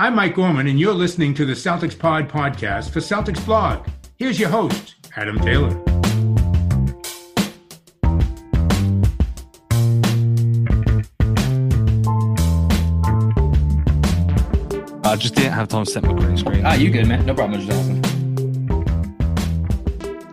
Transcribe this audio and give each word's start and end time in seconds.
I'm 0.00 0.14
Mike 0.14 0.34
Gorman, 0.34 0.66
and 0.66 0.80
you're 0.80 0.94
listening 0.94 1.34
to 1.34 1.44
the 1.44 1.52
Celtics 1.52 1.96
Pod 1.96 2.26
podcast 2.26 2.88
for 2.88 3.00
Celtics 3.00 3.44
Blog. 3.44 3.86
Here's 4.16 4.40
your 4.40 4.48
host, 4.48 4.94
Adam 5.14 5.38
Taylor. 5.38 5.68
I 15.04 15.16
just 15.16 15.34
didn't 15.34 15.52
have 15.52 15.68
time 15.68 15.84
to 15.84 15.90
set 15.90 16.02
my 16.02 16.14
green 16.14 16.38
screen. 16.38 16.64
Ah, 16.64 16.72
you 16.72 16.90
good, 16.90 17.06
man? 17.06 17.26
No 17.26 17.34
problem. 17.34 17.60
Just 17.60 17.70
asking. 17.70 18.02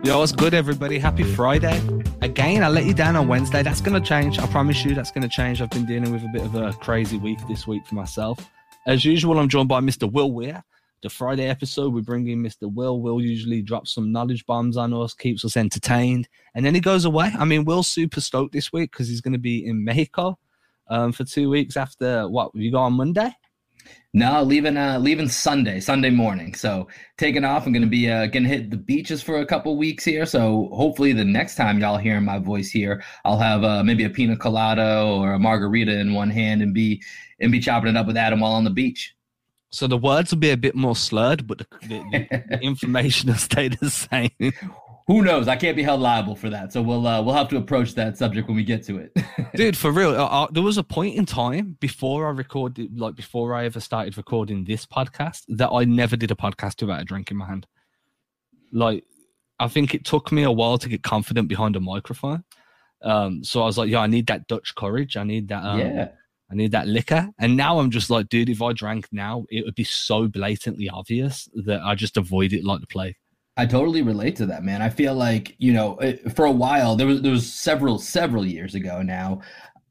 Yo, 0.02 0.18
what's 0.18 0.32
good, 0.32 0.54
everybody? 0.54 0.98
Happy 0.98 1.24
Friday. 1.24 1.78
Again, 2.22 2.64
I 2.64 2.70
let 2.70 2.86
you 2.86 2.94
down 2.94 3.16
on 3.16 3.28
Wednesday. 3.28 3.62
That's 3.62 3.82
going 3.82 4.02
to 4.02 4.08
change. 4.08 4.38
I 4.38 4.46
promise 4.46 4.82
you 4.82 4.94
that's 4.94 5.10
going 5.10 5.24
to 5.24 5.28
change. 5.28 5.60
I've 5.60 5.68
been 5.68 5.84
dealing 5.84 6.10
with 6.10 6.24
a 6.24 6.28
bit 6.28 6.40
of 6.40 6.54
a 6.54 6.72
crazy 6.72 7.18
week 7.18 7.38
this 7.48 7.66
week 7.66 7.84
for 7.84 7.96
myself. 7.96 8.48
As 8.86 9.04
usual, 9.04 9.38
I'm 9.38 9.48
joined 9.48 9.68
by 9.68 9.80
Mr. 9.80 10.10
Will 10.10 10.32
Weir. 10.32 10.62
The 11.02 11.10
Friday 11.10 11.46
episode, 11.46 11.92
we 11.92 12.00
bring 12.00 12.26
in 12.28 12.42
Mr. 12.42 12.72
Will. 12.72 13.00
Will 13.00 13.20
usually 13.20 13.62
drops 13.62 13.94
some 13.94 14.10
knowledge 14.10 14.44
bombs 14.46 14.76
on 14.76 14.92
us, 14.92 15.14
keeps 15.14 15.44
us 15.44 15.56
entertained, 15.56 16.28
and 16.54 16.64
then 16.64 16.74
he 16.74 16.80
goes 16.80 17.04
away. 17.04 17.30
I 17.38 17.44
mean, 17.44 17.64
Will's 17.64 17.86
super 17.86 18.20
stoked 18.20 18.52
this 18.52 18.72
week 18.72 18.90
because 18.90 19.08
he's 19.08 19.20
going 19.20 19.34
to 19.34 19.38
be 19.38 19.64
in 19.64 19.84
Mexico 19.84 20.38
um, 20.88 21.12
for 21.12 21.24
two 21.24 21.50
weeks 21.50 21.76
after 21.76 22.28
what? 22.28 22.50
You 22.54 22.72
go 22.72 22.78
on 22.78 22.94
Monday? 22.94 23.30
No, 24.14 24.42
leaving 24.42 24.78
uh 24.78 24.98
leaving 24.98 25.28
Sunday, 25.28 25.80
Sunday 25.80 26.08
morning. 26.08 26.54
So 26.54 26.88
taking 27.18 27.44
off. 27.44 27.66
I'm 27.66 27.72
gonna 27.74 27.86
be 27.86 28.10
uh 28.10 28.26
gonna 28.26 28.48
hit 28.48 28.70
the 28.70 28.76
beaches 28.78 29.22
for 29.22 29.40
a 29.40 29.46
couple 29.46 29.76
weeks 29.76 30.04
here. 30.04 30.24
So 30.24 30.70
hopefully 30.72 31.12
the 31.12 31.24
next 31.24 31.56
time 31.56 31.78
y'all 31.78 31.98
hear 31.98 32.18
my 32.20 32.38
voice 32.38 32.70
here, 32.70 33.02
I'll 33.26 33.38
have 33.38 33.64
uh 33.64 33.84
maybe 33.84 34.04
a 34.04 34.10
pina 34.10 34.36
colada 34.36 35.04
or 35.04 35.34
a 35.34 35.38
margarita 35.38 35.98
in 35.98 36.14
one 36.14 36.30
hand 36.30 36.62
and 36.62 36.72
be 36.72 37.02
and 37.40 37.52
be 37.52 37.60
chopping 37.60 37.90
it 37.90 37.96
up 37.96 38.06
with 38.06 38.16
Adam 38.16 38.40
while 38.40 38.52
on 38.52 38.64
the 38.64 38.70
beach. 38.70 39.14
So 39.70 39.86
the 39.86 39.98
words 39.98 40.30
will 40.30 40.38
be 40.38 40.50
a 40.50 40.56
bit 40.56 40.74
more 40.74 40.96
slurred, 40.96 41.46
but 41.46 41.58
the, 41.58 41.66
the, 41.82 42.42
the 42.48 42.58
information 42.62 43.28
will 43.28 43.36
stay 43.36 43.68
the 43.68 43.90
same. 43.90 44.30
Who 45.08 45.22
knows? 45.22 45.48
I 45.48 45.56
can't 45.56 45.74
be 45.74 45.82
held 45.82 46.02
liable 46.02 46.36
for 46.36 46.50
that. 46.50 46.70
So 46.70 46.82
we'll 46.82 47.06
uh, 47.06 47.22
we'll 47.22 47.34
have 47.34 47.48
to 47.48 47.56
approach 47.56 47.94
that 47.94 48.18
subject 48.18 48.46
when 48.46 48.56
we 48.56 48.62
get 48.62 48.84
to 48.84 48.98
it. 48.98 49.16
Dude, 49.54 49.74
for 49.74 49.90
real, 49.90 50.10
uh, 50.10 50.26
uh, 50.26 50.48
there 50.50 50.62
was 50.62 50.76
a 50.76 50.82
point 50.82 51.16
in 51.16 51.24
time 51.24 51.78
before 51.80 52.26
I 52.26 52.30
recorded, 52.30 53.00
like 53.00 53.14
before 53.14 53.54
I 53.54 53.64
ever 53.64 53.80
started 53.80 54.18
recording 54.18 54.64
this 54.64 54.84
podcast, 54.84 55.44
that 55.48 55.70
I 55.70 55.84
never 55.84 56.14
did 56.14 56.30
a 56.30 56.34
podcast 56.34 56.82
without 56.82 57.00
a 57.00 57.04
drink 57.04 57.30
in 57.30 57.38
my 57.38 57.46
hand. 57.46 57.66
Like, 58.70 59.04
I 59.58 59.68
think 59.68 59.94
it 59.94 60.04
took 60.04 60.30
me 60.30 60.42
a 60.42 60.52
while 60.52 60.76
to 60.76 60.90
get 60.90 61.02
confident 61.02 61.48
behind 61.48 61.74
a 61.74 61.80
microphone. 61.80 62.44
Um, 63.00 63.42
so 63.42 63.62
I 63.62 63.64
was 63.64 63.78
like, 63.78 63.88
yeah, 63.88 64.00
I 64.00 64.08
need 64.08 64.26
that 64.26 64.46
Dutch 64.46 64.74
courage. 64.74 65.16
I 65.16 65.24
need 65.24 65.48
that. 65.48 65.64
Um, 65.64 65.78
yeah. 65.78 66.08
I 66.50 66.54
need 66.54 66.72
that 66.72 66.86
liquor. 66.86 67.30
And 67.38 67.56
now 67.56 67.78
I'm 67.78 67.90
just 67.90 68.10
like, 68.10 68.28
dude, 68.28 68.50
if 68.50 68.60
I 68.60 68.74
drank 68.74 69.06
now, 69.10 69.46
it 69.48 69.64
would 69.64 69.74
be 69.74 69.84
so 69.84 70.28
blatantly 70.28 70.90
obvious 70.90 71.48
that 71.64 71.80
I 71.80 71.94
just 71.94 72.18
avoid 72.18 72.52
it 72.52 72.64
like 72.64 72.80
the 72.80 72.86
plague. 72.86 73.16
I 73.58 73.66
totally 73.66 74.02
relate 74.02 74.36
to 74.36 74.46
that, 74.46 74.62
man. 74.62 74.80
I 74.82 74.88
feel 74.88 75.14
like 75.14 75.56
you 75.58 75.72
know, 75.72 75.96
eh, 75.96 76.16
for 76.32 76.44
a 76.44 76.50
while 76.50 76.94
there 76.94 77.08
was 77.08 77.20
there 77.22 77.32
was 77.32 77.52
several 77.52 77.98
several 77.98 78.46
years 78.46 78.76
ago 78.76 79.02
now. 79.02 79.40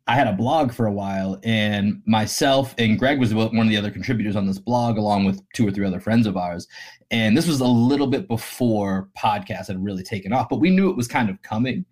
I 0.09 0.15
had 0.15 0.27
a 0.27 0.33
blog 0.33 0.71
for 0.71 0.85
a 0.85 0.91
while, 0.91 1.37
and 1.43 2.01
myself 2.05 2.73
and 2.77 2.97
Greg 2.97 3.19
was 3.19 3.33
one 3.33 3.59
of 3.59 3.67
the 3.67 3.75
other 3.75 3.91
contributors 3.91 4.37
on 4.37 4.47
this 4.47 4.57
blog, 4.57 4.97
along 4.97 5.25
with 5.25 5.41
two 5.53 5.67
or 5.67 5.71
three 5.71 5.85
other 5.85 5.99
friends 5.99 6.25
of 6.25 6.37
ours. 6.37 6.65
And 7.11 7.35
this 7.35 7.45
was 7.45 7.59
a 7.59 7.65
little 7.65 8.07
bit 8.07 8.29
before 8.29 9.09
podcast 9.17 9.67
had 9.67 9.83
really 9.83 10.03
taken 10.03 10.31
off, 10.31 10.47
but 10.47 10.61
we 10.61 10.69
knew 10.69 10.89
it 10.89 10.95
was 10.95 11.09
kind 11.09 11.29
of 11.29 11.41
coming, 11.41 11.85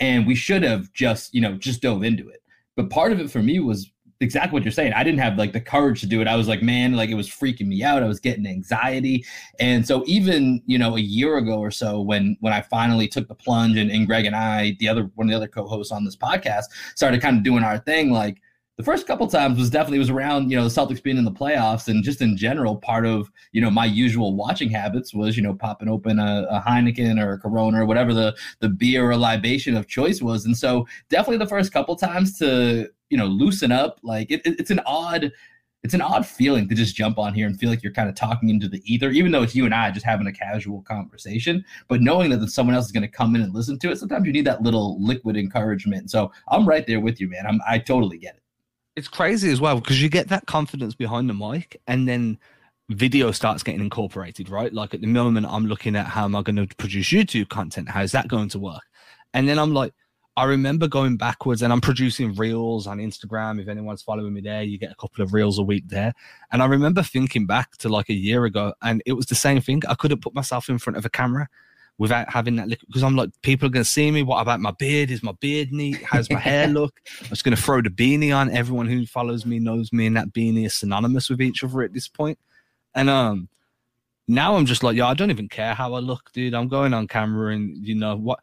and 0.00 0.26
we 0.26 0.34
should 0.34 0.62
have 0.62 0.92
just 0.92 1.32
you 1.34 1.40
know 1.40 1.56
just 1.56 1.80
dove 1.80 2.04
into 2.04 2.28
it. 2.28 2.42
But 2.76 2.90
part 2.90 3.12
of 3.12 3.20
it 3.20 3.30
for 3.30 3.42
me 3.42 3.58
was 3.58 3.91
exactly 4.22 4.54
what 4.54 4.64
you're 4.64 4.72
saying. 4.72 4.92
I 4.92 5.04
didn't 5.04 5.20
have 5.20 5.36
like 5.36 5.52
the 5.52 5.60
courage 5.60 6.00
to 6.00 6.06
do 6.06 6.20
it. 6.20 6.28
I 6.28 6.36
was 6.36 6.48
like, 6.48 6.62
man, 6.62 6.94
like 6.94 7.10
it 7.10 7.14
was 7.14 7.28
freaking 7.28 7.66
me 7.66 7.82
out. 7.82 8.02
I 8.02 8.06
was 8.06 8.20
getting 8.20 8.46
anxiety. 8.46 9.24
And 9.60 9.86
so 9.86 10.02
even, 10.06 10.62
you 10.66 10.78
know, 10.78 10.96
a 10.96 11.00
year 11.00 11.36
ago 11.36 11.58
or 11.58 11.70
so 11.70 12.00
when 12.00 12.36
when 12.40 12.52
I 12.52 12.62
finally 12.62 13.08
took 13.08 13.28
the 13.28 13.34
plunge 13.34 13.76
and, 13.76 13.90
and 13.90 14.06
Greg 14.06 14.24
and 14.24 14.36
I, 14.36 14.76
the 14.78 14.88
other 14.88 15.10
one 15.14 15.26
of 15.26 15.30
the 15.30 15.36
other 15.36 15.48
co-hosts 15.48 15.92
on 15.92 16.04
this 16.04 16.16
podcast, 16.16 16.64
started 16.94 17.20
kind 17.20 17.36
of 17.36 17.42
doing 17.42 17.64
our 17.64 17.78
thing, 17.78 18.10
like 18.10 18.40
the 18.78 18.82
first 18.84 19.06
couple 19.06 19.26
times 19.26 19.58
was 19.58 19.70
definitely 19.70 19.98
was 19.98 20.10
around 20.10 20.50
you 20.50 20.56
know 20.56 20.64
the 20.66 20.70
Celtics 20.70 21.02
being 21.02 21.18
in 21.18 21.24
the 21.24 21.30
playoffs 21.30 21.88
and 21.88 22.02
just 22.02 22.20
in 22.20 22.36
general 22.36 22.76
part 22.76 23.04
of 23.04 23.30
you 23.52 23.60
know 23.60 23.70
my 23.70 23.84
usual 23.84 24.34
watching 24.34 24.70
habits 24.70 25.12
was 25.12 25.36
you 25.36 25.42
know 25.42 25.54
popping 25.54 25.88
open 25.88 26.18
a, 26.18 26.46
a 26.50 26.60
Heineken 26.60 27.22
or 27.22 27.34
a 27.34 27.38
Corona 27.38 27.82
or 27.82 27.86
whatever 27.86 28.14
the 28.14 28.34
the 28.60 28.68
beer 28.68 29.10
or 29.10 29.16
libation 29.16 29.76
of 29.76 29.88
choice 29.88 30.22
was 30.22 30.46
and 30.46 30.56
so 30.56 30.86
definitely 31.10 31.36
the 31.36 31.46
first 31.46 31.72
couple 31.72 31.96
times 31.96 32.38
to 32.38 32.88
you 33.12 33.18
know 33.18 33.26
loosen 33.26 33.70
up 33.70 34.00
like 34.02 34.30
it, 34.30 34.40
it, 34.46 34.58
it's 34.58 34.70
an 34.70 34.80
odd 34.86 35.30
it's 35.82 35.94
an 35.94 36.00
odd 36.00 36.24
feeling 36.24 36.68
to 36.68 36.74
just 36.74 36.94
jump 36.94 37.18
on 37.18 37.34
here 37.34 37.46
and 37.46 37.58
feel 37.58 37.68
like 37.68 37.82
you're 37.82 37.92
kind 37.92 38.08
of 38.08 38.14
talking 38.14 38.50
into 38.50 38.68
the 38.68 38.80
ether, 38.84 39.10
even 39.10 39.32
though 39.32 39.42
it's 39.42 39.54
you 39.54 39.64
and 39.64 39.74
I 39.74 39.90
just 39.90 40.06
having 40.06 40.28
a 40.28 40.32
casual 40.32 40.80
conversation. 40.82 41.64
But 41.88 42.00
knowing 42.00 42.30
that 42.30 42.48
someone 42.50 42.76
else 42.76 42.86
is 42.86 42.92
going 42.92 43.02
to 43.02 43.08
come 43.08 43.34
in 43.34 43.42
and 43.42 43.52
listen 43.52 43.80
to 43.80 43.90
it, 43.90 43.98
sometimes 43.98 44.24
you 44.24 44.32
need 44.32 44.46
that 44.46 44.62
little 44.62 45.02
liquid 45.04 45.36
encouragement. 45.36 46.08
So 46.10 46.30
I'm 46.46 46.68
right 46.68 46.86
there 46.86 47.00
with 47.00 47.20
you, 47.20 47.28
man. 47.28 47.46
I'm 47.46 47.60
I 47.66 47.78
totally 47.78 48.18
get 48.18 48.36
it. 48.36 48.42
It's 48.94 49.08
crazy 49.08 49.50
as 49.50 49.60
well 49.60 49.74
because 49.80 50.00
you 50.00 50.08
get 50.08 50.28
that 50.28 50.46
confidence 50.46 50.94
behind 50.94 51.28
the 51.28 51.34
mic, 51.34 51.80
and 51.88 52.06
then 52.08 52.38
video 52.90 53.32
starts 53.32 53.64
getting 53.64 53.80
incorporated, 53.80 54.50
right? 54.50 54.72
Like 54.72 54.94
at 54.94 55.00
the 55.00 55.08
moment, 55.08 55.46
I'm 55.48 55.66
looking 55.66 55.96
at 55.96 56.06
how 56.06 56.24
am 56.24 56.36
I 56.36 56.42
going 56.42 56.56
to 56.56 56.68
produce 56.76 57.08
YouTube 57.08 57.48
content? 57.48 57.88
How's 57.88 58.12
that 58.12 58.28
going 58.28 58.50
to 58.50 58.60
work? 58.60 58.82
And 59.34 59.48
then 59.48 59.58
I'm 59.58 59.74
like, 59.74 59.94
I 60.36 60.44
remember 60.44 60.88
going 60.88 61.18
backwards 61.18 61.60
and 61.60 61.72
I'm 61.72 61.80
producing 61.82 62.34
reels 62.34 62.86
on 62.86 62.98
Instagram. 62.98 63.60
If 63.60 63.68
anyone's 63.68 64.02
following 64.02 64.32
me 64.32 64.40
there, 64.40 64.62
you 64.62 64.78
get 64.78 64.90
a 64.90 64.94
couple 64.94 65.22
of 65.22 65.34
reels 65.34 65.58
a 65.58 65.62
week 65.62 65.88
there. 65.88 66.14
And 66.50 66.62
I 66.62 66.66
remember 66.66 67.02
thinking 67.02 67.44
back 67.44 67.76
to 67.78 67.90
like 67.90 68.08
a 68.08 68.14
year 68.14 68.46
ago 68.46 68.72
and 68.80 69.02
it 69.04 69.12
was 69.12 69.26
the 69.26 69.34
same 69.34 69.60
thing. 69.60 69.82
I 69.88 69.94
couldn't 69.94 70.22
put 70.22 70.34
myself 70.34 70.70
in 70.70 70.78
front 70.78 70.96
of 70.96 71.04
a 71.04 71.10
camera 71.10 71.48
without 71.98 72.32
having 72.32 72.56
that 72.56 72.68
look 72.68 72.78
because 72.86 73.02
I'm 73.02 73.14
like, 73.14 73.30
people 73.42 73.66
are 73.66 73.70
going 73.70 73.84
to 73.84 73.90
see 73.90 74.10
me. 74.10 74.22
What 74.22 74.40
about 74.40 74.60
my 74.60 74.70
beard? 74.70 75.10
Is 75.10 75.22
my 75.22 75.32
beard 75.32 75.70
neat? 75.70 76.02
How's 76.02 76.30
my 76.30 76.40
hair 76.40 76.66
look? 76.68 77.02
I'm 77.20 77.28
just 77.28 77.44
going 77.44 77.54
to 77.54 77.62
throw 77.62 77.82
the 77.82 77.90
beanie 77.90 78.34
on. 78.34 78.50
Everyone 78.50 78.86
who 78.86 79.04
follows 79.04 79.44
me 79.44 79.58
knows 79.58 79.92
me 79.92 80.06
and 80.06 80.16
that 80.16 80.32
beanie 80.32 80.64
is 80.64 80.74
synonymous 80.74 81.28
with 81.28 81.42
each 81.42 81.62
other 81.62 81.82
at 81.82 81.92
this 81.92 82.08
point. 82.08 82.38
And, 82.94 83.10
um, 83.10 83.48
now 84.32 84.56
I'm 84.56 84.66
just 84.66 84.82
like, 84.82 84.96
yeah, 84.96 85.06
I 85.06 85.14
don't 85.14 85.30
even 85.30 85.48
care 85.48 85.74
how 85.74 85.94
I 85.94 86.00
look, 86.00 86.32
dude. 86.32 86.54
I'm 86.54 86.68
going 86.68 86.94
on 86.94 87.06
camera, 87.06 87.54
and 87.54 87.76
you 87.76 87.94
know 87.94 88.16
what? 88.16 88.40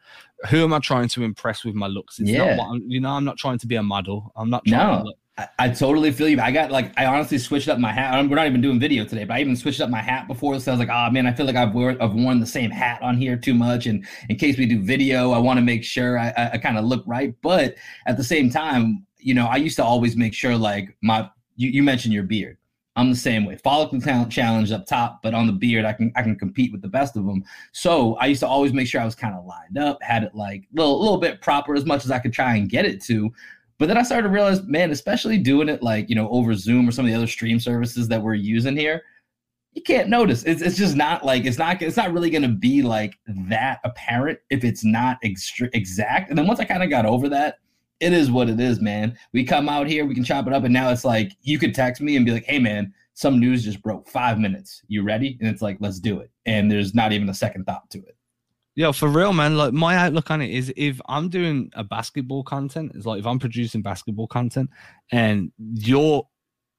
Who 0.50 0.64
am 0.64 0.74
I 0.74 0.80
trying 0.80 1.10
to 1.10 1.24
impress 1.24 1.66
with 1.66 1.76
my 1.76 1.88
looks? 1.88 2.20
It's 2.20 2.30
yeah. 2.30 2.56
not 2.56 2.80
you 2.88 3.00
know, 3.02 3.10
I'm 3.10 3.26
not 3.26 3.38
trying 3.38 3.58
to 3.60 3.68
be 3.68 3.76
a 3.76 3.84
model. 3.84 4.32
I'm 4.36 4.50
not 4.50 4.66
trying 4.66 5.04
no. 5.04 5.14
I, 5.38 5.48
I 5.58 5.70
totally 5.70 6.12
feel 6.12 6.28
you. 6.28 6.40
I 6.40 6.52
got 6.52 6.70
like 6.70 6.98
I 6.98 7.06
honestly 7.06 7.38
switched 7.38 7.70
up 7.70 7.80
my 7.80 7.92
hat. 7.92 8.14
We're 8.30 8.36
not 8.36 8.46
even 8.46 8.62
doing 8.62 8.80
video 8.80 9.06
today, 9.06 9.24
but 9.24 9.36
I 9.36 9.42
even 9.42 9.56
switched 9.56 9.82
up 9.82 9.90
my 9.90 10.02
hat 10.02 10.28
before. 10.28 10.60
So 10.60 10.72
I 10.72 10.76
was 10.76 10.80
like, 10.80 10.90
oh 10.90 11.10
man, 11.12 11.26
I 11.26 11.34
feel 11.34 11.46
like 11.46 11.56
I've, 11.56 11.76
I've 11.76 12.14
worn 12.14 12.40
the 12.40 12.46
same 12.46 12.70
hat 12.70 13.02
on 13.02 13.18
here 13.18 13.38
too 13.38 13.54
much. 13.54 13.86
And 13.86 14.06
in 14.28 14.36
case 14.36 14.58
we 14.58 14.66
do 14.66 14.82
video, 14.82 15.32
I 15.32 15.38
want 15.38 15.58
to 15.58 15.64
make 15.64 15.84
sure 15.84 16.20
I, 16.20 16.34
I, 16.38 16.52
I 16.52 16.58
kind 16.58 16.78
of 16.78 16.86
look 16.86 17.04
right. 17.08 17.34
But 17.42 17.76
at 18.06 18.18
the 18.18 18.24
same 18.24 18.50
time, 18.50 19.06
you 19.18 19.34
know, 19.34 19.48
I 19.48 19.56
used 19.56 19.78
to 19.78 19.84
always 19.84 20.16
make 20.16 20.34
sure 20.34 20.56
like 20.58 20.96
my 21.02 21.30
you, 21.56 21.70
you 21.70 21.84
mentioned 21.84 22.14
your 22.14 22.24
beard. 22.24 22.58
I'm 23.00 23.10
the 23.10 23.16
same 23.16 23.46
way. 23.46 23.56
Follicle 23.56 24.02
talent 24.02 24.30
challenge 24.30 24.74
up 24.74 24.86
top, 24.86 25.22
but 25.24 25.34
on 25.34 25.48
the 25.48 25.54
beard, 25.54 25.86
I 25.86 25.94
can 25.94 26.12
I 26.18 26.22
can 26.22 26.38
compete 26.38 26.74
with 26.74 26.82
the 26.82 26.90
best 26.90 27.16
of 27.16 27.26
them. 27.26 27.46
So 27.72 28.16
I 28.16 28.26
used 28.26 28.42
to 28.42 28.48
always 28.48 28.74
make 28.74 28.90
sure 28.90 29.00
I 29.00 29.06
was 29.06 29.16
kind 29.16 29.34
of 29.34 29.46
lined 29.46 29.78
up, 29.78 30.04
had 30.04 30.24
it 30.24 30.36
like 30.36 30.64
a 30.64 30.76
little, 30.76 31.00
little 31.00 31.18
bit 31.18 31.40
proper 31.40 31.76
as 31.76 31.86
much 31.86 32.04
as 32.04 32.12
I 32.12 32.20
could 32.20 32.34
try 32.34 32.58
and 32.58 32.70
get 32.70 32.86
it 32.86 33.02
to. 33.04 33.32
But 33.78 33.88
then 33.88 33.98
I 33.98 34.04
started 34.04 34.28
to 34.28 34.34
realize, 34.34 34.64
man, 34.64 34.92
especially 34.92 35.38
doing 35.38 35.70
it 35.70 35.82
like 35.82 36.10
you 36.10 36.16
know 36.16 36.28
over 36.30 36.54
Zoom 36.54 36.90
or 36.90 36.92
some 36.92 37.06
of 37.06 37.12
the 37.12 37.18
other 37.18 37.26
stream 37.26 37.58
services 37.58 38.10
that 38.10 38.22
we're 38.22 38.34
using 38.34 38.76
here, 38.76 39.02
you 39.72 39.82
can't 39.82 40.10
notice. 40.10 40.44
It's, 40.44 40.62
it's 40.62 40.76
just 40.76 40.98
not 40.98 41.24
like 41.24 41.46
it's 41.46 41.58
not 41.58 41.82
it's 41.82 41.96
not 41.96 42.12
really 42.12 42.30
going 42.30 42.42
to 42.42 42.50
be 42.50 42.82
like 42.82 43.18
that 43.28 43.80
apparent 43.86 44.40
if 44.50 44.66
it's 44.66 44.84
not 44.84 45.20
exact. 45.22 46.30
And 46.30 46.38
then 46.38 46.48
once 46.48 46.60
I 46.60 46.66
kind 46.66 46.84
of 46.84 46.90
got 46.90 47.06
over 47.06 47.30
that, 47.30 47.60
it 48.00 48.14
is 48.14 48.32
what 48.32 48.50
it 48.50 48.60
is, 48.60 48.80
man. 48.80 49.18
We 49.34 49.44
come 49.44 49.70
out 49.70 49.88
here, 49.88 50.06
we 50.06 50.16
can 50.16 50.24
chop 50.24 50.48
it 50.48 50.54
up, 50.54 50.64
and 50.64 50.74
now 50.74 50.90
it's 50.90 51.06
like 51.06 51.34
you 51.42 51.60
could 51.60 51.76
text 51.76 52.02
me 52.02 52.16
and 52.16 52.26
be 52.26 52.32
like, 52.32 52.46
"Hey, 52.46 52.60
man, 52.60 52.94
some 53.14 53.40
news 53.40 53.64
just 53.64 53.82
broke. 53.82 54.08
Five 54.10 54.40
minutes. 54.40 54.82
You 54.88 55.04
ready?" 55.04 55.38
And 55.40 55.50
it's 55.50 55.62
like, 55.62 55.78
"Let's 55.80 56.00
do 56.00 56.20
it." 56.20 56.32
And 56.46 56.72
there's 56.72 56.94
not 56.96 57.12
even 57.12 57.30
a 57.30 57.34
second 57.34 57.66
thought 57.66 57.90
to 57.92 58.00
it. 58.00 58.16
Yeah, 58.76 58.94
for 58.94 59.10
real, 59.10 59.34
man. 59.34 59.58
Like 59.58 59.74
my 59.74 59.98
outlook 59.98 60.32
on 60.32 60.42
it 60.42 60.52
is, 60.52 60.72
if 60.78 61.02
I'm 61.08 61.28
doing 61.28 61.72
a 61.76 61.84
basketball 61.84 62.44
content, 62.44 62.94
it's 62.96 63.06
like 63.06 63.20
if 63.20 63.26
I'm 63.26 63.40
producing 63.40 63.82
basketball 63.82 64.28
content, 64.28 64.70
and 65.12 65.52
your 65.58 66.28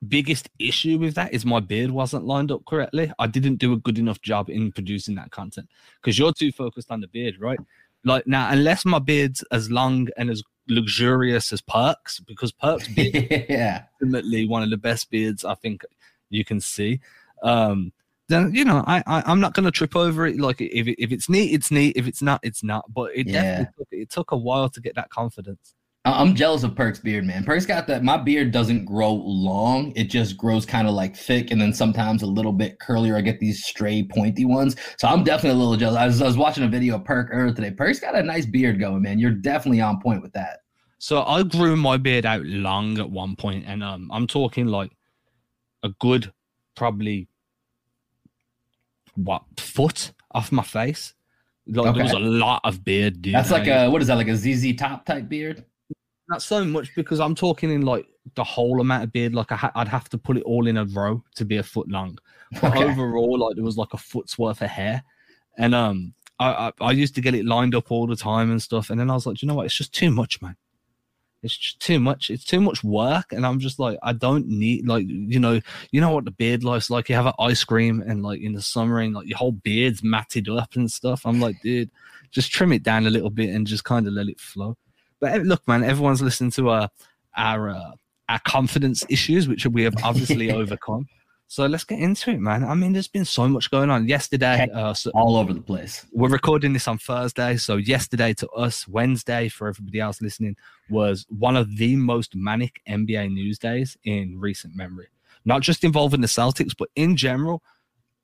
biggest 0.08 0.48
issue 0.58 0.96
with 0.98 1.14
that 1.14 1.34
is 1.34 1.44
my 1.44 1.60
beard 1.60 1.90
wasn't 1.90 2.24
lined 2.24 2.50
up 2.50 2.64
correctly. 2.64 3.12
I 3.18 3.26
didn't 3.26 3.56
do 3.56 3.74
a 3.74 3.76
good 3.76 3.98
enough 3.98 4.22
job 4.22 4.48
in 4.48 4.72
producing 4.72 5.14
that 5.16 5.30
content 5.30 5.68
because 6.00 6.18
you're 6.18 6.32
too 6.32 6.52
focused 6.52 6.90
on 6.90 7.00
the 7.00 7.08
beard, 7.08 7.36
right? 7.38 7.58
Like 8.04 8.26
now, 8.26 8.50
unless 8.50 8.86
my 8.86 8.98
beard's 8.98 9.44
as 9.52 9.70
long 9.70 10.08
and 10.16 10.30
as 10.30 10.42
luxurious 10.70 11.52
as 11.52 11.60
Perks 11.60 12.20
because 12.20 12.52
Perks 12.52 12.88
beard 12.88 13.46
yeah. 13.48 13.84
ultimately 14.00 14.46
one 14.48 14.62
of 14.62 14.70
the 14.70 14.76
best 14.76 15.10
beards 15.10 15.44
I 15.44 15.54
think 15.56 15.82
you 16.30 16.44
can 16.44 16.60
see. 16.60 17.00
Um, 17.42 17.92
then 18.28 18.54
you 18.54 18.64
know 18.64 18.84
I, 18.86 19.02
I 19.06 19.30
am 19.32 19.40
not 19.40 19.54
gonna 19.54 19.70
trip 19.72 19.96
over 19.96 20.26
it. 20.26 20.38
Like 20.38 20.60
if 20.60 20.86
it, 20.86 21.02
if 21.02 21.10
it's 21.12 21.28
neat, 21.28 21.52
it's 21.52 21.70
neat. 21.70 21.96
If 21.96 22.06
it's 22.06 22.22
not, 22.22 22.40
it's 22.42 22.62
not. 22.62 22.84
But 22.92 23.10
it 23.14 23.26
Yeah. 23.26 23.42
definitely 23.42 23.66
took, 23.76 23.88
it 23.90 24.10
took 24.10 24.30
a 24.30 24.36
while 24.36 24.68
to 24.70 24.80
get 24.80 24.94
that 24.94 25.10
confidence. 25.10 25.74
I'm 26.06 26.34
jealous 26.34 26.62
of 26.62 26.74
Perk's 26.74 26.98
beard, 26.98 27.26
man. 27.26 27.44
Perk's 27.44 27.66
got 27.66 27.86
that. 27.88 28.02
My 28.02 28.16
beard 28.16 28.52
doesn't 28.52 28.86
grow 28.86 29.12
long; 29.12 29.92
it 29.96 30.04
just 30.04 30.36
grows 30.38 30.64
kind 30.64 30.88
of 30.88 30.94
like 30.94 31.14
thick, 31.14 31.50
and 31.50 31.60
then 31.60 31.74
sometimes 31.74 32.22
a 32.22 32.26
little 32.26 32.52
bit 32.52 32.78
curlier. 32.78 33.16
I 33.16 33.20
get 33.20 33.38
these 33.38 33.66
stray, 33.66 34.02
pointy 34.02 34.46
ones. 34.46 34.76
So 34.96 35.08
I'm 35.08 35.24
definitely 35.24 35.60
a 35.60 35.62
little 35.62 35.76
jealous. 35.76 35.98
I 35.98 36.06
was, 36.06 36.22
I 36.22 36.26
was 36.26 36.38
watching 36.38 36.64
a 36.64 36.68
video 36.68 36.94
of 36.94 37.04
Perk 37.04 37.28
earlier 37.30 37.54
today. 37.54 37.70
Perk's 37.70 38.00
got 38.00 38.16
a 38.16 38.22
nice 38.22 38.46
beard 38.46 38.80
going, 38.80 39.02
man. 39.02 39.18
You're 39.18 39.30
definitely 39.30 39.82
on 39.82 40.00
point 40.00 40.22
with 40.22 40.32
that. 40.32 40.60
So 40.98 41.22
I 41.22 41.42
grew 41.42 41.76
my 41.76 41.98
beard 41.98 42.24
out 42.24 42.46
long 42.46 42.98
at 42.98 43.10
one 43.10 43.36
point, 43.36 43.64
and 43.66 43.84
um, 43.84 44.10
I'm 44.10 44.26
talking 44.26 44.68
like 44.68 44.92
a 45.82 45.90
good, 46.00 46.32
probably 46.76 47.28
what 49.16 49.42
foot 49.58 50.12
off 50.30 50.50
my 50.50 50.62
face. 50.62 51.12
Like 51.66 51.88
okay. 51.88 51.98
there 51.98 52.04
was 52.04 52.12
a 52.14 52.18
lot 52.18 52.62
of 52.64 52.84
beard, 52.84 53.20
dude. 53.20 53.34
That's 53.34 53.50
like 53.50 53.66
a 53.66 53.88
what 53.90 54.00
is 54.00 54.08
that? 54.08 54.16
Like 54.16 54.28
a 54.28 54.36
ZZ 54.36 54.74
Top 54.76 55.04
type 55.04 55.28
beard? 55.28 55.64
Not 56.30 56.42
so 56.42 56.64
much 56.64 56.94
because 56.94 57.20
I'm 57.20 57.34
talking 57.34 57.70
in 57.70 57.82
like 57.82 58.06
the 58.36 58.44
whole 58.44 58.80
amount 58.80 59.04
of 59.04 59.12
beard. 59.12 59.34
Like 59.34 59.52
I 59.52 59.56
ha- 59.56 59.72
I'd 59.74 59.88
have 59.88 60.08
to 60.10 60.18
put 60.18 60.36
it 60.36 60.44
all 60.44 60.66
in 60.66 60.76
a 60.76 60.84
row 60.86 61.22
to 61.34 61.44
be 61.44 61.56
a 61.58 61.62
foot 61.62 61.88
long. 61.88 62.18
But 62.60 62.76
okay. 62.76 62.84
overall, 62.84 63.38
like 63.38 63.56
there 63.56 63.64
was 63.64 63.76
like 63.76 63.92
a 63.92 63.98
foot's 63.98 64.38
worth 64.38 64.62
of 64.62 64.70
hair, 64.70 65.02
and 65.58 65.74
um, 65.74 66.14
I, 66.38 66.50
I 66.50 66.72
I 66.80 66.92
used 66.92 67.14
to 67.16 67.20
get 67.20 67.34
it 67.34 67.44
lined 67.44 67.74
up 67.74 67.90
all 67.90 68.06
the 68.06 68.16
time 68.16 68.50
and 68.50 68.62
stuff. 68.62 68.90
And 68.90 68.98
then 68.98 69.10
I 69.10 69.14
was 69.14 69.26
like, 69.26 69.42
you 69.42 69.48
know 69.48 69.54
what? 69.54 69.66
It's 69.66 69.76
just 69.76 69.92
too 69.92 70.10
much, 70.10 70.40
man 70.40 70.56
it's 71.42 71.56
just 71.56 71.80
too 71.80 71.98
much 71.98 72.30
it's 72.30 72.44
too 72.44 72.60
much 72.60 72.84
work 72.84 73.32
and 73.32 73.46
i'm 73.46 73.58
just 73.58 73.78
like 73.78 73.98
i 74.02 74.12
don't 74.12 74.46
need 74.46 74.86
like 74.86 75.06
you 75.08 75.40
know 75.40 75.60
you 75.90 76.00
know 76.00 76.12
what 76.12 76.24
the 76.24 76.30
beard 76.30 76.62
life's 76.62 76.90
like 76.90 77.08
you 77.08 77.14
have 77.14 77.26
an 77.26 77.32
ice 77.38 77.64
cream 77.64 78.02
and 78.06 78.22
like 78.22 78.40
in 78.40 78.52
the 78.52 78.60
summer 78.60 79.00
and 79.00 79.14
like 79.14 79.26
your 79.26 79.38
whole 79.38 79.52
beard's 79.52 80.02
matted 80.02 80.48
up 80.48 80.76
and 80.76 80.90
stuff 80.90 81.24
i'm 81.24 81.40
like 81.40 81.60
dude 81.62 81.90
just 82.30 82.52
trim 82.52 82.72
it 82.72 82.82
down 82.82 83.06
a 83.06 83.10
little 83.10 83.30
bit 83.30 83.50
and 83.50 83.66
just 83.66 83.84
kind 83.84 84.06
of 84.06 84.12
let 84.12 84.28
it 84.28 84.38
flow 84.38 84.76
but 85.20 85.32
eh, 85.32 85.40
look 85.42 85.66
man 85.68 85.84
everyone's 85.84 86.22
listening 86.22 86.50
to 86.50 86.70
our 86.70 86.88
our 87.36 87.70
uh, 87.70 87.92
our 88.28 88.40
confidence 88.46 89.04
issues 89.08 89.48
which 89.48 89.66
we 89.66 89.82
have 89.82 89.94
obviously 90.02 90.50
overcome 90.60 91.06
so 91.50 91.66
let's 91.66 91.82
get 91.82 91.98
into 91.98 92.30
it, 92.30 92.38
man. 92.38 92.62
I 92.62 92.74
mean, 92.74 92.92
there's 92.92 93.08
been 93.08 93.24
so 93.24 93.48
much 93.48 93.72
going 93.72 93.90
on. 93.90 94.06
Yesterday, 94.06 94.68
uh, 94.72 94.94
so 94.94 95.10
all 95.14 95.36
over 95.36 95.52
the 95.52 95.60
place. 95.60 96.06
We're 96.12 96.28
recording 96.28 96.74
this 96.74 96.86
on 96.86 96.98
Thursday, 96.98 97.56
so 97.56 97.74
yesterday 97.74 98.34
to 98.34 98.48
us, 98.50 98.86
Wednesday 98.86 99.48
for 99.48 99.66
everybody 99.66 99.98
else 99.98 100.22
listening, 100.22 100.54
was 100.90 101.26
one 101.28 101.56
of 101.56 101.76
the 101.76 101.96
most 101.96 102.36
manic 102.36 102.80
NBA 102.88 103.32
news 103.32 103.58
days 103.58 103.96
in 104.04 104.38
recent 104.38 104.76
memory. 104.76 105.08
Not 105.44 105.62
just 105.62 105.82
involving 105.82 106.20
the 106.20 106.28
Celtics, 106.28 106.72
but 106.78 106.88
in 106.94 107.16
general, 107.16 107.64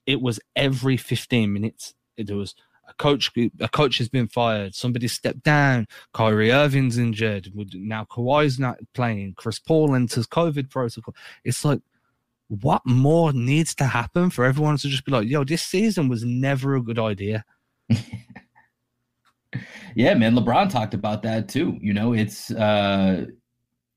it 0.06 0.20
was 0.20 0.38
every 0.54 0.96
15 0.96 1.52
minutes. 1.52 1.94
It 2.16 2.30
was 2.30 2.54
a 2.88 2.94
coach. 2.94 3.30
A 3.60 3.68
coach 3.68 3.98
has 3.98 4.08
been 4.08 4.28
fired. 4.28 4.74
Somebody 4.74 5.08
stepped 5.08 5.42
down. 5.42 5.86
Kyrie 6.12 6.52
Irving's 6.52 6.98
injured. 6.98 7.50
Now 7.74 8.04
Kawhi's 8.04 8.58
not 8.58 8.78
playing. 8.94 9.34
Chris 9.36 9.58
Paul 9.58 9.94
enters 9.94 10.26
COVID 10.26 10.70
protocol. 10.70 11.14
It's 11.44 11.64
like 11.64 11.80
what 12.48 12.82
more 12.84 13.32
needs 13.32 13.74
to 13.76 13.84
happen 13.84 14.30
for 14.30 14.44
everyone 14.44 14.76
to 14.78 14.88
just 14.88 15.04
be 15.04 15.12
like, 15.12 15.28
yo, 15.28 15.44
this 15.44 15.62
season 15.62 16.08
was 16.08 16.24
never 16.24 16.76
a 16.76 16.82
good 16.82 16.98
idea? 16.98 17.44
yeah, 19.94 20.14
man. 20.14 20.34
LeBron 20.34 20.70
talked 20.70 20.94
about 20.94 21.22
that 21.22 21.48
too. 21.48 21.76
You 21.80 21.92
know, 21.92 22.12
it's 22.12 22.50
uh 22.52 23.26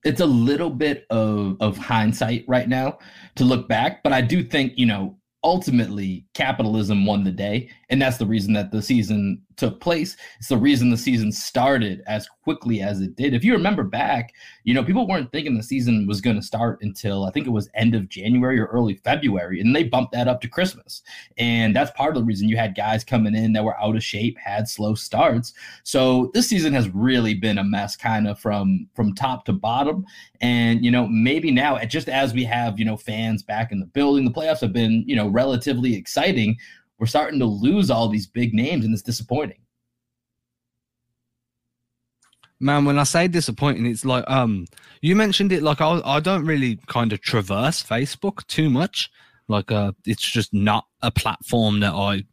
it's 0.03 0.21
a 0.21 0.25
little 0.25 0.69
bit 0.69 1.06
of 1.09 1.57
of 1.59 1.77
hindsight 1.77 2.45
right 2.47 2.69
now 2.69 2.97
to 3.36 3.44
look 3.44 3.68
back, 3.68 4.01
but 4.03 4.13
I 4.13 4.21
do 4.21 4.44
think, 4.44 4.74
you 4.77 4.86
know, 4.86 5.18
ultimately 5.44 6.25
capitalism 6.33 7.06
won 7.06 7.24
the 7.24 7.31
day 7.31 7.69
and 7.89 8.01
that's 8.01 8.18
the 8.18 8.25
reason 8.25 8.53
that 8.53 8.71
the 8.71 8.81
season 8.81 9.41
took 9.56 9.81
place. 9.81 10.15
It's 10.38 10.47
the 10.47 10.57
reason 10.57 10.89
the 10.89 10.97
season 10.97 11.31
started 11.31 12.01
as 12.07 12.27
quickly 12.44 12.81
as 12.81 13.01
it 13.01 13.15
did. 13.15 13.33
If 13.33 13.44
you 13.44 13.53
remember 13.53 13.83
back 13.83 14.33
you 14.63 14.74
know 14.74 14.83
people 14.83 15.07
weren't 15.07 15.31
thinking 15.31 15.57
the 15.57 15.63
season 15.63 16.06
was 16.06 16.21
going 16.21 16.36
to 16.36 16.41
start 16.41 16.77
until 16.81 17.25
i 17.25 17.31
think 17.31 17.47
it 17.47 17.51
was 17.51 17.69
end 17.74 17.95
of 17.95 18.07
january 18.07 18.59
or 18.59 18.65
early 18.68 18.95
february 18.95 19.59
and 19.59 19.75
they 19.75 19.83
bumped 19.83 20.12
that 20.12 20.27
up 20.27 20.41
to 20.41 20.47
christmas. 20.47 21.01
And 21.38 21.75
that's 21.75 21.91
part 21.91 22.15
of 22.15 22.21
the 22.21 22.25
reason 22.25 22.50
you 22.50 22.57
had 22.57 22.75
guys 22.75 23.03
coming 23.03 23.36
in 23.36 23.53
that 23.53 23.63
were 23.63 23.80
out 23.80 23.95
of 23.95 24.03
shape 24.03 24.38
had 24.38 24.68
slow 24.68 24.94
starts. 24.94 25.53
So 25.83 26.31
this 26.33 26.47
season 26.47 26.74
has 26.74 26.89
really 26.89 27.33
been 27.33 27.57
a 27.57 27.63
mess 27.63 27.95
kind 27.95 28.27
of 28.27 28.39
from 28.39 28.88
from 28.94 29.15
top 29.15 29.45
to 29.45 29.53
bottom. 29.53 30.06
And 30.41 30.83
you 30.83 30.91
know 30.91 31.07
maybe 31.07 31.51
now 31.51 31.80
just 31.86 32.09
as 32.09 32.33
we 32.33 32.44
have 32.44 32.77
you 32.77 32.86
know 32.86 32.97
fans 32.97 33.44
back 33.44 33.71
in 33.71 33.80
the 33.80 33.86
building 33.86 34.25
the 34.25 34.31
playoffs 34.31 34.62
have 34.62 34.74
been 34.74 35.03
you 35.07 35.15
know 35.15 35.27
relatively 35.27 35.95
exciting 35.95 36.57
we're 37.00 37.07
starting 37.07 37.40
to 37.40 37.46
lose 37.46 37.90
all 37.90 38.10
these 38.10 38.28
big 38.28 38.54
names, 38.54 38.86
and 38.86 38.94
it's 38.94 39.01
disappointing. 39.01 39.60
Man, 42.60 42.84
when 42.84 43.00
I 43.00 43.04
say 43.04 43.30
disappointing, 43.30 43.86
it's 43.86 44.04
like 44.04 44.25
um 44.28 44.66
you 45.01 45.16
mentioned 45.16 45.54
it 45.54 45.63
like 45.63 45.80
I 45.80 46.01
I 46.04 46.19
don't 46.19 46.46
really 46.46 46.78
kind 46.88 47.13
of 47.13 47.22
traverse 47.22 47.81
Facebook 47.81 48.46
too 48.48 48.69
much. 48.69 49.10
Like 49.48 49.72
uh 49.72 49.94
it's 50.06 50.30
just 50.30 50.54
not 50.54 50.86
a 51.01 51.10
platform 51.10 51.80
that 51.80 51.94
I 51.94 52.24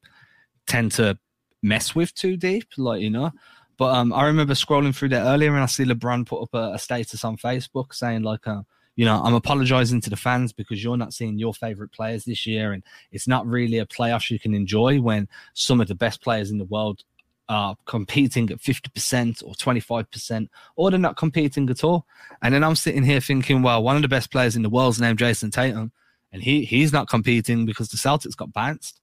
tend 0.67 0.93
to 0.93 1.17
mess 1.63 1.95
with 1.95 2.13
too 2.15 2.37
deep, 2.37 2.67
like 2.77 3.03
you 3.03 3.11
know. 3.11 3.31
But 3.79 3.95
um 3.95 4.13
I 4.13 4.27
remember 4.27 4.55
scrolling 4.55 4.97
through 4.97 5.11
there 5.11 5.25
earlier 5.25 5.55
and 5.55 5.63
I 5.63 5.67
see 5.67 5.85
LeBron 5.85 6.27
put 6.27 6.43
up 6.43 6.55
a, 6.55 6.73
a 6.75 6.79
status 6.79 7.25
on 7.25 7.37
Facebook 7.37 7.95
saying 7.95 8.23
like 8.23 8.49
uh 8.49 8.63
you 8.97 9.05
know, 9.05 9.21
I'm 9.23 9.35
apologizing 9.35 10.01
to 10.03 10.11
the 10.11 10.17
fans 10.17 10.53
because 10.53 10.83
you're 10.83 10.97
not 10.97 11.13
seeing 11.13 11.39
your 11.39 11.53
favorite 11.53 11.93
players 11.93 12.25
this 12.25 12.47
year. 12.47 12.73
And 12.73 12.83
it's 13.13 13.29
not 13.29 13.47
really 13.47 13.79
a 13.79 13.87
playoff 13.87 14.31
you 14.31 14.39
can 14.39 14.55
enjoy 14.55 15.01
when 15.01 15.29
some 15.53 15.81
of 15.83 15.89
the 15.89 15.95
best 15.95 16.23
players 16.23 16.51
in 16.51 16.59
the 16.59 16.65
world 16.65 17.05
are 17.49 17.77
competing 17.85 18.51
at 18.51 18.59
50% 18.59 19.45
or 19.45 19.53
25%, 19.53 20.49
or 20.77 20.91
they're 20.91 20.99
not 20.99 21.17
competing 21.17 21.69
at 21.71 21.85
all. 21.85 22.07
And 22.43 22.55
then 22.55 22.65
I'm 22.65 22.75
sitting 22.75 23.05
here 23.05 23.21
thinking, 23.21 23.63
well, 23.63 23.83
one 23.83 23.97
of 23.97 24.03
the 24.03 24.09
best 24.09 24.33
players 24.33 24.57
in 24.57 24.63
the 24.63 24.71
world's 24.71 25.01
named 25.01 25.19
Jayson 25.19 25.51
Tatum, 25.53 25.93
and 26.33 26.43
he 26.43 26.65
he's 26.65 26.93
not 26.93 27.09
competing 27.09 27.67
because 27.67 27.89
the 27.89 27.97
Celtics 27.97 28.37
got 28.37 28.53
bounced. 28.53 29.01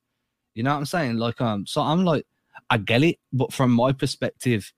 You 0.55 0.63
know 0.63 0.71
what 0.71 0.79
I'm 0.79 0.85
saying? 0.85 1.17
Like, 1.17 1.39
um, 1.39 1.65
so 1.65 1.81
I'm 1.81 2.03
like, 2.03 2.25
I 2.69 2.77
get 2.77 3.03
it, 3.03 3.17
but 3.31 3.53
from 3.53 3.71
my 3.71 3.93
perspective, 3.93 4.73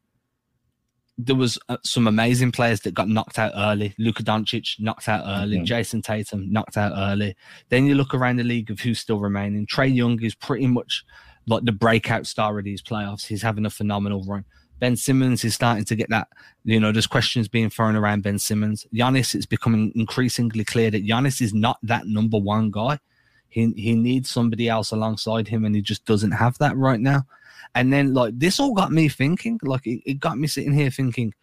there 1.17 1.35
was 1.35 1.57
uh, 1.69 1.77
some 1.83 2.07
amazing 2.07 2.51
players 2.51 2.81
that 2.81 2.93
got 2.93 3.07
knocked 3.07 3.39
out 3.39 3.53
early. 3.55 3.95
Luka 3.97 4.23
Doncic 4.23 4.79
knocked 4.79 5.07
out 5.07 5.23
early. 5.25 5.57
Mm-hmm. 5.57 5.65
Jayson 5.65 6.03
Tatum 6.03 6.51
knocked 6.51 6.77
out 6.77 6.93
early. 6.95 7.35
Then 7.69 7.85
you 7.85 7.95
look 7.95 8.13
around 8.13 8.37
the 8.37 8.43
league 8.43 8.69
of 8.69 8.79
who's 8.79 8.99
still 8.99 9.19
remaining. 9.19 9.65
Trae 9.65 9.93
Young 9.93 10.21
is 10.21 10.35
pretty 10.35 10.67
much 10.67 11.05
like 11.47 11.63
the 11.63 11.71
breakout 11.71 12.27
star 12.27 12.57
of 12.57 12.65
these 12.65 12.81
playoffs. 12.81 13.25
He's 13.25 13.41
having 13.41 13.65
a 13.65 13.69
phenomenal 13.69 14.23
run. 14.25 14.45
Ben 14.79 14.97
Simmons 14.97 15.45
is 15.45 15.55
starting 15.55 15.85
to 15.85 15.95
get 15.95 16.09
that. 16.09 16.27
You 16.65 16.79
know, 16.79 16.91
there's 16.91 17.07
questions 17.07 17.47
being 17.47 17.69
thrown 17.69 17.95
around 17.95 18.23
Ben 18.23 18.39
Simmons. 18.39 18.85
Giannis, 18.93 19.33
it's 19.33 19.45
becoming 19.45 19.93
increasingly 19.95 20.65
clear 20.65 20.91
that 20.91 21.07
Giannis 21.07 21.41
is 21.41 21.53
not 21.53 21.77
that 21.83 22.07
number 22.07 22.37
one 22.37 22.71
guy. 22.71 22.99
He 23.47 23.71
he 23.77 23.95
needs 23.95 24.29
somebody 24.29 24.67
else 24.67 24.91
alongside 24.91 25.47
him, 25.47 25.63
and 25.63 25.75
he 25.75 25.81
just 25.81 26.03
doesn't 26.05 26.31
have 26.31 26.57
that 26.57 26.75
right 26.75 26.99
now. 26.99 27.25
And 27.73 27.91
then 27.91 28.13
like 28.13 28.37
this 28.37 28.59
all 28.59 28.73
got 28.73 28.91
me 28.91 29.09
thinking, 29.09 29.59
like 29.63 29.85
it, 29.87 30.01
it 30.05 30.19
got 30.19 30.37
me 30.37 30.47
sitting 30.47 30.73
here 30.73 30.91
thinking, 30.91 31.33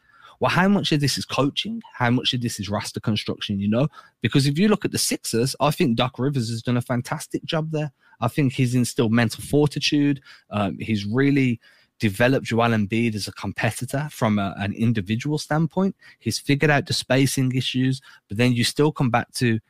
well, 0.41 0.51
how 0.51 0.69
much 0.69 0.91
of 0.93 1.01
this 1.01 1.19
is 1.19 1.25
coaching? 1.25 1.83
How 1.95 2.11
much 2.11 2.35
of 2.35 2.41
this 2.41 2.59
is 2.59 2.69
roster 2.69 3.01
construction? 3.01 3.61
You 3.61 3.69
know, 3.69 3.89
because 4.23 4.47
if 4.47 4.59
you 4.59 4.69
look 4.69 4.85
at 4.85 4.91
the 4.91 4.99
Sixers, 4.99 5.55
I 5.61 5.71
think 5.71 5.97
Doc 5.97 6.19
Rivers 6.19 6.51
has 6.51 6.63
done 6.63 6.77
a 6.77 6.83
fantastic 6.83 7.45
job 7.45 7.71
there. 7.71 7.93
I 8.21 8.29
think 8.29 8.53
he's 8.53 8.75
instilled 8.75 9.13
mental 9.13 9.43
fortitude. 9.43 10.21
Um, 10.51 10.79
he's 10.79 11.05
really 11.05 11.61
developed 12.01 12.47
Joel 12.47 12.71
Embiid 12.71 13.15
as 13.15 13.29
a 13.29 13.33
competitor 13.33 14.09
from 14.11 14.41
a, 14.41 14.55
an 14.59 14.73
individual 14.73 15.39
standpoint. 15.39 15.95
He's 16.19 16.41
figured 16.41 16.71
out 16.71 16.87
the 16.87 16.93
spacing 16.93 17.55
issues, 17.55 18.01
but 18.29 18.37
then 18.37 18.53
you 18.53 18.65
still 18.65 18.91
come 18.91 19.11
back 19.11 19.31
to 19.35 19.61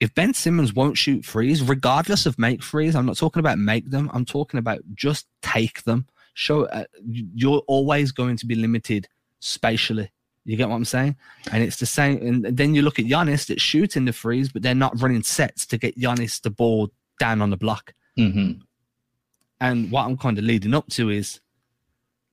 if 0.00 0.14
Ben 0.14 0.34
Simmons 0.34 0.74
won't 0.74 0.98
shoot 0.98 1.24
threes, 1.24 1.62
regardless 1.62 2.26
of 2.26 2.38
make 2.38 2.62
threes, 2.62 2.96
I'm 2.96 3.06
not 3.06 3.16
talking 3.16 3.40
about 3.40 3.58
make 3.58 3.90
them. 3.90 4.10
I'm 4.12 4.24
talking 4.24 4.58
about 4.58 4.80
just 4.94 5.26
take 5.42 5.82
them. 5.84 6.06
Show 6.34 6.64
uh, 6.64 6.84
you're 7.06 7.62
always 7.68 8.10
going 8.10 8.36
to 8.38 8.46
be 8.46 8.54
limited 8.56 9.08
spatially. 9.40 10.10
You 10.44 10.56
get 10.56 10.68
what 10.68 10.76
I'm 10.76 10.84
saying? 10.84 11.16
And 11.52 11.62
it's 11.62 11.76
the 11.76 11.86
same. 11.86 12.18
And 12.18 12.56
then 12.56 12.74
you 12.74 12.82
look 12.82 12.98
at 12.98 13.06
Giannis 13.06 13.46
that's 13.46 13.62
shooting 13.62 14.04
the 14.04 14.12
threes, 14.12 14.50
but 14.50 14.62
they're 14.62 14.74
not 14.74 15.00
running 15.00 15.22
sets 15.22 15.64
to 15.66 15.78
get 15.78 15.98
Giannis 15.98 16.42
the 16.42 16.50
ball 16.50 16.90
down 17.18 17.40
on 17.40 17.50
the 17.50 17.56
block. 17.56 17.94
Mm-hmm. 18.18 18.60
And 19.60 19.90
what 19.90 20.04
I'm 20.04 20.18
kind 20.18 20.36
of 20.36 20.44
leading 20.44 20.74
up 20.74 20.88
to 20.90 21.08
is 21.08 21.40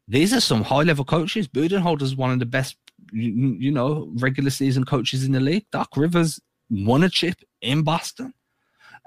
these 0.08 0.34
are 0.34 0.42
some 0.42 0.64
high 0.64 0.82
level 0.82 1.06
coaches. 1.06 1.48
Budenholzer 1.48 2.02
is 2.02 2.16
one 2.16 2.32
of 2.32 2.40
the 2.40 2.46
best, 2.46 2.76
you, 3.14 3.56
you 3.60 3.72
know, 3.72 4.12
regular 4.16 4.50
season 4.50 4.84
coaches 4.84 5.24
in 5.24 5.32
the 5.32 5.40
league. 5.40 5.66
Doc 5.72 5.96
Rivers 5.96 6.40
won 6.72 7.04
a 7.04 7.10
chip 7.10 7.36
in 7.62 7.84
Boston. 7.84 8.34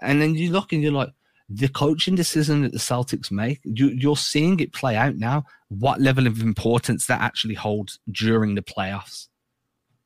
And 0.02 0.21
then 0.21 0.35
you 0.35 0.52
look 0.52 0.73
and 0.73 0.83
you're 0.83 0.92
like, 0.92 1.11
the 1.49 1.68
coaching 1.68 2.14
decision 2.14 2.62
that 2.62 2.73
the 2.73 2.78
Celtics 2.78 3.30
make, 3.30 3.61
you, 3.64 4.11
are 4.11 4.16
seeing 4.16 4.61
it 4.61 4.73
play 4.73 4.97
out 4.97 5.16
now. 5.16 5.44
What 5.68 6.00
level 6.00 6.26
of 6.26 6.40
importance 6.40 7.06
that 7.06 7.21
actually 7.21 7.54
holds 7.54 7.99
during 8.11 8.54
the 8.54 8.62
playoffs? 8.62 9.28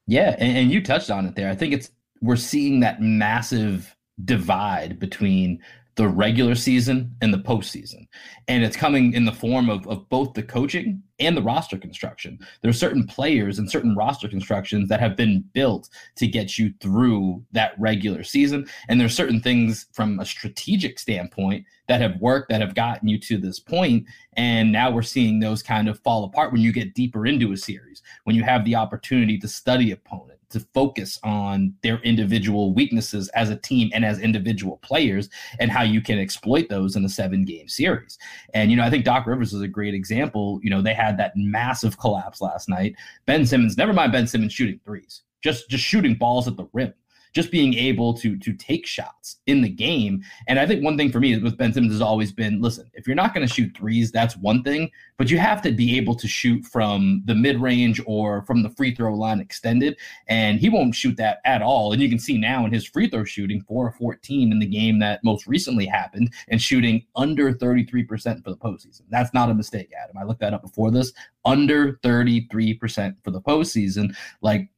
Yeah, 0.07 0.35
and, 0.39 0.57
and 0.57 0.71
you 0.71 0.83
touched 0.83 1.11
on 1.11 1.27
it 1.27 1.37
there. 1.37 1.51
I 1.51 1.55
think 1.55 1.75
it's 1.75 1.91
we're 2.21 2.37
seeing 2.37 2.81
that 2.81 3.01
massive 3.01 3.95
divide 4.25 4.99
between 4.99 5.61
the 5.99 6.09
regular 6.09 6.55
season 6.55 7.13
and 7.21 7.35
the 7.35 7.39
postseason. 7.39 8.07
And 8.47 8.63
it's 8.63 8.77
coming 8.77 9.15
in 9.15 9.25
the 9.25 9.33
form 9.33 9.69
of, 9.69 9.85
of 9.89 10.09
both 10.09 10.33
the 10.33 10.45
coaching 10.45 11.03
and 11.19 11.37
the 11.37 11.43
roster 11.43 11.77
construction. 11.77 12.39
There 12.63 12.71
are 12.71 12.73
certain 12.73 13.05
players 13.05 13.59
and 13.59 13.69
certain 13.69 13.97
roster 13.97 14.29
constructions 14.29 14.89
that 14.89 15.01
have 15.01 15.17
been 15.17 15.43
built 15.55 15.89
to 16.15 16.29
get 16.29 16.57
you 16.57 16.73
through 16.81 17.45
that 17.51 17.73
regular 17.81 18.23
season. 18.23 18.69
And 18.89 19.01
there's 19.01 19.13
certain 19.13 19.43
things 19.43 19.87
from 19.93 20.21
a 20.21 20.25
strategic 20.25 21.01
standpoint 21.01 21.67
that 21.89 22.01
have 22.01 22.21
worked 22.21 22.51
that 22.51 22.61
have 22.61 22.77
gotten 22.77 23.09
you 23.09 23.19
to 23.19 23.37
this 23.37 23.59
point. 23.59 24.07
And 24.35 24.71
now 24.71 24.93
we're 24.93 25.03
seeing 25.03 25.41
those 25.41 25.65
kind 25.65 25.89
of 25.89 25.99
fall 25.99 26.23
apart 26.23 26.53
when 26.53 26.61
you 26.61 26.73
get 26.73 26.95
deeper 26.95 27.27
into 27.27 27.51
a 27.51 27.57
series, 27.57 28.03
when 28.23 28.37
you 28.37 28.45
have 28.45 28.65
the 28.65 28.77
opportunity 28.77 29.37
to 29.39 29.49
study 29.49 29.91
opponents 29.91 30.38
to 30.51 30.61
focus 30.75 31.19
on 31.23 31.75
their 31.83 31.99
individual 32.01 32.73
weaknesses 32.73 33.29
as 33.31 33.51
a 33.51 33.57
team 33.57 33.91
and 33.93 34.05
as 34.05 34.19
individual 34.19 34.79
players 34.79 35.29
and 35.61 35.71
how 35.71 35.83
you 35.83 36.01
can 36.01 36.19
exploit 36.19 36.69
those 36.69 36.97
in 36.97 37.05
a 37.05 37.09
seven 37.09 37.45
game 37.45 37.69
series. 37.69 38.19
And, 38.55 38.71
you 38.71 38.77
know, 38.77 38.85
I 38.85 38.91
think 38.91 39.05
Doc 39.05 39.27
Rivers 39.27 39.53
is 39.53 39.63
a 39.63 39.69
great 39.69 39.95
example. 39.95 40.61
You 40.63 40.71
know, 40.71 40.83
they 40.83 40.95
had 40.95 41.19
that 41.19 41.33
massive 41.37 41.99
collapse 41.99 42.41
last 42.41 42.69
night. 42.69 42.97
Ben 43.27 43.45
Simmons, 43.45 43.77
never 43.77 43.93
mind 43.93 44.13
Ben 44.13 44.27
Simmons 44.27 44.53
shooting 44.53 44.81
threes, 44.85 45.23
just 45.43 45.69
just 45.69 45.85
shooting 45.85 46.15
balls 46.15 46.49
at 46.49 46.57
the 46.57 46.67
rim 46.73 46.95
just 47.39 47.53
being 47.53 47.75
able 47.75 48.13
to 48.13 48.37
to 48.37 48.53
take 48.53 48.85
shots 48.85 49.37
in 49.47 49.63
the 49.63 49.69
game. 49.69 50.21
And 50.49 50.59
I 50.59 50.67
think 50.67 50.83
one 50.83 50.97
thing 50.97 51.13
for 51.13 51.21
me 51.21 51.39
with 51.39 51.57
Ben 51.57 51.73
Simmons 51.73 51.93
has 51.93 52.01
always 52.01 52.33
been, 52.33 52.61
listen, 52.61 52.91
if 52.95 53.07
you're 53.07 53.15
not 53.15 53.33
going 53.33 53.47
to 53.47 53.55
shoot 53.55 53.77
threes, 53.77 54.11
that's 54.11 54.37
one 54.37 54.65
thing, 54.65 54.91
but 55.19 55.31
you 55.31 55.39
have 55.39 55.63
to 55.63 55.71
be 55.71 55.97
able 55.97 56.17
to 56.17 56.27
shoot 56.27 56.65
from 56.65 57.23
the 57.27 57.37
mid 57.37 57.61
range 57.61 58.03
or 58.07 58.43
from 58.43 58.65
the 58.65 58.71
free 58.71 58.93
throw 58.93 59.15
line 59.15 59.39
extended. 59.39 59.97
And 60.27 60.59
he 60.59 60.69
won't 60.69 60.97
shoot 60.97 61.17
that 61.19 61.39
at 61.45 61.63
all. 61.63 61.93
And 61.93 62.03
you 62.03 62.09
can 62.09 62.19
see 62.19 62.37
now 62.39 62.67
in 62.67 62.73
his 62.73 62.85
free 62.85 63.09
throw 63.09 63.23
shooting, 63.23 63.63
four 63.69 63.87
or 63.87 63.93
14 63.93 64.51
in 64.51 64.59
the 64.59 64.67
game 64.67 64.99
that 64.99 65.23
most 65.23 65.47
recently 65.47 65.87
happened, 65.87 66.33
and 66.49 66.61
shooting 66.61 67.07
under 67.15 67.53
33% 67.55 68.43
for 68.43 68.51
the 68.51 68.57
postseason. 68.57 69.03
That's 69.11 69.33
not 69.33 69.49
a 69.49 69.55
mistake, 69.55 69.93
Adam. 70.03 70.19
I 70.19 70.25
looked 70.25 70.41
that 70.41 70.55
up 70.55 70.63
before 70.63 70.91
this. 70.91 71.13
Under 71.45 72.01
33% 72.03 73.15
for 73.23 73.31
the 73.31 73.41
postseason. 73.41 74.13
Like 74.43 74.71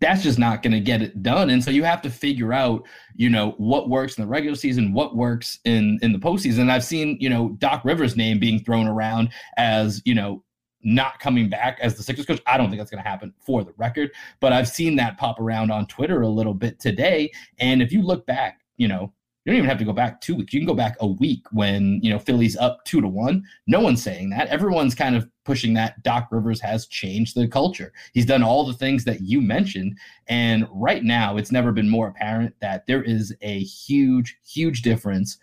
that's 0.00 0.22
just 0.22 0.38
not 0.38 0.62
going 0.62 0.72
to 0.72 0.80
get 0.80 1.02
it 1.02 1.22
done. 1.22 1.50
And 1.50 1.62
so 1.62 1.70
you 1.70 1.84
have 1.84 2.02
to 2.02 2.10
figure 2.10 2.52
out, 2.52 2.86
you 3.14 3.30
know, 3.30 3.52
what 3.58 3.88
works 3.88 4.16
in 4.16 4.22
the 4.22 4.28
regular 4.28 4.56
season, 4.56 4.92
what 4.92 5.16
works 5.16 5.58
in 5.64 5.98
in 6.02 6.12
the 6.12 6.18
postseason. 6.18 6.60
And 6.60 6.72
I've 6.72 6.84
seen, 6.84 7.16
you 7.20 7.30
know, 7.30 7.50
Doc 7.58 7.84
Rivers' 7.84 8.16
name 8.16 8.38
being 8.38 8.62
thrown 8.62 8.86
around 8.86 9.30
as, 9.56 10.02
you 10.04 10.14
know, 10.14 10.42
not 10.82 11.18
coming 11.18 11.48
back 11.48 11.78
as 11.80 11.96
the 11.96 12.02
Sixers 12.02 12.26
coach. 12.26 12.40
I 12.46 12.56
don't 12.56 12.68
think 12.68 12.78
that's 12.78 12.90
going 12.90 13.02
to 13.02 13.08
happen 13.08 13.34
for 13.44 13.64
the 13.64 13.72
record, 13.76 14.10
but 14.40 14.52
I've 14.52 14.68
seen 14.68 14.96
that 14.96 15.18
pop 15.18 15.40
around 15.40 15.72
on 15.72 15.86
Twitter 15.86 16.22
a 16.22 16.28
little 16.28 16.54
bit 16.54 16.78
today. 16.78 17.32
And 17.58 17.82
if 17.82 17.90
you 17.90 18.02
look 18.02 18.26
back, 18.26 18.60
you 18.76 18.88
know, 18.88 19.12
you 19.46 19.52
don't 19.52 19.58
even 19.58 19.68
have 19.68 19.78
to 19.78 19.84
go 19.84 19.92
back 19.92 20.20
two 20.20 20.34
weeks. 20.34 20.52
You 20.52 20.58
can 20.58 20.66
go 20.66 20.74
back 20.74 20.96
a 20.98 21.06
week 21.06 21.46
when, 21.52 22.00
you 22.02 22.10
know, 22.10 22.18
Philly's 22.18 22.56
up 22.56 22.84
two 22.84 23.00
to 23.00 23.06
one. 23.06 23.44
No 23.68 23.78
one's 23.78 24.02
saying 24.02 24.30
that. 24.30 24.48
Everyone's 24.48 24.96
kind 24.96 25.14
of 25.14 25.28
pushing 25.44 25.72
that 25.74 26.02
Doc 26.02 26.26
Rivers 26.32 26.60
has 26.62 26.88
changed 26.88 27.36
the 27.36 27.46
culture. 27.46 27.92
He's 28.12 28.26
done 28.26 28.42
all 28.42 28.66
the 28.66 28.72
things 28.72 29.04
that 29.04 29.20
you 29.20 29.40
mentioned. 29.40 29.98
And 30.26 30.66
right 30.72 31.04
now, 31.04 31.36
it's 31.36 31.52
never 31.52 31.70
been 31.70 31.88
more 31.88 32.08
apparent 32.08 32.56
that 32.60 32.88
there 32.88 33.04
is 33.04 33.32
a 33.40 33.60
huge, 33.60 34.36
huge 34.44 34.82
difference 34.82 35.38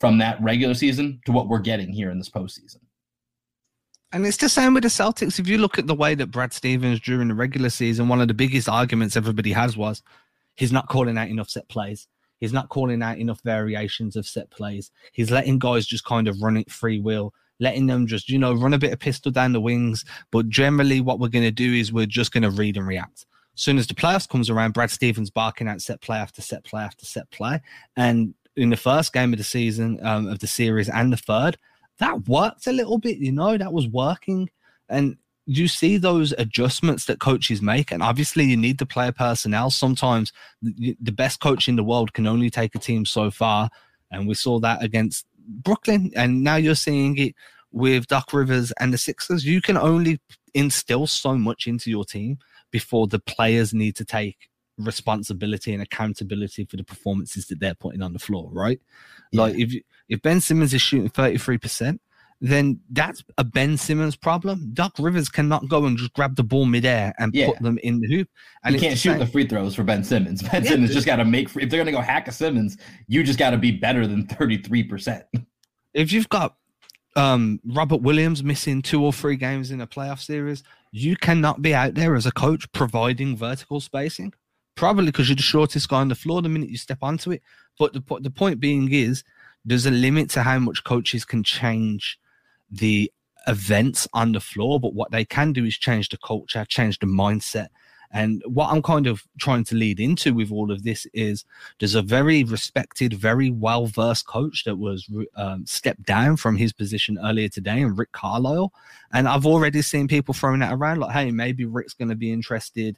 from 0.00 0.18
that 0.18 0.42
regular 0.42 0.74
season 0.74 1.20
to 1.24 1.30
what 1.30 1.46
we're 1.46 1.60
getting 1.60 1.92
here 1.92 2.10
in 2.10 2.18
this 2.18 2.28
postseason. 2.28 2.78
And 4.10 4.26
it's 4.26 4.36
the 4.36 4.48
same 4.48 4.74
with 4.74 4.82
the 4.82 4.88
Celtics. 4.88 5.38
If 5.38 5.46
you 5.46 5.58
look 5.58 5.78
at 5.78 5.86
the 5.86 5.94
way 5.94 6.16
that 6.16 6.32
Brad 6.32 6.52
Stevens 6.52 6.98
during 6.98 7.28
the 7.28 7.34
regular 7.34 7.70
season, 7.70 8.08
one 8.08 8.20
of 8.20 8.26
the 8.26 8.34
biggest 8.34 8.68
arguments 8.68 9.16
everybody 9.16 9.52
has 9.52 9.76
was 9.76 10.02
he's 10.56 10.72
not 10.72 10.88
calling 10.88 11.16
out 11.16 11.28
enough 11.28 11.50
set 11.50 11.68
plays. 11.68 12.08
He's 12.40 12.52
not 12.52 12.68
calling 12.68 13.02
out 13.02 13.18
enough 13.18 13.40
variations 13.42 14.16
of 14.16 14.26
set 14.26 14.50
plays. 14.50 14.90
He's 15.12 15.30
letting 15.30 15.58
guys 15.58 15.86
just 15.86 16.04
kind 16.04 16.28
of 16.28 16.40
run 16.42 16.56
it 16.56 16.70
free 16.70 17.00
will, 17.00 17.32
letting 17.60 17.86
them 17.86 18.06
just, 18.06 18.28
you 18.28 18.38
know, 18.38 18.54
run 18.54 18.74
a 18.74 18.78
bit 18.78 18.92
of 18.92 18.98
pistol 18.98 19.32
down 19.32 19.52
the 19.52 19.60
wings. 19.60 20.04
But 20.30 20.48
generally, 20.48 21.00
what 21.00 21.20
we're 21.20 21.28
going 21.28 21.44
to 21.44 21.50
do 21.50 21.72
is 21.72 21.92
we're 21.92 22.06
just 22.06 22.32
going 22.32 22.42
to 22.42 22.50
read 22.50 22.76
and 22.76 22.86
react. 22.86 23.26
As 23.54 23.60
soon 23.62 23.78
as 23.78 23.86
the 23.86 23.94
playoffs 23.94 24.28
comes 24.28 24.50
around, 24.50 24.74
Brad 24.74 24.90
Stevens 24.90 25.30
barking 25.30 25.68
out 25.68 25.80
set 25.80 26.00
play 26.00 26.18
after 26.18 26.42
set 26.42 26.64
play 26.64 26.82
after 26.82 27.06
set 27.06 27.30
play. 27.30 27.62
And 27.96 28.34
in 28.56 28.70
the 28.70 28.76
first 28.76 29.12
game 29.12 29.32
of 29.32 29.38
the 29.38 29.44
season, 29.44 30.04
um, 30.04 30.28
of 30.28 30.40
the 30.40 30.46
series, 30.46 30.88
and 30.88 31.12
the 31.12 31.16
third, 31.16 31.56
that 31.98 32.28
worked 32.28 32.66
a 32.66 32.72
little 32.72 32.98
bit, 32.98 33.18
you 33.18 33.32
know, 33.32 33.56
that 33.56 33.72
was 33.72 33.86
working. 33.88 34.50
And 34.88 35.16
you 35.46 35.68
see 35.68 35.96
those 35.98 36.32
adjustments 36.38 37.04
that 37.04 37.20
coaches 37.20 37.60
make 37.60 37.92
and 37.92 38.02
obviously 38.02 38.44
you 38.44 38.56
need 38.56 38.78
the 38.78 38.86
player 38.86 39.12
personnel. 39.12 39.70
Sometimes 39.70 40.32
the, 40.62 40.96
best 41.12 41.40
coach 41.40 41.68
in 41.68 41.76
the 41.76 41.84
world 41.84 42.12
can 42.12 42.26
only 42.26 42.50
take 42.50 42.74
a 42.74 42.78
team 42.78 43.04
so 43.04 43.30
far 43.30 43.68
and 44.10 44.26
we 44.26 44.34
saw 44.34 44.58
that 44.58 44.82
against 44.82 45.26
brooklyn 45.46 46.10
and 46.16 46.42
now 46.42 46.56
you're 46.56 46.74
seeing 46.74 47.18
it 47.18 47.34
with 47.72 48.06
doc 48.06 48.32
rivers 48.32 48.72
and 48.80 48.92
the 48.92 48.98
sixers. 48.98 49.44
You 49.44 49.60
can 49.60 49.76
only 49.76 50.20
instill 50.54 51.06
so 51.06 51.36
much 51.36 51.66
into 51.66 51.90
your 51.90 52.04
team 52.04 52.38
before 52.70 53.06
the 53.06 53.18
players 53.18 53.74
need 53.74 53.96
to 53.96 54.04
take 54.04 54.48
responsibility 54.78 55.72
and 55.72 55.82
accountability 55.82 56.64
for 56.64 56.76
the 56.76 56.84
performances 56.84 57.46
that 57.46 57.60
they're 57.60 57.74
putting 57.74 58.02
on 58.02 58.12
the 58.12 58.18
floor 58.18 58.48
right? 58.50 58.80
Yeah. 59.30 59.42
like 59.42 59.54
if 59.56 59.74
if 60.08 60.22
ben 60.22 60.40
simmons 60.40 60.74
is 60.74 60.82
shooting 60.82 61.10
33% 61.10 61.98
then 62.44 62.78
that's 62.90 63.24
a 63.38 63.44
Ben 63.44 63.78
Simmons 63.78 64.16
problem. 64.16 64.70
Doc 64.74 64.92
Rivers 64.98 65.30
cannot 65.30 65.66
go 65.66 65.86
and 65.86 65.96
just 65.96 66.12
grab 66.12 66.36
the 66.36 66.42
ball 66.42 66.66
midair 66.66 67.14
and 67.18 67.34
yeah. 67.34 67.46
put 67.46 67.62
them 67.62 67.78
in 67.78 68.00
the 68.00 68.06
hoop. 68.06 68.28
And 68.64 68.74
you 68.74 68.80
can't 68.80 68.98
shoot 68.98 69.18
the 69.18 69.26
free 69.26 69.46
throws 69.46 69.74
for 69.74 69.82
Ben 69.82 70.04
Simmons. 70.04 70.42
Ben 70.50 70.62
yeah, 70.62 70.72
Simmons 70.72 70.92
just 70.92 71.06
got 71.06 71.16
to 71.16 71.24
make. 71.24 71.48
If 71.56 71.70
they're 71.70 71.78
going 71.82 71.86
to 71.86 71.92
go 71.92 72.02
hack 72.02 72.28
a 72.28 72.32
Simmons, 72.32 72.76
you 73.08 73.22
just 73.24 73.38
got 73.38 73.50
to 73.50 73.56
be 73.56 73.70
better 73.72 74.06
than 74.06 74.26
thirty 74.26 74.58
three 74.58 74.82
percent. 74.82 75.24
If 75.94 76.12
you've 76.12 76.28
got 76.28 76.56
um, 77.16 77.60
Robert 77.64 78.02
Williams 78.02 78.44
missing 78.44 78.82
two 78.82 79.02
or 79.02 79.12
three 79.12 79.36
games 79.36 79.70
in 79.70 79.80
a 79.80 79.86
playoff 79.86 80.20
series, 80.20 80.62
you 80.92 81.16
cannot 81.16 81.62
be 81.62 81.74
out 81.74 81.94
there 81.94 82.14
as 82.14 82.26
a 82.26 82.32
coach 82.32 82.70
providing 82.72 83.38
vertical 83.38 83.80
spacing. 83.80 84.34
Probably 84.74 85.06
because 85.06 85.30
you're 85.30 85.36
the 85.36 85.42
shortest 85.42 85.88
guy 85.88 86.00
on 86.00 86.08
the 86.08 86.14
floor 86.14 86.42
the 86.42 86.48
minute 86.50 86.68
you 86.68 86.76
step 86.76 86.98
onto 87.00 87.30
it. 87.30 87.40
But 87.78 87.94
the 87.94 88.02
the 88.20 88.30
point 88.30 88.60
being 88.60 88.92
is, 88.92 89.24
there's 89.64 89.86
a 89.86 89.90
limit 89.90 90.28
to 90.30 90.42
how 90.42 90.58
much 90.58 90.84
coaches 90.84 91.24
can 91.24 91.42
change 91.42 92.18
the 92.74 93.10
events 93.46 94.08
on 94.12 94.32
the 94.32 94.40
floor, 94.40 94.80
but 94.80 94.94
what 94.94 95.10
they 95.10 95.24
can 95.24 95.52
do 95.52 95.64
is 95.64 95.76
change 95.76 96.08
the 96.08 96.18
culture, 96.18 96.64
change 96.64 96.98
the 96.98 97.06
mindset. 97.06 97.68
And 98.10 98.42
what 98.46 98.70
I'm 98.70 98.80
kind 98.80 99.08
of 99.08 99.24
trying 99.40 99.64
to 99.64 99.74
lead 99.74 99.98
into 99.98 100.34
with 100.34 100.52
all 100.52 100.70
of 100.70 100.84
this 100.84 101.04
is 101.12 101.44
there's 101.80 101.96
a 101.96 102.02
very 102.02 102.44
respected, 102.44 103.12
very 103.12 103.50
well 103.50 103.86
versed 103.86 104.28
coach 104.28 104.62
that 104.64 104.76
was 104.76 105.08
um, 105.36 105.66
stepped 105.66 106.04
down 106.04 106.36
from 106.36 106.56
his 106.56 106.72
position 106.72 107.18
earlier 107.22 107.48
today, 107.48 107.82
and 107.82 107.98
Rick 107.98 108.12
Carlisle. 108.12 108.72
And 109.12 109.26
I've 109.26 109.46
already 109.46 109.82
seen 109.82 110.06
people 110.06 110.32
throwing 110.32 110.60
that 110.60 110.72
around 110.72 111.00
like, 111.00 111.12
hey, 111.12 111.32
maybe 111.32 111.64
Rick's 111.64 111.94
going 111.94 112.08
to 112.08 112.14
be 112.14 112.32
interested 112.32 112.96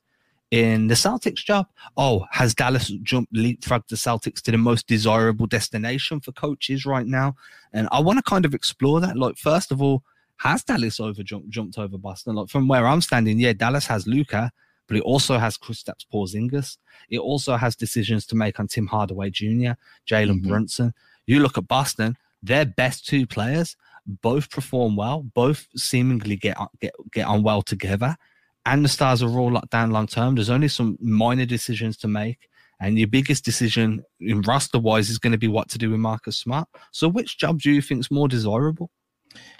in 0.50 0.86
the 0.86 0.94
Celtics 0.94 1.44
job. 1.44 1.66
Oh, 1.96 2.26
has 2.30 2.54
Dallas 2.54 2.88
jumped 3.02 3.32
leapfrogged 3.32 3.88
the 3.88 3.96
Celtics 3.96 4.40
to 4.42 4.50
the 4.50 4.58
most 4.58 4.86
desirable 4.86 5.46
destination 5.46 6.20
for 6.20 6.32
coaches 6.32 6.86
right 6.86 7.06
now? 7.06 7.34
And 7.72 7.88
I 7.92 8.00
want 8.00 8.18
to 8.18 8.22
kind 8.22 8.44
of 8.44 8.54
explore 8.54 9.00
that. 9.00 9.16
Like, 9.16 9.36
first 9.36 9.72
of 9.72 9.82
all, 9.82 10.02
has 10.38 10.62
Dallas 10.62 11.00
over 11.00 11.22
jumped, 11.22 11.50
jumped 11.50 11.78
over 11.78 11.98
Boston? 11.98 12.36
Like 12.36 12.48
from 12.48 12.68
where 12.68 12.86
I'm 12.86 13.00
standing, 13.00 13.38
yeah, 13.38 13.52
Dallas 13.52 13.86
has 13.86 14.06
Luka, 14.06 14.50
but 14.86 14.96
it 14.96 15.02
also 15.02 15.38
has 15.38 15.58
Kristaps 15.58 16.06
Porzingis. 16.12 16.76
It 17.10 17.18
also 17.18 17.56
has 17.56 17.74
decisions 17.74 18.26
to 18.26 18.36
make 18.36 18.60
on 18.60 18.68
Tim 18.68 18.86
Hardaway 18.86 19.30
Jr., 19.30 19.72
Jalen 20.08 20.40
mm-hmm. 20.40 20.48
Brunson. 20.48 20.94
You 21.26 21.40
look 21.40 21.58
at 21.58 21.66
Boston; 21.66 22.16
their 22.42 22.66
best 22.66 23.06
two 23.06 23.26
players 23.26 23.76
both 24.06 24.50
perform 24.50 24.94
well, 24.94 25.22
both 25.22 25.66
seemingly 25.74 26.36
get 26.36 26.56
get 26.80 26.94
get 27.12 27.26
on 27.26 27.42
well 27.42 27.62
together 27.62 28.16
and 28.66 28.84
the 28.84 28.88
stars 28.88 29.22
are 29.22 29.38
all 29.38 29.52
locked 29.52 29.70
down 29.70 29.90
long 29.90 30.06
term. 30.06 30.34
There's 30.34 30.50
only 30.50 30.68
some 30.68 30.98
minor 31.00 31.46
decisions 31.46 31.96
to 31.98 32.08
make. 32.08 32.48
And 32.78 32.98
your 32.98 33.08
biggest 33.08 33.42
decision 33.44 34.04
in 34.20 34.42
roster 34.42 34.78
wise 34.78 35.08
is 35.08 35.18
going 35.18 35.32
to 35.32 35.38
be 35.38 35.48
what 35.48 35.70
to 35.70 35.78
do 35.78 35.90
with 35.90 36.00
Marcus 36.00 36.36
Smart. 36.36 36.68
So, 36.92 37.08
which 37.08 37.38
job 37.38 37.60
do 37.62 37.72
you 37.72 37.80
think 37.80 38.00
is 38.00 38.10
more 38.10 38.28
desirable? 38.28 38.90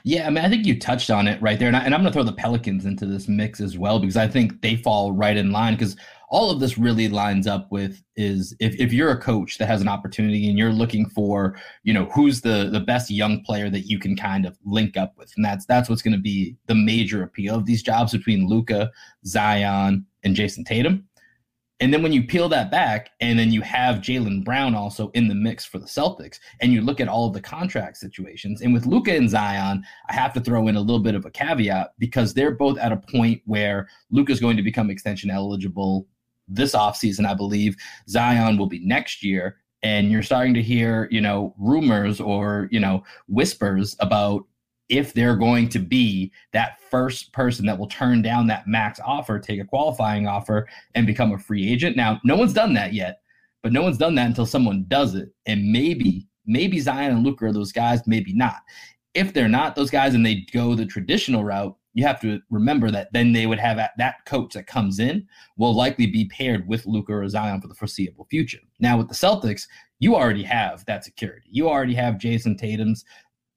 Yeah, 0.05 0.27
I 0.27 0.31
mean, 0.31 0.45
I 0.45 0.49
think 0.49 0.67
you 0.67 0.79
touched 0.79 1.11
on 1.11 1.27
it 1.27 1.41
right 1.41 1.59
there. 1.59 1.69
And, 1.69 1.77
I, 1.77 1.85
am 1.85 1.91
going 1.91 2.05
to 2.05 2.13
throw 2.13 2.23
the 2.23 2.33
Pelicans 2.33 2.85
into 2.85 3.07
this 3.07 3.27
mix 3.27 3.61
as 3.61 3.79
well, 3.79 3.99
because 3.99 4.17
I 4.17 4.29
think 4.29 4.61
they 4.61 4.77
fall 4.77 5.13
right 5.13 5.37
in 5.37 5.51
line. 5.51 5.75
Because 5.75 5.97
all 6.29 6.51
of 6.51 6.61
this 6.61 6.77
really 6.77 7.09
lines 7.09 7.47
up 7.47 7.71
with 7.71 8.03
is 8.17 8.55
if, 8.59 8.75
if 8.81 8.93
you're 8.93 9.11
a 9.11 9.21
coach 9.21 9.59
that 9.59 9.67
has 9.67 9.81
an 9.81 9.89
opportunity 9.89 10.49
and 10.49 10.59
you're 10.59 10.73
looking 10.73 11.09
for, 11.09 11.57
you 11.85 11.95
know, 11.95 12.07
who's 12.07 12.41
the 12.41 12.69
the 12.73 12.81
best 12.81 13.11
young 13.11 13.43
player 13.43 13.71
that 13.71 13.87
you 13.89 13.99
can 13.99 14.17
kind 14.17 14.47
of 14.47 14.59
link 14.65 14.97
up 14.97 15.15
with. 15.17 15.33
And 15.37 15.45
that's 15.45 15.67
that's 15.67 15.89
what's 15.89 16.03
going 16.03 16.17
to 16.17 16.21
be 16.21 16.57
the 16.67 16.75
major 16.75 17.23
appeal 17.23 17.55
of 17.55 17.67
these 17.67 17.83
jobs 17.83 18.13
between 18.13 18.49
luka 18.49 18.91
Zion, 19.25 20.07
and 20.25 20.35
jayson 20.35 20.65
Tatum. 20.65 21.07
And 21.79 21.93
then 21.93 22.03
when 22.03 22.13
you 22.13 22.23
peel 22.23 22.49
that 22.49 22.71
back, 22.71 23.11
and 23.21 23.39
then 23.39 23.53
you 23.53 23.61
have 23.61 23.97
Jaylen 23.97 24.43
Brown 24.43 24.75
also 24.75 25.11
in 25.11 25.29
the 25.29 25.35
mix 25.35 25.67
for 25.67 25.79
the 25.79 25.85
Celtics, 25.85 26.39
and 26.63 26.73
you 26.73 26.81
look 26.81 27.01
at 27.01 27.09
all 27.09 27.27
of 27.27 27.35
the 27.35 27.41
contract 27.41 27.99
situations, 27.99 28.63
and 28.63 28.73
with 28.73 28.87
Luka 28.87 29.15
and 29.15 29.29
Zion, 29.29 29.85
I 30.09 30.15
have 30.15 30.33
to 30.35 30.41
throw 30.41 30.69
in 30.69 30.77
a 30.77 30.81
little 30.81 31.01
bit 31.01 31.15
of 31.15 31.27
a 31.27 31.31
caveat 31.31 31.91
because 31.99 32.33
they're 32.33 32.55
both 32.55 32.79
at 32.79 32.93
a 32.93 32.97
point 32.97 33.43
where 33.45 33.89
Luka's 34.11 34.41
going 34.41 34.57
to 34.57 34.63
become 34.63 34.89
extension 34.89 35.31
eligible 35.31 36.09
this 36.49 36.75
offseason, 36.75 37.27
I 37.27 37.35
believe. 37.35 37.77
Zion 38.09 38.57
will 38.57 38.67
be 38.69 38.85
next 38.85 39.23
year. 39.23 39.57
and 39.83 40.11
you're 40.11 40.23
starting 40.23 40.55
to 40.55 40.63
hear, 40.63 41.07
you 41.11 41.21
know, 41.21 41.55
rumors 41.59 42.21
or, 42.21 42.69
you 42.73 42.81
know, 42.81 43.05
whispers 43.29 43.95
about 44.01 44.45
if 44.89 45.13
they're 45.15 45.37
going 45.37 45.69
to 45.69 45.79
be 45.79 46.33
that 46.53 46.81
first 46.91 47.33
person 47.33 47.67
that 47.67 47.79
will 47.79 47.89
turn 47.89 48.23
down 48.23 48.47
that 48.47 48.67
max 48.67 48.99
offer, 49.05 49.39
take 49.39 49.61
a 49.61 49.65
qualifying 49.65 50.27
offer, 50.27 50.69
and 50.95 51.07
become 51.07 51.33
a 51.33 51.39
free 51.39 51.71
agent. 51.71 51.97
Now, 51.97 52.21
no 52.25 52.37
one's 52.37 52.53
done 52.53 52.73
that 52.75 52.95
yet, 52.95 53.21
but 53.63 53.73
no 53.73 53.83
one's 53.83 53.99
done 53.99 54.15
that 54.15 54.27
until 54.27 54.47
someone 54.47 54.87
does 54.89 55.15
it. 55.15 55.29
And 55.47 55.71
maybe, 55.71 56.27
maybe 56.47 56.81
Zion 56.81 57.13
and 57.13 57.25
Luka 57.25 57.47
are 57.47 57.53
those 57.53 57.73
guys, 57.73 58.01
maybe 58.07 58.33
not. 58.33 58.57
If 59.15 59.33
they're 59.33 59.49
not 59.49 59.77
those 59.77 59.91
guys 59.91 60.15
and 60.15 60.25
they 60.25 60.47
go 60.53 60.75
the 60.75 60.87
traditional 60.87 61.45
route, 61.45 61.76
you 61.97 62.07
have 62.07 62.21
to 62.21 62.41
remember 62.51 62.91
that 62.91 63.11
then 63.15 63.33
they 63.33 63.47
would 63.47 63.59
have 63.59 63.79
that 63.97 64.27
coach 64.27 64.53
that 64.53 64.67
comes 64.67 64.99
in 64.99 65.27
will 65.57 65.75
likely 65.75 66.07
be 66.07 66.27
paired 66.27 66.69
with 66.69 66.85
Luka 66.85 67.15
or 67.15 67.27
Zion 67.27 67.59
for 67.59 67.69
the 67.69 67.75
foreseeable 67.75 68.27
future. 68.27 68.61
Now 68.79 68.99
with 68.99 69.09
the 69.09 69.15
Celtics, 69.15 69.67
you 69.99 70.15
already 70.15 70.43
have 70.43 70.85
that 70.85 71.05
security. 71.05 71.49
You 71.51 71.71
already 71.71 71.95
have 71.95 72.19
Jayson 72.19 72.59
Tatum's 72.59 73.03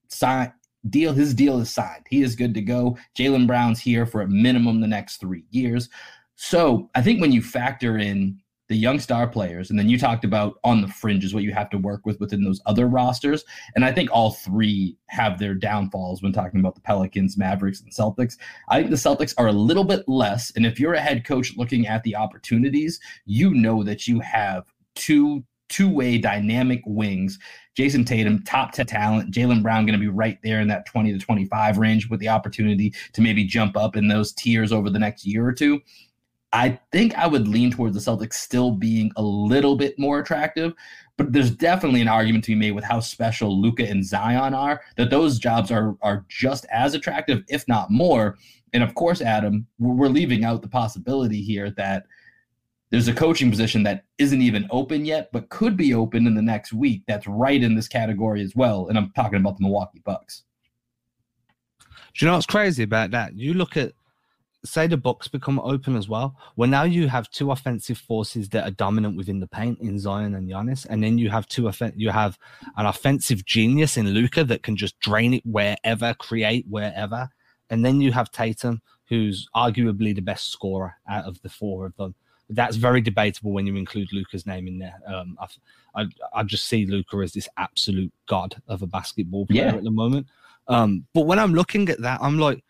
sign 0.07 0.53
deal. 0.89 1.11
His 1.11 1.33
deal 1.33 1.59
is 1.59 1.69
signed. 1.69 2.05
He 2.09 2.21
is 2.21 2.37
good 2.37 2.53
to 2.53 2.61
go. 2.61 2.97
Jaylen 3.13 3.45
Brown's 3.45 3.81
here 3.81 4.05
for 4.05 4.21
a 4.21 4.27
minimum 4.27 4.79
the 4.79 4.87
next 4.87 5.17
three 5.17 5.43
years. 5.49 5.89
So 6.37 6.89
I 6.95 7.01
think 7.01 7.19
when 7.19 7.33
you 7.33 7.41
factor 7.41 7.97
in 7.97 8.39
the 8.69 8.77
young 8.77 8.99
star 8.99 9.27
players, 9.27 9.71
and 9.71 9.77
then 9.77 9.89
you 9.89 9.97
talked 9.97 10.23
about 10.23 10.59
on 10.63 10.81
the 10.81 10.87
fringes 10.87 11.33
what 11.33 11.43
you 11.43 11.51
have 11.51 11.71
to 11.71 11.77
work 11.77 12.05
with 12.05 12.19
within 12.19 12.43
those 12.43 12.61
other 12.67 12.87
rosters. 12.87 13.43
And 13.75 13.83
I 13.83 13.91
think 13.91 14.11
all 14.11 14.31
three 14.31 14.95
have 15.07 15.39
their 15.39 15.55
downfalls 15.55 16.21
when 16.21 16.31
talking 16.31 16.59
about 16.59 16.75
the 16.75 16.81
Pelicans, 16.81 17.35
Mavericks, 17.35 17.81
and 17.81 17.91
Celtics. 17.91 18.37
I 18.69 18.77
think 18.77 18.91
the 18.91 18.95
Celtics 18.95 19.33
are 19.39 19.47
a 19.47 19.51
little 19.51 19.83
bit 19.83 20.07
less. 20.07 20.51
And 20.55 20.67
if 20.67 20.79
you're 20.79 20.93
a 20.93 21.01
head 21.01 21.25
coach 21.25 21.57
looking 21.57 21.87
at 21.87 22.03
the 22.03 22.15
opportunities, 22.15 22.99
you 23.25 23.53
know 23.55 23.83
that 23.83 24.07
you 24.07 24.19
have 24.19 24.65
two 24.95 25.43
two-way 25.69 26.17
dynamic 26.17 26.81
wings. 26.85 27.37
Jayson 27.77 28.03
Tatum, 28.03 28.43
top 28.43 28.71
10 28.71 28.87
talent. 28.87 29.33
Jaylen 29.33 29.61
Brown 29.61 29.85
going 29.85 29.97
to 29.97 29.99
be 29.99 30.09
right 30.09 30.37
there 30.43 30.59
in 30.59 30.67
that 30.67 30.85
20 30.87 31.13
to 31.13 31.19
25 31.19 31.77
range 31.77 32.09
with 32.09 32.19
the 32.19 32.27
opportunity 32.27 32.93
to 33.13 33.21
maybe 33.21 33.43
jump 33.45 33.77
up 33.77 33.95
in 33.95 34.07
those 34.07 34.33
tiers 34.33 34.71
over 34.71 34.89
the 34.89 34.99
next 34.99 35.25
year 35.25 35.45
or 35.45 35.53
two. 35.53 35.79
I 36.51 36.79
think 36.91 37.15
I 37.15 37.27
would 37.27 37.47
lean 37.47 37.71
towards 37.71 37.93
the 37.93 38.11
Celtics 38.11 38.33
still 38.33 38.71
being 38.71 39.11
a 39.15 39.21
little 39.21 39.75
bit 39.75 39.99
more 39.99 40.19
attractive, 40.19 40.73
but 41.17 41.31
there's 41.31 41.51
definitely 41.51 42.01
an 42.01 42.07
argument 42.07 42.43
to 42.45 42.51
be 42.51 42.55
made 42.55 42.71
with 42.71 42.83
how 42.83 42.99
special 42.99 43.61
Luka 43.61 43.87
and 43.87 44.03
Zion 44.03 44.53
are 44.53 44.81
that 44.97 45.11
those 45.11 45.37
jobs 45.37 45.69
are 45.71 45.95
are 46.01 46.25
just 46.27 46.65
as 46.71 46.95
attractive, 46.95 47.43
if 47.49 47.67
not 47.67 47.91
more. 47.91 48.37
And 48.73 48.81
of 48.81 48.95
course, 48.95 49.21
Adam, 49.21 49.67
we're 49.77 50.07
leaving 50.07 50.43
out 50.43 50.61
the 50.61 50.67
possibility 50.67 51.41
here 51.41 51.71
that 51.71 52.05
there's 52.91 53.07
a 53.07 53.13
coaching 53.13 53.51
position 53.51 53.83
that 53.83 54.05
isn't 54.17 54.41
even 54.41 54.67
open 54.71 55.05
yet, 55.05 55.29
but 55.31 55.49
could 55.49 55.77
be 55.77 55.93
open 55.93 56.25
in 56.25 56.33
the 56.33 56.41
next 56.41 56.73
week. 56.73 57.03
That's 57.07 57.27
right 57.27 57.61
in 57.61 57.75
this 57.75 57.87
category 57.87 58.41
as 58.41 58.55
well. 58.55 58.87
And 58.87 58.97
I'm 58.97 59.11
talking 59.11 59.39
about 59.39 59.57
the 59.57 59.63
Milwaukee 59.63 60.01
Bucks. 60.03 60.43
Do 62.15 62.25
you 62.25 62.27
know 62.27 62.35
what's 62.35 62.47
crazy 62.47 62.83
about 62.83 63.11
that? 63.11 63.35
You 63.35 63.53
look 63.53 63.77
at 63.77 63.93
say 64.65 64.87
the 64.87 64.97
Bucks 64.97 65.27
become 65.27 65.59
open 65.59 65.95
as 65.95 66.09
well. 66.09 66.35
Well, 66.55 66.69
now 66.69 66.83
you 66.83 67.07
have 67.07 67.29
two 67.29 67.51
offensive 67.51 67.97
forces 67.97 68.49
that 68.49 68.67
are 68.67 68.71
dominant 68.71 69.15
within 69.15 69.39
the 69.39 69.47
paint 69.47 69.79
in 69.79 69.99
Zion 69.99 70.35
and 70.35 70.49
Giannis, 70.49 70.85
and 70.89 71.03
then 71.03 71.17
you 71.17 71.29
have 71.29 71.47
two 71.47 71.67
offen- 71.67 71.93
you 71.95 72.09
have 72.09 72.37
an 72.77 72.85
offensive 72.85 73.45
genius 73.45 73.97
in 73.97 74.09
Luka 74.09 74.43
that 74.43 74.63
can 74.63 74.75
just 74.75 74.99
drain 74.99 75.33
it 75.33 75.45
wherever, 75.45 76.13
create 76.13 76.65
wherever, 76.67 77.29
and 77.69 77.85
then 77.85 78.01
you 78.01 78.11
have 78.11 78.31
Tatum, 78.31 78.81
who's 79.07 79.47
arguably 79.55 80.13
the 80.13 80.21
best 80.21 80.51
scorer 80.51 80.95
out 81.09 81.25
of 81.25 81.41
the 81.41 81.49
four 81.49 81.85
of 81.85 81.95
them. 81.95 82.15
That's 82.49 82.75
very 82.77 82.99
debatable 82.99 83.51
when 83.51 83.67
you 83.67 83.75
include 83.75 84.11
Luka's 84.11 84.45
name 84.45 84.67
in 84.67 84.79
there. 84.79 84.95
Um, 85.07 85.37
I, 85.39 86.01
I, 86.01 86.07
I 86.33 86.43
just 86.43 86.65
see 86.65 86.85
Luka 86.85 87.17
as 87.17 87.31
this 87.31 87.47
absolute 87.57 88.11
god 88.27 88.55
of 88.67 88.81
a 88.81 88.87
basketball 88.87 89.45
player 89.45 89.65
yeah. 89.65 89.75
at 89.75 89.83
the 89.83 89.91
moment. 89.91 90.27
Um, 90.67 91.05
but 91.13 91.27
when 91.27 91.39
I'm 91.39 91.53
looking 91.53 91.89
at 91.89 92.01
that, 92.01 92.19
I'm 92.21 92.39
like, 92.39 92.63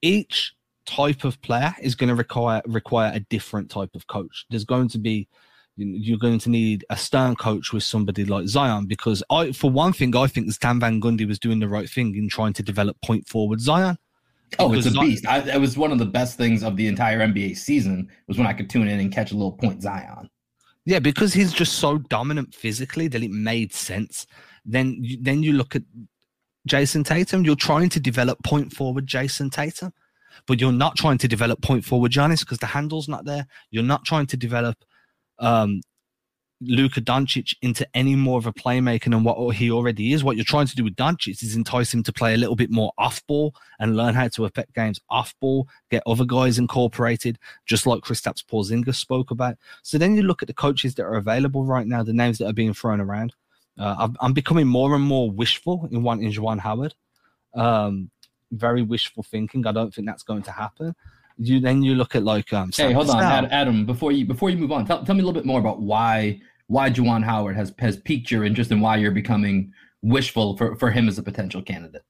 each 0.00 0.54
type 0.86 1.24
of 1.24 1.40
player 1.42 1.74
is 1.80 1.94
going 1.94 2.08
to 2.08 2.14
require 2.14 2.62
require 2.66 3.12
a 3.14 3.20
different 3.20 3.70
type 3.70 3.90
of 3.94 4.06
coach. 4.06 4.46
There's 4.50 4.64
going 4.64 4.88
to 4.88 4.98
be 4.98 5.28
you're 5.76 6.18
going 6.18 6.38
to 6.38 6.50
need 6.50 6.84
a 6.90 6.96
stern 6.96 7.34
coach 7.34 7.72
with 7.72 7.82
somebody 7.82 8.24
like 8.24 8.46
Zion 8.46 8.86
because 8.86 9.22
I, 9.30 9.52
for 9.52 9.70
one 9.70 9.92
thing, 9.92 10.14
I 10.14 10.26
think 10.26 10.52
Stan 10.52 10.78
Van 10.78 11.00
Gundy 11.00 11.26
was 11.26 11.38
doing 11.38 11.60
the 11.60 11.68
right 11.68 11.88
thing 11.88 12.14
in 12.14 12.28
trying 12.28 12.52
to 12.54 12.62
develop 12.62 13.00
point 13.02 13.26
forward 13.26 13.60
Zion. 13.60 13.96
Oh, 14.58 14.74
it's 14.74 14.86
a 14.86 14.90
beast! 14.90 15.26
I, 15.26 15.38
it 15.38 15.60
was 15.60 15.78
one 15.78 15.92
of 15.92 15.98
the 15.98 16.04
best 16.04 16.36
things 16.36 16.62
of 16.62 16.76
the 16.76 16.86
entire 16.86 17.20
NBA 17.20 17.56
season 17.56 18.10
was 18.28 18.36
when 18.36 18.46
I 18.46 18.52
could 18.52 18.68
tune 18.68 18.86
in 18.86 19.00
and 19.00 19.10
catch 19.10 19.32
a 19.32 19.34
little 19.34 19.52
point 19.52 19.80
Zion. 19.80 20.28
Yeah, 20.84 20.98
because 20.98 21.32
he's 21.32 21.52
just 21.52 21.74
so 21.76 21.98
dominant 21.98 22.54
physically 22.54 23.08
that 23.08 23.22
it 23.22 23.30
made 23.30 23.72
sense. 23.72 24.26
Then, 24.64 25.02
then 25.20 25.42
you 25.42 25.52
look 25.52 25.74
at 25.76 25.82
Jayson 26.68 27.04
Tatum. 27.04 27.44
You're 27.44 27.56
trying 27.56 27.88
to 27.90 28.00
develop 28.00 28.42
point 28.42 28.72
forward 28.72 29.06
Jayson 29.06 29.48
Tatum 29.48 29.92
but 30.46 30.60
you're 30.60 30.72
not 30.72 30.96
trying 30.96 31.18
to 31.18 31.28
develop 31.28 31.62
point 31.62 31.84
forward 31.84 32.12
Giannis 32.12 32.40
because 32.40 32.58
the 32.58 32.66
handle's 32.66 33.08
not 33.08 33.24
there. 33.24 33.46
You're 33.70 33.82
not 33.82 34.04
trying 34.04 34.26
to 34.26 34.36
develop 34.36 34.84
um, 35.38 35.80
Luka 36.64 37.00
Doncic 37.00 37.54
into 37.62 37.86
any 37.94 38.14
more 38.14 38.38
of 38.38 38.46
a 38.46 38.52
playmaker 38.52 39.10
than 39.10 39.24
what 39.24 39.56
he 39.56 39.70
already 39.70 40.12
is. 40.12 40.22
What 40.22 40.36
you're 40.36 40.44
trying 40.44 40.66
to 40.66 40.76
do 40.76 40.84
with 40.84 40.96
Doncic 40.96 41.42
is 41.42 41.56
entice 41.56 41.92
him 41.92 42.02
to 42.04 42.12
play 42.12 42.34
a 42.34 42.36
little 42.36 42.56
bit 42.56 42.70
more 42.70 42.92
off 42.98 43.24
ball 43.26 43.54
and 43.80 43.96
learn 43.96 44.14
how 44.14 44.28
to 44.28 44.44
affect 44.44 44.74
games 44.74 45.00
off 45.10 45.34
ball, 45.40 45.68
get 45.90 46.02
other 46.06 46.24
guys 46.24 46.58
incorporated, 46.58 47.38
just 47.66 47.86
like 47.86 48.02
Kristaps 48.02 48.44
Porzingis 48.44 48.94
spoke 48.94 49.30
about. 49.30 49.56
So 49.82 49.98
then 49.98 50.14
you 50.14 50.22
look 50.22 50.42
at 50.42 50.48
the 50.48 50.54
coaches 50.54 50.94
that 50.94 51.04
are 51.04 51.16
available 51.16 51.64
right 51.64 51.86
now, 51.86 52.02
the 52.02 52.12
names 52.12 52.38
that 52.38 52.46
are 52.46 52.52
being 52.52 52.74
thrown 52.74 53.00
around. 53.00 53.34
Uh, 53.78 54.08
I'm 54.20 54.34
becoming 54.34 54.66
more 54.66 54.94
and 54.94 55.02
more 55.02 55.30
wishful 55.30 55.88
in 55.90 56.02
wanting 56.02 56.30
Juwan 56.30 56.58
Howard. 56.60 56.94
Um, 57.54 58.10
very 58.52 58.82
wishful 58.82 59.22
thinking. 59.22 59.66
I 59.66 59.72
don't 59.72 59.92
think 59.92 60.06
that's 60.06 60.22
going 60.22 60.42
to 60.44 60.52
happen. 60.52 60.94
You 61.38 61.60
then 61.60 61.82
you 61.82 61.94
look 61.94 62.14
at 62.14 62.22
like 62.22 62.52
um. 62.52 62.70
Hey, 62.74 62.92
hold 62.92 63.10
on, 63.10 63.46
Adam. 63.46 63.86
Before 63.86 64.12
you 64.12 64.24
before 64.26 64.50
you 64.50 64.58
move 64.58 64.72
on, 64.72 64.86
tell, 64.86 65.04
tell 65.04 65.14
me 65.14 65.22
a 65.22 65.24
little 65.24 65.40
bit 65.40 65.46
more 65.46 65.58
about 65.60 65.80
why 65.80 66.40
why 66.66 66.90
Juwan 66.90 67.24
Howard 67.24 67.56
has 67.56 67.74
has 67.78 67.96
piqued 67.96 68.30
your 68.30 68.44
interest 68.44 68.70
and 68.70 68.80
why 68.80 68.96
you're 68.96 69.10
becoming 69.10 69.72
wishful 70.02 70.56
for 70.56 70.76
for 70.76 70.90
him 70.90 71.08
as 71.08 71.18
a 71.18 71.22
potential 71.22 71.62
candidate. 71.62 72.04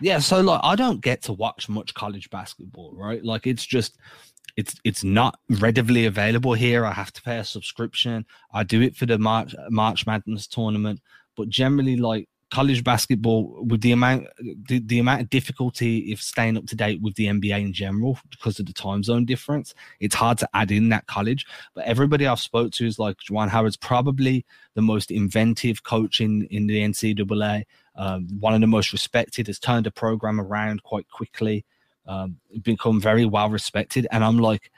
Yeah, 0.00 0.18
so 0.18 0.40
like 0.40 0.60
I 0.64 0.74
don't 0.74 1.00
get 1.00 1.22
to 1.22 1.32
watch 1.32 1.68
much 1.68 1.94
college 1.94 2.30
basketball, 2.30 2.92
right? 2.94 3.24
Like 3.24 3.46
it's 3.46 3.64
just 3.64 3.98
it's 4.56 4.74
it's 4.84 5.04
not 5.04 5.38
readily 5.48 6.06
available 6.06 6.54
here. 6.54 6.84
I 6.84 6.92
have 6.92 7.12
to 7.12 7.22
pay 7.22 7.38
a 7.38 7.44
subscription. 7.44 8.26
I 8.52 8.64
do 8.64 8.80
it 8.80 8.96
for 8.96 9.06
the 9.06 9.18
March 9.18 9.54
March 9.70 10.06
Madness 10.06 10.46
tournament, 10.46 11.00
but 11.36 11.48
generally 11.48 11.96
like 11.96 12.28
college 12.52 12.84
basketball 12.84 13.64
with 13.64 13.80
the 13.80 13.92
amount 13.92 14.26
the, 14.68 14.78
the 14.80 14.98
amount 14.98 15.22
of 15.22 15.30
difficulty 15.30 16.12
if 16.12 16.20
staying 16.20 16.58
up 16.58 16.66
to 16.66 16.76
date 16.76 17.00
with 17.00 17.14
the 17.14 17.24
NBA 17.26 17.58
in 17.58 17.72
general 17.72 18.18
because 18.30 18.60
of 18.60 18.66
the 18.66 18.74
time 18.74 19.02
zone 19.02 19.24
difference, 19.24 19.74
it's 20.00 20.14
hard 20.14 20.36
to 20.36 20.48
add 20.52 20.70
in 20.70 20.90
that 20.90 21.06
college. 21.06 21.46
But 21.74 21.86
everybody 21.86 22.26
I've 22.26 22.40
spoke 22.40 22.70
to 22.72 22.86
is 22.86 22.98
like 22.98 23.16
Juwan 23.16 23.48
Howard's 23.48 23.78
probably 23.78 24.44
the 24.74 24.82
most 24.82 25.10
inventive 25.10 25.82
coach 25.82 26.20
in, 26.20 26.44
in 26.50 26.66
the 26.66 26.80
NCAA. 26.80 27.64
Um, 27.96 28.28
one 28.38 28.52
of 28.52 28.60
the 28.60 28.66
most 28.66 28.92
respected 28.92 29.46
has 29.46 29.58
turned 29.58 29.86
a 29.86 29.90
program 29.90 30.38
around 30.38 30.82
quite 30.82 31.08
quickly, 31.08 31.64
um, 32.06 32.36
become 32.60 33.00
very 33.00 33.24
well 33.24 33.48
respected. 33.48 34.06
And 34.12 34.22
I'm 34.22 34.38
like, 34.38 34.70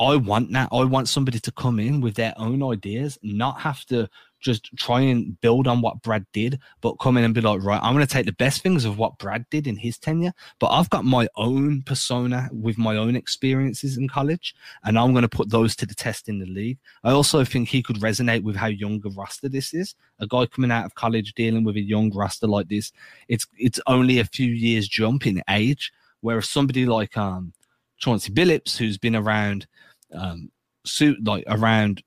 I 0.00 0.16
want 0.16 0.50
that. 0.52 0.70
I 0.72 0.84
want 0.84 1.08
somebody 1.08 1.38
to 1.38 1.52
come 1.52 1.78
in 1.78 2.00
with 2.00 2.14
their 2.14 2.32
own 2.38 2.62
ideas, 2.62 3.18
not 3.22 3.60
have 3.60 3.84
to 3.86 4.08
just 4.42 4.76
try 4.76 5.00
and 5.00 5.40
build 5.40 5.66
on 5.66 5.80
what 5.80 6.02
Brad 6.02 6.26
did, 6.32 6.58
but 6.80 6.96
come 6.96 7.16
in 7.16 7.24
and 7.24 7.34
be 7.34 7.40
like, 7.40 7.62
right, 7.62 7.80
I'm 7.82 7.94
going 7.94 8.06
to 8.06 8.12
take 8.12 8.26
the 8.26 8.32
best 8.32 8.62
things 8.62 8.84
of 8.84 8.98
what 8.98 9.18
Brad 9.18 9.46
did 9.50 9.66
in 9.66 9.76
his 9.76 9.96
tenure, 9.96 10.34
but 10.58 10.68
I've 10.68 10.90
got 10.90 11.04
my 11.04 11.28
own 11.36 11.82
persona 11.82 12.50
with 12.52 12.76
my 12.76 12.96
own 12.96 13.16
experiences 13.16 13.96
in 13.96 14.08
college, 14.08 14.54
and 14.84 14.98
I'm 14.98 15.12
going 15.12 15.22
to 15.22 15.28
put 15.28 15.50
those 15.50 15.74
to 15.76 15.86
the 15.86 15.94
test 15.94 16.28
in 16.28 16.38
the 16.38 16.46
league. 16.46 16.78
I 17.04 17.12
also 17.12 17.44
think 17.44 17.68
he 17.68 17.82
could 17.82 17.96
resonate 17.96 18.42
with 18.42 18.56
how 18.56 18.66
young 18.66 19.00
a 19.06 19.10
roster 19.10 19.48
this 19.48 19.72
is. 19.72 19.94
A 20.18 20.26
guy 20.26 20.46
coming 20.46 20.70
out 20.70 20.84
of 20.84 20.94
college 20.94 21.32
dealing 21.34 21.64
with 21.64 21.76
a 21.76 21.80
young 21.80 22.12
roster 22.12 22.46
like 22.46 22.68
this, 22.68 22.92
it's 23.28 23.46
it's 23.56 23.80
only 23.86 24.18
a 24.18 24.24
few 24.24 24.50
years 24.50 24.88
jump 24.88 25.26
in 25.26 25.42
age, 25.48 25.92
whereas 26.20 26.48
somebody 26.48 26.84
like 26.84 27.16
um 27.16 27.52
Chauncey 27.98 28.32
Billups, 28.32 28.76
who's 28.76 28.98
been 28.98 29.16
around 29.16 29.66
um 30.12 30.50
suit 30.84 31.24
like 31.24 31.44
around 31.46 32.02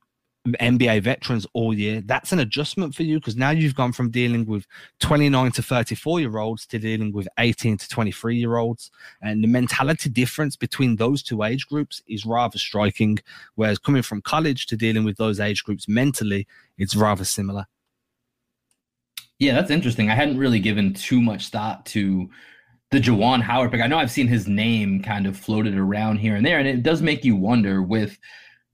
NBA 0.45 1.01
veterans 1.01 1.47
all 1.53 1.73
year. 1.73 2.01
That's 2.01 2.31
an 2.31 2.39
adjustment 2.39 2.93
for 2.93 3.03
you 3.03 3.19
because 3.19 3.36
now 3.36 3.49
you've 3.49 3.75
gone 3.75 3.91
from 3.91 4.12
dealing 4.12 4.45
with 4.45 4.65
29 4.99 5.51
to 5.53 5.63
34 5.63 6.19
year 6.19 6.38
olds 6.38 6.65
to 6.67 6.79
dealing 6.79 7.12
with 7.12 7.27
18 7.39 7.77
to 7.77 7.89
23 7.89 8.38
year 8.38 8.58
olds. 8.58 8.91
And 9.21 9.43
the 9.43 9.47
mentality 9.47 10.10
difference 10.10 10.55
between 10.55 10.95
those 10.95 11.23
two 11.23 11.43
age 11.43 11.67
groups 11.67 12.01
is 12.08 12.25
rather 12.25 12.58
striking. 12.58 13.19
Whereas 13.55 13.79
coming 13.79 14.03
from 14.03 14.21
college 14.21 14.67
to 14.67 14.77
dealing 14.77 15.03
with 15.03 15.17
those 15.17 15.39
age 15.39 15.63
groups 15.63 15.88
mentally, 15.88 16.47
it's 16.77 16.95
rather 16.95 17.25
similar. 17.25 17.65
Yeah, 19.39 19.53
that's 19.53 19.71
interesting. 19.71 20.10
I 20.10 20.15
hadn't 20.15 20.38
really 20.38 20.60
given 20.60 20.93
too 20.93 21.21
much 21.21 21.49
thought 21.49 21.86
to 21.88 22.29
the 22.91 22.99
Juwan 22.99 23.41
Howard 23.41 23.71
pick. 23.71 23.81
I 23.81 23.88
know 23.88 23.97
I've 23.97 24.12
seen 24.12 24.27
his 24.27 24.47
name 24.47 25.01
kind 25.01 25.27
of 25.27 25.36
floated 25.36 25.75
around 25.75 26.17
here 26.17 26.36
and 26.36 26.45
there, 26.45 26.60
and 26.60 26.67
it 26.67 26.84
does 26.84 27.01
make 27.01 27.25
you 27.25 27.36
wonder 27.36 27.81
with 27.81 28.17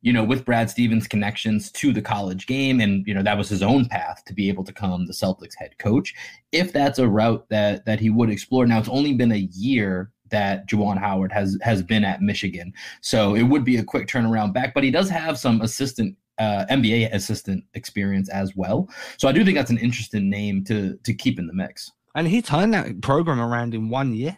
you 0.01 0.11
know, 0.11 0.23
with 0.23 0.45
Brad 0.45 0.69
Stevens' 0.69 1.07
connections 1.07 1.71
to 1.73 1.93
the 1.93 2.01
college 2.01 2.47
game, 2.47 2.79
and 2.79 3.05
you 3.05 3.13
know 3.13 3.23
that 3.23 3.37
was 3.37 3.49
his 3.49 3.61
own 3.61 3.85
path 3.85 4.23
to 4.25 4.33
be 4.33 4.49
able 4.49 4.63
to 4.63 4.73
become 4.73 5.05
the 5.05 5.13
Celtics 5.13 5.55
head 5.57 5.77
coach. 5.77 6.13
If 6.51 6.73
that's 6.73 6.99
a 6.99 7.07
route 7.07 7.45
that 7.49 7.85
that 7.85 7.99
he 7.99 8.09
would 8.09 8.29
explore, 8.29 8.65
now 8.65 8.79
it's 8.79 8.89
only 8.89 9.13
been 9.13 9.31
a 9.31 9.47
year 9.53 10.11
that 10.29 10.67
Juwan 10.67 10.97
Howard 10.97 11.31
has 11.31 11.57
has 11.61 11.83
been 11.83 12.03
at 12.03 12.21
Michigan, 12.21 12.73
so 13.01 13.35
it 13.35 13.43
would 13.43 13.63
be 13.63 13.77
a 13.77 13.83
quick 13.83 14.07
turnaround 14.07 14.53
back. 14.53 14.73
But 14.73 14.83
he 14.83 14.91
does 14.91 15.09
have 15.09 15.37
some 15.37 15.61
assistant 15.61 16.17
uh, 16.39 16.65
NBA 16.71 17.13
assistant 17.13 17.63
experience 17.75 18.29
as 18.29 18.55
well, 18.55 18.89
so 19.17 19.27
I 19.27 19.31
do 19.31 19.45
think 19.45 19.55
that's 19.55 19.71
an 19.71 19.77
interesting 19.77 20.29
name 20.29 20.63
to 20.65 20.97
to 21.03 21.13
keep 21.13 21.37
in 21.37 21.45
the 21.45 21.53
mix. 21.53 21.91
And 22.15 22.27
he 22.27 22.41
turned 22.41 22.73
that 22.73 23.01
program 23.01 23.39
around 23.39 23.73
in 23.73 23.89
one 23.89 24.13
year. 24.13 24.37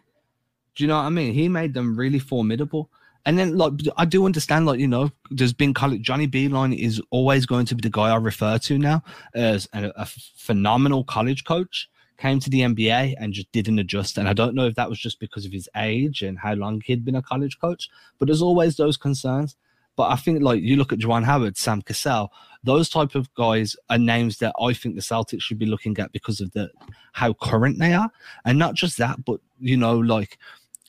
Do 0.75 0.83
you 0.83 0.87
know 0.87 0.97
what 0.97 1.05
I 1.05 1.09
mean? 1.09 1.33
He 1.33 1.47
made 1.47 1.73
them 1.73 1.95
really 1.95 2.19
formidable. 2.19 2.89
And 3.25 3.39
then, 3.39 3.57
like, 3.57 3.73
I 3.95 4.05
do 4.05 4.25
understand, 4.25 4.65
like, 4.65 4.79
you 4.79 4.87
know, 4.87 5.11
there's 5.29 5.53
been 5.53 5.73
college. 5.73 6.01
Johnny 6.01 6.27
Beilein 6.27 6.77
is 6.77 7.01
always 7.09 7.45
going 7.45 7.65
to 7.67 7.75
be 7.75 7.81
the 7.81 7.89
guy 7.89 8.09
I 8.09 8.15
refer 8.15 8.57
to 8.57 8.77
now 8.77 9.01
as 9.33 9.67
a, 9.73 9.91
a 9.95 10.05
phenomenal 10.05 11.03
college 11.05 11.45
coach. 11.45 11.89
Came 12.17 12.39
to 12.39 12.49
the 12.49 12.61
NBA 12.61 13.15
and 13.17 13.33
just 13.33 13.51
didn't 13.51 13.79
adjust. 13.79 14.17
And 14.17 14.27
I 14.27 14.33
don't 14.33 14.55
know 14.55 14.65
if 14.65 14.75
that 14.75 14.89
was 14.89 14.99
just 14.99 15.19
because 15.19 15.45
of 15.45 15.51
his 15.51 15.67
age 15.75 16.21
and 16.21 16.37
how 16.37 16.53
long 16.53 16.81
he'd 16.85 17.03
been 17.03 17.15
a 17.15 17.21
college 17.21 17.59
coach, 17.59 17.89
but 18.19 18.27
there's 18.27 18.41
always 18.41 18.77
those 18.77 18.97
concerns. 18.97 19.55
But 19.95 20.11
I 20.11 20.15
think, 20.15 20.41
like, 20.41 20.61
you 20.61 20.75
look 20.75 20.91
at 20.91 20.99
Juwan 20.99 21.23
Howard, 21.23 21.57
Sam 21.57 21.81
Cassell, 21.81 22.31
those 22.63 22.89
type 22.89 23.15
of 23.15 23.33
guys 23.35 23.75
are 23.89 23.97
names 23.97 24.39
that 24.39 24.55
I 24.59 24.73
think 24.73 24.95
the 24.95 25.01
Celtics 25.01 25.41
should 25.41 25.59
be 25.59 25.65
looking 25.65 25.97
at 25.99 26.11
because 26.11 26.41
of 26.41 26.51
the 26.53 26.71
how 27.13 27.33
current 27.33 27.77
they 27.79 27.93
are. 27.93 28.09
And 28.43 28.57
not 28.57 28.73
just 28.73 28.97
that, 28.97 29.23
but, 29.23 29.39
you 29.59 29.77
know, 29.77 29.97
like, 29.97 30.39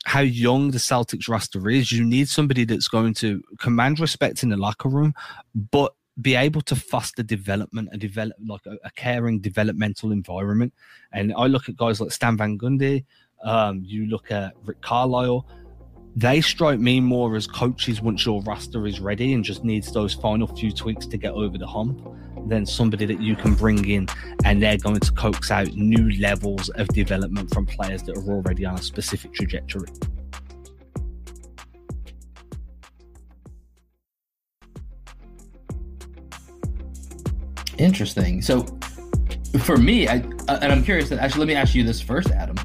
how 0.04 0.20
young 0.20 0.70
the 0.70 0.78
Celtics 0.78 1.28
roster 1.28 1.68
is. 1.68 1.90
You 1.90 2.04
need 2.04 2.28
somebody 2.28 2.64
that's 2.64 2.88
going 2.88 3.14
to 3.14 3.42
command 3.58 4.00
respect 4.00 4.42
in 4.42 4.50
the 4.50 4.56
locker 4.56 4.88
room, 4.88 5.14
but 5.70 5.94
be 6.20 6.34
able 6.34 6.60
to 6.62 6.76
foster 6.76 7.22
development 7.22 7.88
and 7.90 8.00
develop 8.00 8.36
like 8.46 8.64
a, 8.66 8.76
a 8.84 8.90
caring 8.92 9.40
developmental 9.40 10.12
environment. 10.12 10.72
And 11.12 11.32
I 11.36 11.46
look 11.46 11.68
at 11.68 11.76
guys 11.76 12.00
like 12.00 12.12
Stan 12.12 12.36
Van 12.36 12.58
Gundy, 12.58 13.04
um, 13.42 13.82
you 13.84 14.06
look 14.06 14.30
at 14.30 14.52
Rick 14.64 14.80
Carlisle, 14.80 15.46
they 16.16 16.40
strike 16.40 16.78
me 16.78 17.00
more 17.00 17.34
as 17.34 17.46
coaches 17.46 18.00
once 18.00 18.24
your 18.24 18.40
roster 18.42 18.86
is 18.86 19.00
ready 19.00 19.32
and 19.32 19.42
just 19.42 19.64
needs 19.64 19.90
those 19.90 20.14
final 20.14 20.46
few 20.46 20.70
tweaks 20.70 21.06
to 21.06 21.16
get 21.16 21.32
over 21.32 21.58
the 21.58 21.66
hump 21.66 22.06
than 22.46 22.66
somebody 22.66 23.06
that 23.06 23.20
you 23.20 23.36
can 23.36 23.54
bring 23.54 23.88
in 23.88 24.06
and 24.44 24.62
they're 24.62 24.78
going 24.78 25.00
to 25.00 25.12
coax 25.12 25.50
out 25.50 25.68
new 25.74 26.10
levels 26.20 26.68
of 26.70 26.88
development 26.88 27.52
from 27.52 27.66
players 27.66 28.02
that 28.02 28.16
are 28.16 28.30
already 28.30 28.64
on 28.64 28.74
a 28.74 28.82
specific 28.82 29.32
trajectory. 29.32 29.88
Interesting. 37.78 38.40
So, 38.40 38.66
for 39.60 39.76
me, 39.76 40.08
I 40.08 40.18
uh, 40.48 40.58
and 40.62 40.72
I'm 40.72 40.84
curious. 40.84 41.10
Actually, 41.12 41.40
let 41.40 41.48
me 41.48 41.54
ask 41.54 41.74
you 41.74 41.84
this 41.84 42.00
first, 42.00 42.30
Adam. 42.30 42.56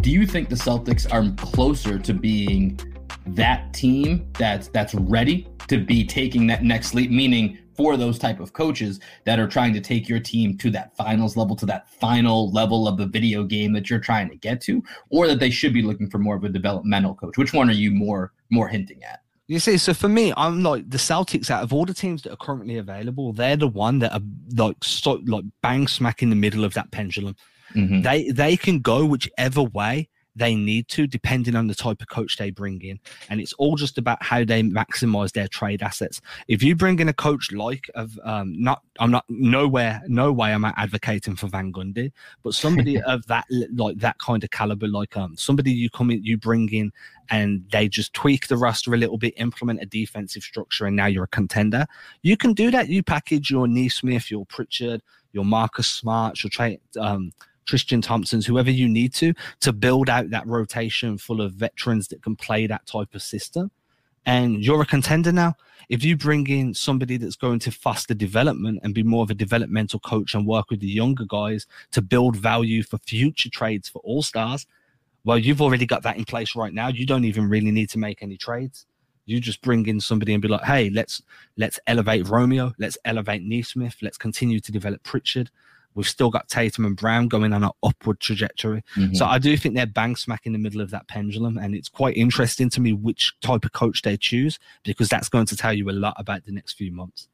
Do 0.00 0.10
you 0.10 0.26
think 0.26 0.48
the 0.48 0.56
Celtics 0.56 1.10
are 1.12 1.24
closer 1.36 1.98
to 1.98 2.12
being 2.12 2.78
that 3.28 3.72
team 3.72 4.30
that's 4.38 4.68
that's 4.68 4.94
ready 4.94 5.48
to 5.68 5.78
be 5.78 6.04
taking 6.04 6.46
that 6.48 6.64
next 6.64 6.94
leap? 6.94 7.10
Meaning, 7.10 7.58
for 7.76 7.96
those 7.96 8.18
type 8.18 8.40
of 8.40 8.52
coaches 8.52 9.00
that 9.24 9.38
are 9.38 9.48
trying 9.48 9.72
to 9.72 9.80
take 9.80 10.08
your 10.08 10.20
team 10.20 10.56
to 10.58 10.70
that 10.70 10.96
finals 10.96 11.36
level 11.36 11.56
to 11.56 11.66
that 11.66 11.88
final 11.88 12.50
level 12.52 12.86
of 12.86 12.96
the 12.96 13.06
video 13.06 13.44
game 13.44 13.72
that 13.72 13.88
you're 13.90 13.98
trying 13.98 14.28
to 14.28 14.36
get 14.36 14.60
to 14.60 14.82
or 15.10 15.26
that 15.26 15.40
they 15.40 15.50
should 15.50 15.72
be 15.72 15.82
looking 15.82 16.08
for 16.08 16.18
more 16.18 16.36
of 16.36 16.44
a 16.44 16.48
developmental 16.48 17.14
coach 17.14 17.36
which 17.36 17.52
one 17.52 17.68
are 17.68 17.74
you 17.74 17.90
more 17.90 18.32
more 18.50 18.68
hinting 18.68 19.02
at 19.04 19.20
you 19.48 19.58
see, 19.58 19.76
so 19.76 19.92
for 19.92 20.08
me, 20.08 20.32
I'm 20.36 20.62
like 20.62 20.88
the 20.88 20.96
Celtics. 20.96 21.50
Out 21.50 21.62
of 21.62 21.74
all 21.74 21.84
the 21.84 21.92
teams 21.92 22.22
that 22.22 22.32
are 22.32 22.36
currently 22.36 22.78
available, 22.78 23.34
they're 23.34 23.56
the 23.56 23.68
one 23.68 23.98
that 23.98 24.12
are 24.12 24.22
like 24.56 24.82
so, 24.82 25.20
like 25.26 25.44
bang 25.62 25.88
smack 25.88 26.22
in 26.22 26.30
the 26.30 26.36
middle 26.36 26.64
of 26.64 26.72
that 26.74 26.90
pendulum. 26.90 27.36
Mm-hmm. 27.74 28.02
They 28.02 28.30
they 28.30 28.56
can 28.56 28.78
go 28.78 29.04
whichever 29.04 29.62
way 29.62 30.08
they 30.34 30.54
need 30.54 30.88
to, 30.88 31.06
depending 31.06 31.54
on 31.54 31.66
the 31.66 31.74
type 31.74 32.00
of 32.00 32.08
coach 32.08 32.36
they 32.36 32.50
bring 32.50 32.80
in. 32.82 32.98
And 33.28 33.40
it's 33.40 33.52
all 33.54 33.76
just 33.76 33.98
about 33.98 34.22
how 34.22 34.44
they 34.44 34.62
maximize 34.62 35.32
their 35.32 35.48
trade 35.48 35.82
assets. 35.82 36.20
If 36.48 36.62
you 36.62 36.74
bring 36.74 36.98
in 36.98 37.08
a 37.08 37.12
coach 37.12 37.52
like 37.52 37.90
of 37.94 38.18
um, 38.24 38.60
not, 38.60 38.82
I'm 38.98 39.10
not 39.10 39.24
nowhere, 39.28 40.00
no 40.06 40.32
way 40.32 40.52
am 40.52 40.64
I 40.64 40.72
advocating 40.76 41.36
for 41.36 41.48
Van 41.48 41.72
Gundy, 41.72 42.12
but 42.42 42.54
somebody 42.54 43.00
of 43.02 43.26
that 43.26 43.46
like 43.74 43.98
that 43.98 44.18
kind 44.18 44.42
of 44.42 44.50
caliber, 44.50 44.88
like 44.88 45.16
um 45.16 45.36
somebody 45.36 45.72
you 45.72 45.90
come 45.90 46.10
in, 46.10 46.24
you 46.24 46.38
bring 46.38 46.68
in, 46.72 46.92
and 47.30 47.64
they 47.70 47.88
just 47.88 48.12
tweak 48.14 48.48
the 48.48 48.56
roster 48.56 48.94
a 48.94 48.98
little 48.98 49.18
bit, 49.18 49.34
implement 49.36 49.82
a 49.82 49.86
defensive 49.86 50.42
structure, 50.42 50.86
and 50.86 50.96
now 50.96 51.06
you're 51.06 51.24
a 51.24 51.28
contender. 51.28 51.86
You 52.22 52.36
can 52.36 52.52
do 52.52 52.70
that. 52.70 52.88
You 52.88 53.02
package 53.02 53.50
your 53.50 53.68
Nesmith, 53.68 54.30
your 54.30 54.46
Pritchard, 54.46 55.02
your 55.32 55.44
Marcus 55.44 55.86
Smart, 55.86 56.42
your 56.42 56.50
trade. 56.50 56.80
Um, 56.98 57.32
Tristan 57.66 58.02
Thompson's, 58.02 58.46
whoever 58.46 58.70
you 58.70 58.88
need 58.88 59.14
to, 59.14 59.34
to 59.60 59.72
build 59.72 60.08
out 60.08 60.30
that 60.30 60.46
rotation 60.46 61.18
full 61.18 61.40
of 61.40 61.54
veterans 61.54 62.08
that 62.08 62.22
can 62.22 62.36
play 62.36 62.66
that 62.66 62.86
type 62.86 63.14
of 63.14 63.22
system. 63.22 63.70
And 64.24 64.64
you're 64.64 64.82
a 64.82 64.86
contender 64.86 65.32
now. 65.32 65.54
If 65.88 66.04
you 66.04 66.16
bring 66.16 66.46
in 66.46 66.74
somebody 66.74 67.16
that's 67.16 67.36
going 67.36 67.58
to 67.60 67.70
foster 67.70 68.14
development 68.14 68.80
and 68.82 68.94
be 68.94 69.02
more 69.02 69.24
of 69.24 69.30
a 69.30 69.34
developmental 69.34 69.98
coach 70.00 70.34
and 70.34 70.46
work 70.46 70.70
with 70.70 70.80
the 70.80 70.86
younger 70.86 71.24
guys 71.26 71.66
to 71.90 72.00
build 72.00 72.36
value 72.36 72.82
for 72.82 72.98
future 72.98 73.50
trades 73.50 73.88
for 73.88 74.00
all 74.04 74.22
stars, 74.22 74.66
well, 75.24 75.38
you've 75.38 75.62
already 75.62 75.86
got 75.86 76.02
that 76.02 76.16
in 76.16 76.24
place 76.24 76.56
right 76.56 76.72
now. 76.72 76.88
You 76.88 77.06
don't 77.06 77.24
even 77.24 77.48
really 77.48 77.70
need 77.70 77.90
to 77.90 77.98
make 77.98 78.22
any 78.22 78.36
trades. 78.36 78.86
You 79.24 79.40
just 79.40 79.62
bring 79.62 79.86
in 79.86 80.00
somebody 80.00 80.32
and 80.32 80.42
be 80.42 80.48
like, 80.48 80.64
hey, 80.64 80.90
let's 80.90 81.22
let's 81.56 81.78
elevate 81.86 82.28
Romeo, 82.28 82.72
let's 82.78 82.98
elevate 83.04 83.42
Nesmith, 83.42 83.96
let's 84.02 84.18
continue 84.18 84.58
to 84.58 84.72
develop 84.72 85.02
Pritchard, 85.04 85.50
We've 85.94 86.08
still 86.08 86.30
got 86.30 86.48
Tatum 86.48 86.84
and 86.84 86.96
Brown 86.96 87.28
going 87.28 87.52
on 87.52 87.64
an 87.64 87.70
upward 87.82 88.20
trajectory. 88.20 88.82
Mm-hmm. 88.96 89.14
So 89.14 89.26
I 89.26 89.38
do 89.38 89.56
think 89.56 89.74
they're 89.74 89.86
bang 89.86 90.16
smack 90.16 90.46
in 90.46 90.52
the 90.52 90.58
middle 90.58 90.80
of 90.80 90.90
that 90.90 91.08
pendulum. 91.08 91.58
And 91.58 91.74
it's 91.74 91.88
quite 91.88 92.16
interesting 92.16 92.70
to 92.70 92.80
me 92.80 92.92
which 92.92 93.32
type 93.40 93.64
of 93.64 93.72
coach 93.72 94.02
they 94.02 94.16
choose 94.16 94.58
because 94.84 95.08
that's 95.08 95.28
going 95.28 95.46
to 95.46 95.56
tell 95.56 95.72
you 95.72 95.90
a 95.90 95.92
lot 95.92 96.14
about 96.18 96.44
the 96.44 96.52
next 96.52 96.74
few 96.74 96.92
months. 96.92 97.28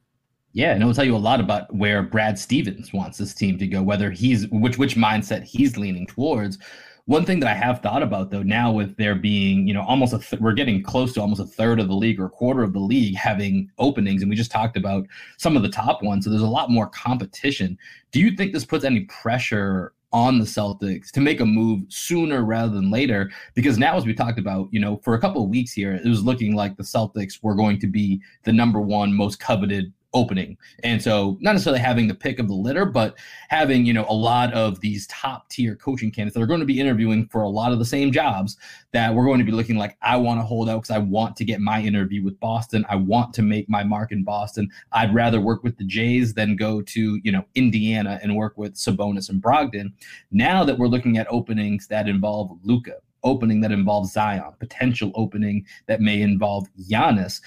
Yeah, 0.53 0.73
and 0.73 0.81
it 0.81 0.85
will 0.85 0.95
tell 0.95 1.05
you 1.05 1.15
a 1.15 1.17
lot 1.17 1.39
about 1.39 1.73
where 1.73 2.01
Brad 2.01 2.39
Stevens 2.39 2.91
wants 2.91 3.19
this 3.19 3.35
team 3.35 3.57
to 3.59 3.67
go, 3.67 3.83
whether 3.83 4.09
he's 4.09 4.47
which 4.47 4.79
which 4.79 4.95
mindset 4.95 5.43
he's 5.43 5.77
leaning 5.77 6.07
towards. 6.07 6.57
One 7.05 7.25
thing 7.25 7.39
that 7.39 7.49
I 7.49 7.55
have 7.55 7.81
thought 7.81 8.03
about 8.03 8.29
though 8.29 8.43
now 8.43 8.71
with 8.71 8.95
there 8.97 9.15
being, 9.15 9.67
you 9.67 9.73
know, 9.73 9.81
almost 9.81 10.13
a 10.13 10.19
th- 10.19 10.41
we're 10.41 10.53
getting 10.53 10.83
close 10.83 11.13
to 11.13 11.21
almost 11.21 11.41
a 11.41 11.45
third 11.45 11.79
of 11.79 11.87
the 11.87 11.95
league 11.95 12.19
or 12.19 12.25
a 12.25 12.29
quarter 12.29 12.63
of 12.63 12.73
the 12.73 12.79
league 12.79 13.15
having 13.15 13.71
openings 13.79 14.21
and 14.21 14.29
we 14.29 14.35
just 14.35 14.51
talked 14.51 14.77
about 14.77 15.07
some 15.37 15.57
of 15.57 15.63
the 15.63 15.69
top 15.69 16.03
ones. 16.03 16.25
So 16.25 16.29
there's 16.29 16.41
a 16.41 16.47
lot 16.47 16.69
more 16.69 16.87
competition. 16.87 17.77
Do 18.11 18.19
you 18.19 18.35
think 18.35 18.53
this 18.53 18.65
puts 18.65 18.85
any 18.85 19.01
pressure 19.05 19.93
on 20.11 20.39
the 20.39 20.45
Celtics 20.45 21.11
to 21.11 21.21
make 21.21 21.39
a 21.39 21.45
move 21.45 21.81
sooner 21.89 22.43
rather 22.43 22.73
than 22.73 22.89
later. 22.89 23.29
Because 23.53 23.77
now, 23.77 23.95
as 23.95 24.05
we 24.05 24.13
talked 24.13 24.39
about, 24.39 24.67
you 24.71 24.79
know, 24.79 24.97
for 25.03 25.13
a 25.13 25.19
couple 25.19 25.43
of 25.43 25.49
weeks 25.49 25.71
here, 25.71 25.93
it 25.93 26.07
was 26.07 26.23
looking 26.23 26.55
like 26.55 26.77
the 26.77 26.83
Celtics 26.83 27.43
were 27.43 27.55
going 27.55 27.79
to 27.79 27.87
be 27.87 28.21
the 28.43 28.53
number 28.53 28.81
one 28.81 29.13
most 29.13 29.39
coveted 29.39 29.93
opening. 30.13 30.57
And 30.83 31.01
so 31.01 31.37
not 31.39 31.51
necessarily 31.51 31.79
having 31.79 32.07
the 32.07 32.15
pick 32.15 32.39
of 32.39 32.47
the 32.47 32.53
litter, 32.53 32.85
but 32.85 33.15
having, 33.49 33.85
you 33.85 33.93
know, 33.93 34.05
a 34.09 34.13
lot 34.13 34.51
of 34.53 34.79
these 34.79 35.05
top 35.07 35.49
tier 35.49 35.75
coaching 35.75 36.11
candidates 36.11 36.35
that 36.35 36.41
are 36.41 36.47
going 36.47 36.61
to 36.61 36.65
be 36.65 36.79
interviewing 36.79 37.27
for 37.27 37.41
a 37.41 37.49
lot 37.49 37.71
of 37.71 37.79
the 37.79 37.85
same 37.85 38.11
jobs 38.11 38.57
that 38.91 39.13
we're 39.13 39.25
going 39.25 39.39
to 39.39 39.45
be 39.45 39.51
looking 39.51 39.77
like, 39.77 39.97
I 40.01 40.17
want 40.17 40.39
to 40.39 40.45
hold 40.45 40.67
out 40.69 40.81
because 40.81 40.95
I 40.95 40.97
want 40.97 41.35
to 41.37 41.45
get 41.45 41.61
my 41.61 41.81
interview 41.81 42.23
with 42.23 42.39
Boston. 42.39 42.85
I 42.89 42.95
want 42.95 43.33
to 43.35 43.43
make 43.43 43.69
my 43.69 43.83
mark 43.83 44.11
in 44.11 44.23
Boston. 44.23 44.69
I'd 44.91 45.13
rather 45.13 45.39
work 45.39 45.63
with 45.63 45.77
the 45.77 45.85
Jays 45.85 46.33
than 46.33 46.55
go 46.55 46.81
to, 46.81 47.19
you 47.23 47.31
know, 47.31 47.45
Indiana 47.53 48.19
and 48.23 48.35
work 48.35 48.57
with 48.57 48.73
Sabonis 48.75 49.29
and 49.29 49.41
Brogdon. 49.41 49.93
Now 50.31 50.63
that 50.63 50.77
we're 50.77 50.87
looking 50.87 51.17
at 51.17 51.27
openings 51.29 51.87
that 51.87 52.07
involve 52.07 52.57
Luka, 52.63 52.95
opening 53.23 53.61
that 53.61 53.71
involves 53.71 54.13
Zion, 54.13 54.53
potential 54.59 55.11
opening 55.15 55.65
that 55.87 56.01
may 56.01 56.21
involve 56.21 56.67
Giannis 56.89 57.41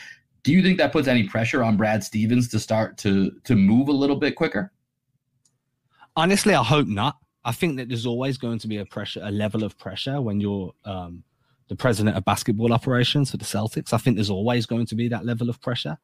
do 0.44 0.52
you 0.52 0.62
think 0.62 0.78
that 0.78 0.92
puts 0.92 1.08
any 1.08 1.28
pressure 1.28 1.62
on 1.62 1.76
Brad 1.76 2.02
Stevens 2.02 2.48
to 2.48 2.58
start 2.58 2.98
to 2.98 3.32
to 3.44 3.54
move 3.54 3.88
a 3.88 3.92
little 3.92 4.16
bit 4.16 4.34
quicker? 4.34 4.72
Honestly, 6.16 6.54
I 6.54 6.62
hope 6.62 6.88
not. 6.88 7.16
I 7.44 7.52
think 7.52 7.76
that 7.76 7.88
there's 7.88 8.06
always 8.06 8.38
going 8.38 8.58
to 8.60 8.68
be 8.68 8.78
a 8.78 8.84
pressure, 8.84 9.20
a 9.22 9.30
level 9.30 9.64
of 9.64 9.78
pressure 9.78 10.20
when 10.20 10.40
you're 10.40 10.72
um, 10.84 11.24
the 11.68 11.76
president 11.76 12.16
of 12.16 12.24
basketball 12.24 12.72
operations 12.72 13.30
for 13.30 13.36
the 13.36 13.44
Celtics. 13.44 13.92
I 13.92 13.98
think 13.98 14.16
there's 14.16 14.30
always 14.30 14.66
going 14.66 14.86
to 14.86 14.94
be 14.94 15.08
that 15.08 15.24
level 15.24 15.48
of 15.48 15.60
pressure. 15.60 15.98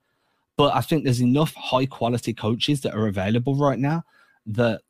But 0.56 0.74
I 0.74 0.80
think 0.80 1.04
there's 1.04 1.22
enough 1.22 1.54
high 1.54 1.86
quality 1.86 2.34
coaches 2.34 2.80
that 2.80 2.94
are 2.94 3.06
available 3.06 3.54
right 3.54 3.78
now 3.78 4.02
that 4.46 4.80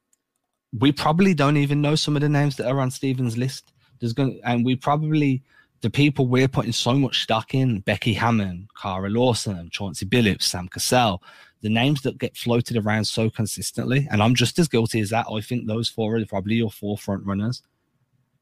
we 0.73 0.93
probably 0.93 1.35
don't 1.35 1.57
even 1.57 1.83
know 1.83 1.95
some 1.95 2.17
of 2.17 2.23
the 2.23 2.29
names 2.29 2.57
that 2.57 2.69
are 2.69 2.81
on 2.81 2.91
Stevens' 2.91 3.37
list. 3.37 3.73
There's 4.01 4.13
going 4.13 4.41
and 4.45 4.65
we 4.65 4.77
probably 4.77 5.43
the 5.81 5.91
people 5.91 6.27
we're 6.27 6.49
putting 6.49 6.73
so 6.73 6.95
much 6.95 7.23
stock 7.23 7.55
in 7.55 7.81
Becky 7.81 8.15
Hammon, 8.15 8.69
Kara 8.81 9.09
Lawson, 9.09 9.71
Chauncey 9.71 10.07
Billups, 10.07 10.43
Sam 10.43 10.69
Cassell, 10.69 11.23
the 11.61 11.69
names 11.69 12.03
that 12.03 12.19
get 12.19 12.37
floated 12.37 12.77
around 12.77 13.05
so 13.05 13.31
consistently, 13.31 14.07
and 14.11 14.23
I'm 14.23 14.35
just 14.35 14.59
as 14.59 14.69
guilty 14.69 15.01
as 15.01 15.11
that. 15.11 15.27
I 15.33 15.41
think 15.41 15.67
those 15.67 15.89
four 15.89 16.17
are 16.17 16.27
probably 16.27 16.57
your 16.57 16.71
four 16.71 16.97
front 16.97 17.25
runners. 17.27 17.63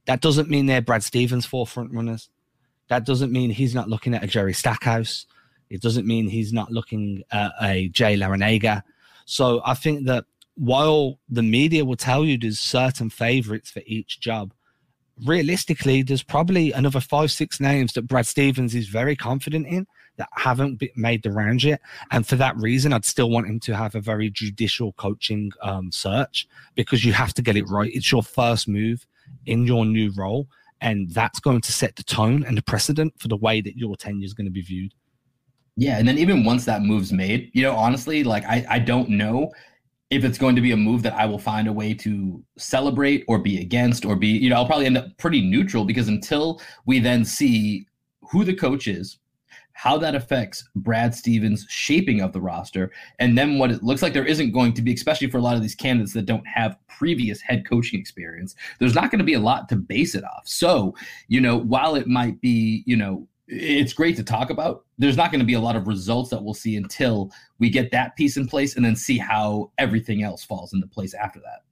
That 0.07 0.21
doesn't 0.21 0.49
mean 0.49 0.67
they're 0.67 0.83
Brad 0.83 1.03
Stevens' 1.03 1.47
four 1.47 1.67
front 1.67 1.93
runners. 1.93 2.29
That 2.89 3.05
doesn't 3.05 3.33
mean 3.33 3.51
he's 3.51 3.75
not 3.75 3.89
looking 3.89 4.15
at 4.15 4.23
a 4.23 4.27
Jerry 4.27 4.53
Stackhouse. 4.53 5.27
It 5.69 5.83
doesn't 5.83 6.07
mean 6.07 6.29
he's 6.29 6.53
not 6.53 6.71
looking 6.71 7.25
at 7.33 7.53
a 7.61 7.89
Jay 7.89 8.17
Larranaga. 8.17 8.83
So 9.25 9.61
I 9.65 9.75
think 9.75 10.07
that 10.07 10.25
while 10.55 11.19
the 11.29 11.43
media 11.43 11.85
will 11.85 11.97
tell 11.97 12.25
you 12.25 12.39
there's 12.39 12.61
certain 12.61 13.11
favorites 13.11 13.71
for 13.71 13.83
each 13.87 14.21
job, 14.21 14.53
realistically, 15.25 16.03
there's 16.03 16.23
probably 16.23 16.73
another 16.73 17.01
five, 17.01 17.31
six 17.31 17.61
names 17.61 17.93
that 17.95 18.03
Brad 18.03 18.27
Stevens 18.27 18.75
is 18.75 18.89
very 18.89 19.17
confident 19.17 19.67
in 19.67 19.87
that 20.17 20.29
haven't 20.33 20.83
made 20.97 21.23
the 21.23 21.31
rounds 21.31 21.65
yet. 21.65 21.81
And 22.11 22.27
for 22.27 22.37
that 22.37 22.57
reason, 22.57 22.93
I'd 22.93 23.05
still 23.05 23.31
want 23.31 23.47
him 23.47 23.61
to 23.61 23.77
have 23.77 23.95
a 23.95 24.01
very 24.01 24.31
judicial 24.31 24.93
coaching 24.93 25.53
um, 25.63 25.93
search 25.93 26.47
because 26.75 27.05
you 27.05 27.13
have 27.13 27.35
to 27.35 27.43
get 27.43 27.57
it 27.57 27.69
right. 27.69 27.91
It's 27.93 28.11
your 28.11 28.23
first 28.23 28.69
move 28.69 29.07
in 29.47 29.67
your 29.67 29.85
new 29.85 30.11
role. 30.17 30.49
And 30.81 31.11
that's 31.11 31.41
going 31.41 31.63
to 31.63 31.73
set 31.73 31.97
the 31.97 32.03
tone 32.03 32.45
and 32.45 32.57
the 32.57 32.63
precedent 32.63 33.15
for 33.19 33.29
the 33.29 33.37
way 33.37 33.61
that 33.61 33.77
your 33.77 33.97
tenure 33.97 34.25
is 34.25 34.35
going 34.35 34.47
to 34.47 34.51
be 34.51 34.63
viewed. 34.63 34.93
Yeah. 35.77 35.99
And 35.99 36.09
then 36.09 36.19
even 36.19 36.45
once 36.45 36.65
that 36.67 36.83
move's 36.83 37.13
made, 37.13 37.51
you 37.53 37.63
know, 37.63 37.75
honestly, 37.75 38.25
like 38.25 38.45
I, 38.45 38.65
I 38.69 38.79
don't 38.79 39.11
know 39.11 39.53
if 40.11 40.25
it's 40.25 40.39
going 40.39 40.55
to 40.55 40.63
be 40.63 40.73
a 40.73 40.77
move 40.77 41.03
that 41.03 41.15
I 41.15 41.27
will 41.27 41.39
find 41.39 41.67
a 41.67 41.73
way 41.73 41.93
to 41.95 42.43
celebrate 42.57 43.25
or 43.27 43.39
be 43.39 43.61
against 43.61 44.05
or 44.05 44.15
be, 44.15 44.29
you 44.29 44.51
know, 44.51 44.57
I'll 44.57 44.67
probably 44.67 44.87
end 44.87 44.99
up 44.99 45.17
pretty 45.19 45.41
neutral 45.41 45.85
because 45.85 46.09
until 46.09 46.61
we 46.85 47.01
then 47.01 47.25
see 47.25 47.87
who 48.31 48.45
the 48.45 48.55
coach 48.55 48.87
is, 48.87 49.19
how 49.73 49.99
that 49.99 50.15
affects 50.15 50.67
Brad 50.75 51.15
Stevens' 51.15 51.67
shaping 51.69 52.23
of 52.23 52.33
the 52.33 52.41
roster, 52.41 52.91
and 53.19 53.37
then 53.37 53.59
what 53.59 53.71
it 53.71 53.83
looks 53.83 54.01
like 54.01 54.15
there 54.15 54.25
isn't 54.25 54.53
going 54.53 54.73
to 54.73 54.81
be, 54.81 54.95
especially 54.95 55.29
for 55.29 55.37
a 55.37 55.43
lot 55.43 55.55
of 55.55 55.61
these 55.61 55.75
candidates 55.75 56.15
that 56.15 56.25
don't 56.25 56.47
have 56.47 56.79
previous 56.89 57.43
head 57.43 57.69
coaching 57.69 58.01
experience, 58.01 58.55
there's 58.79 58.95
not 58.95 59.11
going 59.11 59.19
to 59.19 59.25
be 59.25 59.35
a 59.35 59.41
lot 59.41 59.69
to 59.69 59.77
base 59.77 60.15
it 60.15 60.25
off. 60.25 60.43
So, 60.47 60.95
you 61.29 61.43
know, 61.43 61.59
while 61.59 61.95
it 61.95 62.07
might 62.07 62.41
be, 62.41 62.85
you 62.87 62.97
know, 62.97 63.29
it's 63.49 63.93
great 63.93 64.17
to 64.17 64.25
talk 64.25 64.51
about. 64.51 64.85
There's 64.99 65.17
not 65.17 65.31
going 65.31 65.41
to 65.41 65.47
be 65.47 65.55
a 65.55 65.61
lot 65.61 65.77
of 65.77 65.87
results 65.87 66.31
that 66.31 66.43
we'll 66.43 66.55
see 66.55 66.77
until 66.77 67.31
we 67.59 67.71
get 67.71 67.91
that 67.93 68.17
piece 68.17 68.37
in 68.37 68.47
place 68.47 68.77
and 68.77 68.85
then 68.85 68.97
see 68.97 69.19
how 69.19 69.71
everything 69.79 70.23
else 70.23 70.45
falls 70.45 70.73
into 70.73 70.87
place 70.87 71.15
after 71.15 71.39
that. 71.41 71.63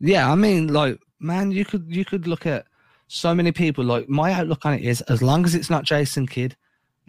Yeah, 0.00 0.30
I 0.30 0.34
mean, 0.36 0.72
like, 0.72 0.98
man, 1.20 1.50
you 1.50 1.64
could 1.64 1.86
you 1.88 2.04
could 2.04 2.26
look 2.26 2.46
at 2.46 2.66
so 3.08 3.34
many 3.34 3.52
people. 3.52 3.84
Like, 3.84 4.08
my 4.08 4.32
outlook 4.32 4.64
on 4.64 4.74
it 4.74 4.82
is, 4.82 5.00
as 5.02 5.22
long 5.22 5.44
as 5.44 5.54
it's 5.54 5.70
not 5.70 5.84
Jason 5.84 6.26
Kidd, 6.26 6.56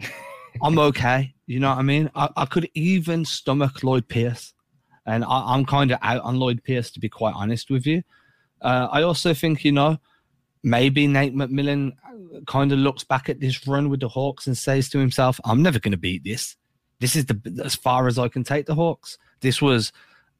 I'm 0.62 0.78
okay. 0.78 1.32
You 1.46 1.60
know 1.60 1.70
what 1.70 1.78
I 1.78 1.82
mean? 1.82 2.10
I, 2.14 2.28
I 2.36 2.46
could 2.46 2.68
even 2.74 3.24
stomach 3.24 3.82
Lloyd 3.82 4.08
Pierce, 4.08 4.52
and 5.06 5.24
I, 5.24 5.54
am 5.54 5.64
kind 5.64 5.92
of 5.92 5.98
out 6.02 6.22
on 6.22 6.36
Lloyd 6.36 6.62
Pierce 6.64 6.90
to 6.92 7.00
be 7.00 7.08
quite 7.08 7.34
honest 7.34 7.70
with 7.70 7.86
you. 7.86 8.02
Uh, 8.60 8.88
I 8.90 9.02
also 9.02 9.32
think 9.32 9.64
you 9.64 9.72
know 9.72 9.98
maybe 10.62 11.06
Nate 11.06 11.34
McMillan 11.34 11.92
kind 12.46 12.72
of 12.72 12.78
looks 12.78 13.04
back 13.04 13.28
at 13.28 13.40
this 13.40 13.66
run 13.66 13.88
with 13.88 14.00
the 14.00 14.08
Hawks 14.08 14.46
and 14.46 14.56
says 14.56 14.88
to 14.90 14.98
himself, 14.98 15.40
"I'm 15.44 15.62
never 15.62 15.78
going 15.78 15.92
to 15.92 15.98
beat 15.98 16.24
this. 16.24 16.56
This 17.00 17.16
is 17.16 17.26
the 17.26 17.62
as 17.64 17.74
far 17.74 18.06
as 18.06 18.18
I 18.18 18.28
can 18.28 18.44
take 18.44 18.66
the 18.66 18.74
Hawks. 18.74 19.18
This 19.40 19.62
was 19.62 19.92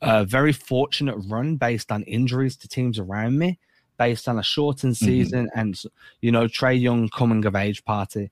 a 0.02 0.24
very 0.24 0.52
fortunate 0.52 1.16
run 1.28 1.56
based 1.56 1.92
on 1.92 2.02
injuries 2.04 2.56
to 2.58 2.68
teams 2.68 2.98
around 2.98 3.38
me, 3.38 3.58
based 3.98 4.28
on 4.28 4.38
a 4.38 4.42
shortened 4.42 4.94
mm-hmm. 4.94 5.06
season, 5.06 5.46
mm-hmm. 5.46 5.58
and 5.58 5.82
you 6.20 6.32
know 6.32 6.46
Trae 6.46 6.80
Young 6.80 7.08
coming 7.08 7.44
of 7.44 7.56
age 7.56 7.84
party. 7.84 8.30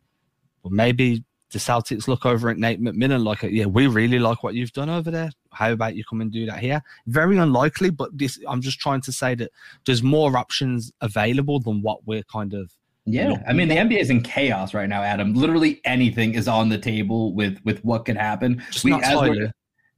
But 0.63 0.73
maybe 0.73 1.25
the 1.51 1.59
Celtics 1.59 2.09
look 2.09 2.27
over 2.27 2.51
at 2.51 2.59
Nate 2.59 2.83
McMillan 2.83 3.25
like, 3.25 3.43
yeah, 3.43 3.67
we 3.67 3.87
really 3.87 4.19
like 4.19 4.43
what 4.43 4.55
you've 4.55 4.73
done 4.73 4.91
over 4.91 5.11
there. 5.11 5.31
How 5.53 5.73
about 5.73 5.97
you 5.97 6.05
come 6.05 6.21
and 6.21 6.31
do 6.31 6.47
that 6.47 6.59
here? 6.59 6.83
Very 7.07 7.39
unlikely, 7.39 7.91
but 7.91 8.17
this 8.17 8.39
I'm 8.49 8.61
just 8.61 8.81
trying 8.81 9.01
to 9.03 9.13
say 9.13 9.35
that 9.37 9.51
there's 9.87 10.03
more 10.03 10.37
options 10.37 10.93
available 11.01 11.61
than 11.61 11.83
what 11.83 12.07
we're 12.07 12.25
kind 12.25 12.55
of 12.55 12.73
yeah, 13.11 13.43
I 13.49 13.55
mean 13.55 13.69
the 13.69 13.77
NBA 13.77 14.01
is 14.01 14.11
in 14.11 14.21
chaos 14.21 14.75
right 14.75 14.89
now, 14.89 15.03
Adam. 15.03 15.33
Literally 15.33 15.81
anything 15.87 16.35
is 16.35 16.47
on 16.47 16.69
the 16.69 16.77
table 16.77 17.33
with 17.35 17.59
with 17.65 17.83
what 17.83 18.05
could 18.05 18.19
happen. 18.19 18.63
Just 18.71 18.85
we, 18.85 18.91
not 18.91 19.03
Ty 19.03 19.29
Lue. 19.29 19.51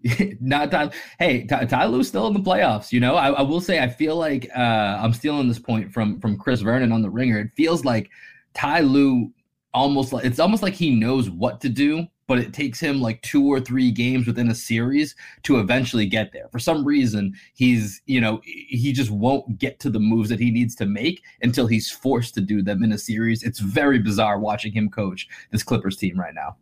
not 0.40 0.70
Ty 0.70 0.84
Lue. 0.84 0.90
Hey, 1.18 1.44
Ty- 1.44 1.64
Tyler's 1.64 2.06
still 2.06 2.28
in 2.28 2.34
the 2.34 2.40
playoffs. 2.40 2.92
You 2.92 3.00
know, 3.00 3.16
I, 3.16 3.30
I 3.30 3.42
will 3.42 3.60
say 3.60 3.80
I 3.80 3.88
feel 3.88 4.14
like 4.14 4.48
uh, 4.56 4.98
I'm 5.02 5.12
stealing 5.12 5.48
this 5.48 5.58
point 5.58 5.92
from 5.92 6.20
from 6.20 6.38
Chris 6.38 6.60
Vernon 6.60 6.92
on 6.92 7.02
the 7.02 7.10
Ringer. 7.10 7.40
It 7.40 7.50
feels 7.56 7.84
like 7.84 8.10
Ty 8.54 8.80
Lue 8.80 9.32
almost 9.74 10.12
like 10.12 10.24
it's 10.24 10.38
almost 10.38 10.62
like 10.62 10.74
he 10.74 10.94
knows 10.94 11.30
what 11.30 11.60
to 11.62 11.68
do, 11.68 12.06
but 12.30 12.38
it 12.38 12.52
takes 12.52 12.78
him 12.78 13.00
like 13.00 13.20
two 13.22 13.44
or 13.44 13.58
three 13.58 13.90
games 13.90 14.24
within 14.24 14.50
a 14.50 14.54
series 14.54 15.16
to 15.42 15.58
eventually 15.58 16.06
get 16.06 16.32
there. 16.32 16.48
For 16.52 16.60
some 16.60 16.84
reason, 16.84 17.34
he's, 17.54 18.00
you 18.06 18.20
know, 18.20 18.40
he 18.44 18.92
just 18.92 19.10
won't 19.10 19.58
get 19.58 19.80
to 19.80 19.90
the 19.90 19.98
moves 19.98 20.28
that 20.28 20.38
he 20.38 20.52
needs 20.52 20.76
to 20.76 20.86
make 20.86 21.24
until 21.42 21.66
he's 21.66 21.90
forced 21.90 22.34
to 22.34 22.40
do 22.40 22.62
them 22.62 22.84
in 22.84 22.92
a 22.92 22.98
series. 22.98 23.42
It's 23.42 23.58
very 23.58 23.98
bizarre 23.98 24.38
watching 24.38 24.70
him 24.70 24.90
coach 24.90 25.26
this 25.50 25.64
Clippers 25.64 25.96
team 25.96 26.20
right 26.20 26.32
now. 26.32 26.54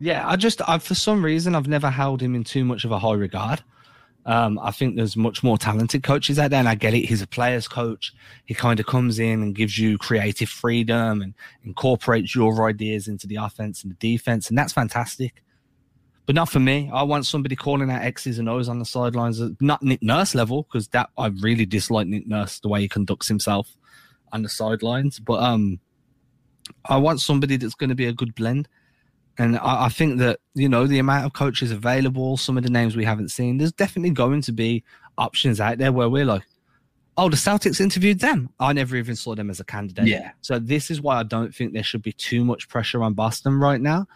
Yeah, 0.00 0.28
I 0.28 0.36
just, 0.36 0.60
I, 0.68 0.76
for 0.76 0.94
some 0.94 1.24
reason, 1.24 1.54
I've 1.54 1.66
never 1.66 1.88
held 1.88 2.20
him 2.20 2.34
in 2.34 2.44
too 2.44 2.66
much 2.66 2.84
of 2.84 2.92
a 2.92 2.98
high 2.98 3.14
regard. 3.14 3.62
Um, 4.26 4.58
I 4.62 4.70
think 4.70 4.96
there's 4.96 5.16
much 5.16 5.42
more 5.42 5.58
talented 5.58 6.02
coaches 6.02 6.38
out 6.38 6.50
there, 6.50 6.58
and 6.58 6.68
I 6.68 6.74
get 6.74 6.94
it. 6.94 7.04
He's 7.04 7.20
a 7.20 7.26
player's 7.26 7.68
coach. 7.68 8.12
He 8.46 8.54
kind 8.54 8.80
of 8.80 8.86
comes 8.86 9.18
in 9.18 9.42
and 9.42 9.54
gives 9.54 9.78
you 9.78 9.98
creative 9.98 10.48
freedom 10.48 11.20
and 11.20 11.34
incorporates 11.62 12.34
your 12.34 12.66
ideas 12.66 13.06
into 13.06 13.26
the 13.26 13.36
offense 13.36 13.82
and 13.82 13.92
the 13.92 13.96
defense, 13.96 14.48
and 14.48 14.56
that's 14.56 14.72
fantastic. 14.72 15.42
But 16.26 16.34
not 16.34 16.48
for 16.48 16.58
me. 16.58 16.90
I 16.92 17.02
want 17.02 17.26
somebody 17.26 17.54
calling 17.54 17.90
out 17.90 18.00
X's 18.00 18.38
and 18.38 18.48
O's 18.48 18.68
on 18.68 18.78
the 18.78 18.86
sidelines, 18.86 19.42
not 19.60 19.82
Nick 19.82 20.02
Nurse 20.02 20.34
level, 20.34 20.62
because 20.62 20.88
that 20.88 21.10
I 21.18 21.26
really 21.42 21.66
dislike 21.66 22.06
Nick 22.06 22.26
Nurse 22.26 22.60
the 22.60 22.68
way 22.68 22.80
he 22.80 22.88
conducts 22.88 23.28
himself 23.28 23.76
on 24.32 24.42
the 24.42 24.48
sidelines. 24.48 25.18
But 25.18 25.42
um, 25.42 25.80
I 26.86 26.96
want 26.96 27.20
somebody 27.20 27.58
that's 27.58 27.74
going 27.74 27.90
to 27.90 27.94
be 27.94 28.06
a 28.06 28.12
good 28.12 28.34
blend. 28.34 28.68
And 29.38 29.56
I, 29.58 29.86
I, 29.86 29.88
think 29.88 30.18
that, 30.18 30.38
you 30.54 30.68
know, 30.68 30.86
the 30.86 30.98
amount 30.98 31.26
of 31.26 31.32
coaches 31.32 31.72
available, 31.72 32.36
some 32.36 32.56
of 32.56 32.62
the 32.62 32.70
names 32.70 32.96
we 32.96 33.04
haven't 33.04 33.30
seen, 33.30 33.58
there's 33.58 33.72
definitely 33.72 34.10
going 34.10 34.42
to 34.42 34.52
be 34.52 34.84
options 35.18 35.60
out 35.60 35.78
there 35.78 35.92
where 35.92 36.08
we're 36.08 36.24
like, 36.24 36.44
oh, 37.16 37.28
the 37.28 37.36
Celtics 37.36 37.80
interviewed 37.80 38.20
them. 38.20 38.50
I 38.60 38.72
never 38.72 38.96
even 38.96 39.16
saw 39.16 39.34
them 39.34 39.50
as 39.50 39.60
a 39.60 39.64
candidate. 39.64 40.06
Yeah. 40.06 40.32
So 40.40 40.58
this 40.58 40.90
is 40.90 41.00
why 41.00 41.16
I 41.16 41.22
don't 41.22 41.54
think 41.54 41.72
there 41.72 41.82
should 41.82 42.02
be 42.02 42.12
too 42.12 42.44
much 42.44 42.68
pressure 42.68 43.02
on 43.02 43.14
Boston 43.14 43.58
right 43.58 43.80
now. 43.80 44.06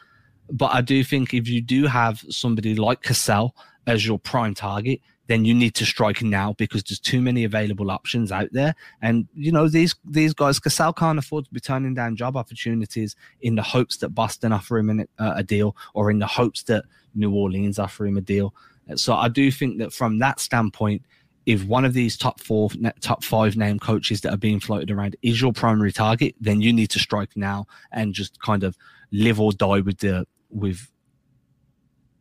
But 0.51 0.75
I 0.75 0.81
do 0.81 1.05
think 1.05 1.35
if 1.35 1.49
you 1.49 1.61
do 1.61 1.87
have 1.87 2.25
somebody 2.31 2.75
like 2.75 3.03
Cassell 3.03 3.55
as 3.87 4.07
your 4.07 4.19
prime 4.19 4.55
target, 4.55 5.01
then 5.29 5.45
you 5.45 5.55
need 5.55 5.75
to 5.75 5.85
strike 5.85 6.23
now 6.23 6.55
because 6.55 6.83
there's 6.83 6.99
too 6.99 7.21
many 7.21 7.45
available 7.45 7.91
options 7.91 8.33
out 8.33 8.49
there. 8.51 8.75
And 9.03 9.29
you 9.35 9.53
know 9.53 9.69
these 9.69 9.95
these 10.05 10.35
guys, 10.35 10.59
Cassell 10.59 10.95
can't 10.95 11.19
afford 11.19 11.45
to 11.45 11.55
be 11.55 11.61
turning 11.61 11.95
down 11.95 12.17
job 12.17 12.37
opportunities 12.37 13.15
in 13.43 13.55
the 13.55 13.63
hopes 13.63 13.99
that 13.99 14.11
Boston 14.11 14.53
offer 14.53 14.79
him 14.79 14.91
an, 14.91 15.09
uh, 15.19 15.35
a 15.37 15.43
deal 15.43 15.77
or 15.95 16.11
in 16.11 16.19
the 16.19 16.27
hopes 16.27 16.65
that 16.65 16.85
New 17.15 17.33
Orleans 17.33 17.79
offer 17.79 18.07
him 18.07 18.17
a 18.17 18.23
deal. 18.23 18.55
So 18.97 19.15
I 19.15 19.29
do 19.29 19.51
think 19.51 19.79
that 19.79 19.93
from 19.93 20.19
that 20.21 20.41
standpoint, 20.41 21.03
if 21.45 21.65
one 21.65 21.85
of 21.85 21.93
these 21.93 22.17
top 22.17 22.41
four, 22.41 22.71
top 23.01 23.23
five 23.23 23.55
name 23.55 23.79
coaches 23.79 24.23
that 24.23 24.33
are 24.33 24.39
being 24.39 24.61
floated 24.61 24.91
around 24.91 25.15
is 25.21 25.41
your 25.41 25.53
primary 25.53 25.93
target, 25.93 26.35
then 26.41 26.63
you 26.63 26.73
need 26.73 26.89
to 26.91 26.99
strike 26.99 27.37
now 27.37 27.67
and 27.93 28.15
just 28.15 28.41
kind 28.41 28.65
of 28.65 28.79
live 29.13 29.39
or 29.39 29.53
die 29.53 29.81
with 29.81 29.99
the 29.99 30.27
with 30.51 30.91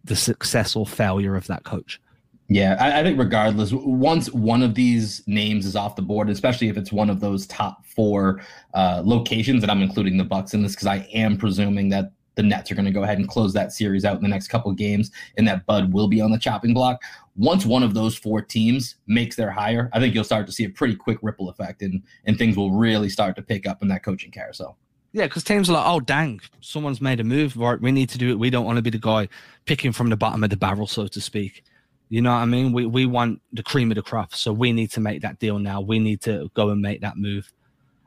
the 0.03 0.15
success 0.15 0.75
or 0.75 0.85
failure 0.85 1.35
of 1.35 1.47
that 1.47 1.63
coach. 1.63 2.01
Yeah, 2.49 2.77
I, 2.79 3.01
I, 3.01 3.03
think 3.03 3.19
regardless, 3.19 3.73
once 3.73 4.31
one 4.31 4.63
of 4.63 4.73
these 4.73 5.21
names 5.27 5.65
is 5.65 5.75
off 5.75 5.97
the 5.97 6.01
board, 6.01 6.29
especially 6.29 6.69
if 6.69 6.77
it's 6.77 6.93
one 6.93 7.09
of 7.09 7.19
those 7.19 7.45
top 7.45 7.85
four 7.85 8.41
uh, 8.73 9.01
locations, 9.03 9.63
and 9.63 9.71
I'm 9.71 9.81
including 9.81 10.17
the 10.17 10.23
Bucks 10.23 10.53
in 10.53 10.63
this 10.63 10.71
because 10.71 10.87
I 10.87 11.07
am 11.13 11.37
presuming 11.37 11.89
that 11.89 12.13
the 12.35 12.43
Nets 12.43 12.71
are 12.71 12.75
going 12.75 12.85
to 12.85 12.91
go 12.91 13.03
ahead 13.03 13.17
and 13.17 13.27
close 13.27 13.51
that 13.53 13.73
series 13.73 14.05
out 14.05 14.15
in 14.15 14.21
the 14.21 14.29
next 14.29 14.47
couple 14.47 14.71
games, 14.71 15.11
and 15.35 15.45
that 15.47 15.65
Bud 15.65 15.91
will 15.91 16.07
be 16.07 16.21
on 16.21 16.31
the 16.31 16.37
chopping 16.37 16.73
block. 16.73 17.01
Once 17.35 17.65
one 17.65 17.83
of 17.83 17.93
those 17.93 18.15
four 18.15 18.41
teams 18.41 18.95
makes 19.07 19.35
their 19.35 19.51
hire, 19.51 19.89
I 19.91 19.99
think 19.99 20.15
you'll 20.15 20.23
start 20.23 20.45
to 20.45 20.53
see 20.53 20.63
a 20.63 20.69
pretty 20.69 20.95
quick 20.95 21.17
ripple 21.21 21.49
effect, 21.49 21.81
and 21.81 22.01
and 22.25 22.37
things 22.37 22.55
will 22.55 22.71
really 22.71 23.09
start 23.09 23.35
to 23.35 23.41
pick 23.41 23.67
up 23.67 23.81
in 23.81 23.89
that 23.89 24.03
coaching 24.03 24.31
carousel. 24.31 24.77
Yeah, 25.11 25.25
because 25.25 25.43
teams 25.43 25.69
are 25.69 25.73
like, 25.73 25.85
oh, 25.85 25.99
dang, 25.99 26.39
someone's 26.61 27.01
made 27.01 27.19
a 27.19 27.25
move. 27.25 27.57
Right, 27.57 27.81
we 27.81 27.91
need 27.91 28.07
to 28.09 28.17
do 28.17 28.29
it. 28.29 28.39
We 28.39 28.49
don't 28.49 28.65
want 28.65 28.77
to 28.77 28.81
be 28.81 28.91
the 28.91 28.99
guy 28.99 29.27
picking 29.65 29.91
from 29.91 30.09
the 30.09 30.17
bottom 30.17 30.45
of 30.45 30.49
the 30.49 30.57
barrel, 30.57 30.87
so 30.87 31.07
to 31.07 31.19
speak. 31.19 31.63
You 32.09 32.21
know 32.21 32.31
what 32.31 32.37
I 32.37 32.45
mean? 32.45 32.71
We 32.71 32.85
we 32.85 33.05
want 33.05 33.41
the 33.51 33.63
cream 33.63 33.91
of 33.91 33.95
the 33.95 34.01
crop, 34.01 34.33
so 34.33 34.53
we 34.53 34.71
need 34.71 34.91
to 34.91 35.01
make 35.01 35.21
that 35.23 35.39
deal 35.39 35.59
now. 35.59 35.81
We 35.81 35.99
need 35.99 36.21
to 36.21 36.49
go 36.53 36.69
and 36.69 36.81
make 36.81 37.01
that 37.01 37.17
move. 37.17 37.51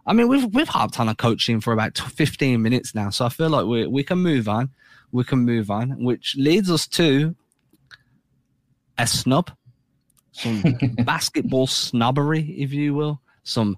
I 0.06 0.14
mean, 0.14 0.28
we've 0.28 0.46
we've 0.54 0.68
harped 0.68 0.98
on 0.98 1.08
a 1.08 1.14
coaching 1.14 1.60
for 1.60 1.72
about 1.72 1.98
15 1.98 2.62
minutes 2.62 2.94
now, 2.94 3.10
so 3.10 3.26
I 3.26 3.28
feel 3.28 3.50
like 3.50 3.66
we 3.66 3.86
we 3.86 4.02
can 4.02 4.18
move 4.18 4.48
on. 4.48 4.70
We 5.12 5.24
can 5.24 5.40
move 5.40 5.70
on, 5.70 6.02
which 6.02 6.34
leads 6.38 6.70
us 6.70 6.86
to 6.88 7.34
a 8.96 9.06
snub, 9.06 9.50
some 10.32 10.62
basketball 11.04 11.66
snobbery, 11.66 12.42
if 12.56 12.72
you 12.72 12.94
will. 12.94 13.20
Some 13.42 13.76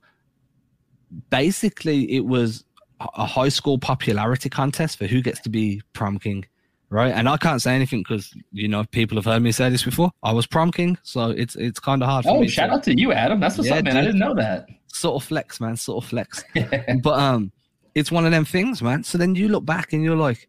basically, 1.31 2.13
it 2.15 2.25
was 2.25 2.65
a 3.01 3.27
high 3.27 3.49
school 3.49 3.79
popularity 3.79 4.49
contest 4.49 4.99
for 4.99 5.09
who 5.09 5.21
gets 5.21 5.41
to 5.41 5.49
be 5.49 5.83
prom 5.93 6.21
king 6.21 6.45
right? 6.93 7.13
And 7.13 7.29
I 7.29 7.37
can't 7.39 7.61
say 7.61 7.75
anything 7.75 8.01
because 8.01 8.33
you 8.53 8.69
know 8.69 8.85
people 8.85 9.17
have 9.17 9.25
heard 9.25 9.43
me 9.43 9.51
say 9.51 9.71
this 9.71 9.83
before. 9.83 10.13
I 10.23 10.33
was 10.33 10.47
prom 10.47 10.71
king, 10.71 10.99
so 11.03 11.31
it's 11.31 11.57
it's 11.57 11.81
kind 11.81 12.03
of 12.03 12.09
hard. 12.09 12.27
oh, 12.29 12.47
shout 12.47 12.69
to, 12.69 12.75
out 12.77 12.83
to 12.85 12.99
you, 12.99 13.13
Adam. 13.13 13.41
That's 13.41 13.57
what's 13.57 13.71
yeah, 13.71 13.77
up, 13.77 13.85
man. 13.85 13.95
Dude, 13.95 14.03
I 14.03 14.07
didn't 14.07 14.21
know 14.21 14.35
that. 14.35 14.69
Sort 14.89 15.21
of 15.21 15.27
flex, 15.27 15.61
man. 15.61 15.77
Sort 15.77 16.05
of 16.05 16.11
flex. 16.11 16.45
but 17.03 17.19
um, 17.19 17.51
it's 17.95 18.13
one 18.13 18.27
of 18.27 18.31
them 18.31 18.45
things, 18.45 18.83
man. 18.83 19.03
So 19.03 19.19
then 19.19 19.35
you 19.35 19.49
look 19.49 19.65
back 19.65 19.93
and 19.95 20.05
you're 20.05 20.17
like, 20.17 20.49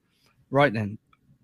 right 0.52 0.72
then, 0.72 0.98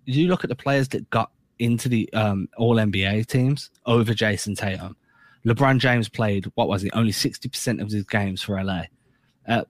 you 0.04 0.28
look 0.28 0.44
at 0.44 0.50
the 0.50 0.56
players 0.56 0.88
that 0.88 1.08
got 1.10 1.30
into 1.58 1.88
the 1.88 2.12
um, 2.12 2.48
All 2.58 2.76
NBA 2.76 3.26
teams 3.26 3.70
over 3.86 4.12
Jayson 4.14 4.54
Tatum. 4.54 4.96
LeBron 5.46 5.78
James 5.78 6.08
played 6.08 6.44
what 6.54 6.68
was 6.68 6.84
it? 6.84 6.90
Only 6.94 7.12
sixty 7.12 7.48
percent 7.48 7.80
of 7.80 7.90
his 7.90 8.04
games 8.04 8.42
for 8.42 8.62
LA. 8.62 8.82
Uh, 9.48 9.64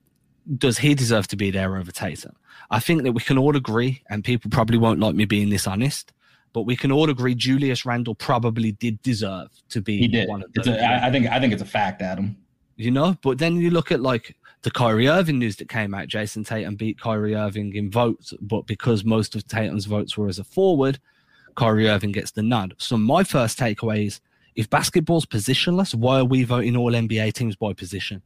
does 0.56 0.78
he 0.78 0.94
deserve 0.94 1.28
to 1.28 1.36
be 1.36 1.50
there 1.50 1.76
over 1.76 1.92
Tatum? 1.92 2.36
I 2.70 2.80
think 2.80 3.02
that 3.02 3.12
we 3.12 3.20
can 3.20 3.38
all 3.38 3.56
agree, 3.56 4.02
and 4.10 4.24
people 4.24 4.50
probably 4.50 4.78
won't 4.78 5.00
like 5.00 5.14
me 5.14 5.24
being 5.24 5.50
this 5.50 5.66
honest, 5.66 6.12
but 6.52 6.62
we 6.62 6.76
can 6.76 6.90
all 6.92 7.10
agree 7.10 7.34
Julius 7.34 7.86
Randle 7.86 8.14
probably 8.14 8.72
did 8.72 9.00
deserve 9.02 9.48
to 9.70 9.80
be 9.80 9.98
he 9.98 10.08
did. 10.08 10.28
one 10.28 10.42
of. 10.42 10.50
I 10.66 11.10
think 11.10 11.26
I 11.28 11.40
think 11.40 11.52
it's 11.52 11.62
a 11.62 11.66
fact, 11.66 12.02
Adam. 12.02 12.36
You 12.76 12.90
know, 12.90 13.16
but 13.22 13.38
then 13.38 13.56
you 13.56 13.70
look 13.70 13.92
at 13.92 14.00
like 14.00 14.36
the 14.62 14.70
Kyrie 14.70 15.08
Irving 15.08 15.38
news 15.38 15.56
that 15.56 15.68
came 15.68 15.94
out. 15.94 16.08
Jayson 16.08 16.44
Tatum 16.44 16.76
beat 16.76 16.98
Kyrie 16.98 17.34
Irving 17.34 17.74
in 17.74 17.90
votes, 17.90 18.32
but 18.40 18.66
because 18.66 19.04
most 19.04 19.34
of 19.34 19.46
Tatum's 19.46 19.84
votes 19.84 20.16
were 20.16 20.28
as 20.28 20.38
a 20.38 20.44
forward, 20.44 20.98
Kyrie 21.56 21.88
Irving 21.88 22.12
gets 22.12 22.30
the 22.30 22.42
nod. 22.42 22.74
So 22.78 22.96
my 22.96 23.22
first 23.22 23.58
takeaway 23.58 24.06
is 24.06 24.20
if 24.56 24.68
basketball's 24.68 25.26
positionless, 25.26 25.94
why 25.94 26.20
are 26.20 26.24
we 26.24 26.44
voting 26.44 26.76
all 26.76 26.92
NBA 26.92 27.34
teams 27.34 27.56
by 27.56 27.72
position? 27.72 28.22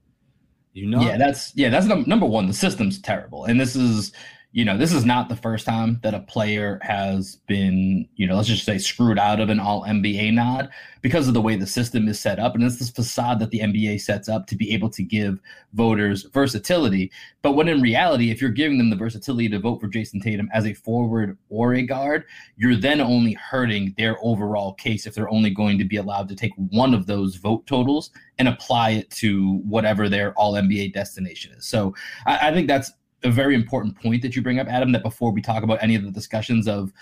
You 0.74 0.88
know? 0.88 1.00
Yeah, 1.00 1.16
that's 1.16 1.52
yeah, 1.54 1.70
that's 1.70 1.86
num- 1.86 2.04
number 2.06 2.26
one. 2.26 2.48
The 2.48 2.52
system's 2.52 3.00
terrible, 3.00 3.44
and 3.44 3.60
this 3.60 3.76
is 3.76 4.12
you 4.54 4.64
know, 4.64 4.78
this 4.78 4.92
is 4.92 5.04
not 5.04 5.28
the 5.28 5.34
first 5.34 5.66
time 5.66 5.98
that 6.04 6.14
a 6.14 6.20
player 6.20 6.78
has 6.80 7.38
been, 7.48 8.08
you 8.14 8.24
know, 8.24 8.36
let's 8.36 8.46
just 8.46 8.64
say 8.64 8.78
screwed 8.78 9.18
out 9.18 9.40
of 9.40 9.48
an 9.48 9.58
all 9.58 9.82
NBA 9.82 10.32
nod 10.32 10.70
because 11.02 11.26
of 11.26 11.34
the 11.34 11.40
way 11.40 11.56
the 11.56 11.66
system 11.66 12.06
is 12.06 12.20
set 12.20 12.38
up. 12.38 12.54
And 12.54 12.62
it's 12.62 12.78
this 12.78 12.88
facade 12.88 13.40
that 13.40 13.50
the 13.50 13.58
NBA 13.58 14.00
sets 14.00 14.28
up 14.28 14.46
to 14.46 14.54
be 14.54 14.72
able 14.72 14.90
to 14.90 15.02
give 15.02 15.40
voters 15.72 16.22
versatility. 16.32 17.10
But 17.42 17.56
when 17.56 17.66
in 17.66 17.82
reality, 17.82 18.30
if 18.30 18.40
you're 18.40 18.52
giving 18.52 18.78
them 18.78 18.90
the 18.90 18.96
versatility 18.96 19.48
to 19.48 19.58
vote 19.58 19.80
for 19.80 19.88
Jayson 19.88 20.22
Tatum 20.22 20.48
as 20.54 20.66
a 20.66 20.72
forward 20.72 21.36
or 21.48 21.74
a 21.74 21.82
guard, 21.82 22.24
you're 22.56 22.76
then 22.76 23.00
only 23.00 23.32
hurting 23.32 23.92
their 23.98 24.18
overall 24.22 24.74
case 24.74 25.04
if 25.04 25.16
they're 25.16 25.28
only 25.30 25.50
going 25.50 25.78
to 25.78 25.84
be 25.84 25.96
allowed 25.96 26.28
to 26.28 26.36
take 26.36 26.52
one 26.56 26.94
of 26.94 27.06
those 27.06 27.34
vote 27.34 27.66
totals 27.66 28.10
and 28.38 28.46
apply 28.46 28.90
it 28.90 29.10
to 29.10 29.58
whatever 29.64 30.08
their 30.08 30.32
all 30.34 30.52
NBA 30.52 30.92
destination 30.92 31.52
is. 31.54 31.66
So 31.66 31.92
I, 32.24 32.50
I 32.50 32.52
think 32.52 32.68
that's 32.68 32.92
a 33.24 33.30
very 33.30 33.54
important 33.54 34.00
point 34.00 34.22
that 34.22 34.36
you 34.36 34.42
bring 34.42 34.58
up, 34.58 34.68
Adam. 34.68 34.92
That 34.92 35.02
before 35.02 35.32
we 35.32 35.40
talk 35.40 35.62
about 35.62 35.82
any 35.82 35.94
of 35.94 36.04
the 36.04 36.10
discussions 36.10 36.68
of 36.68 36.92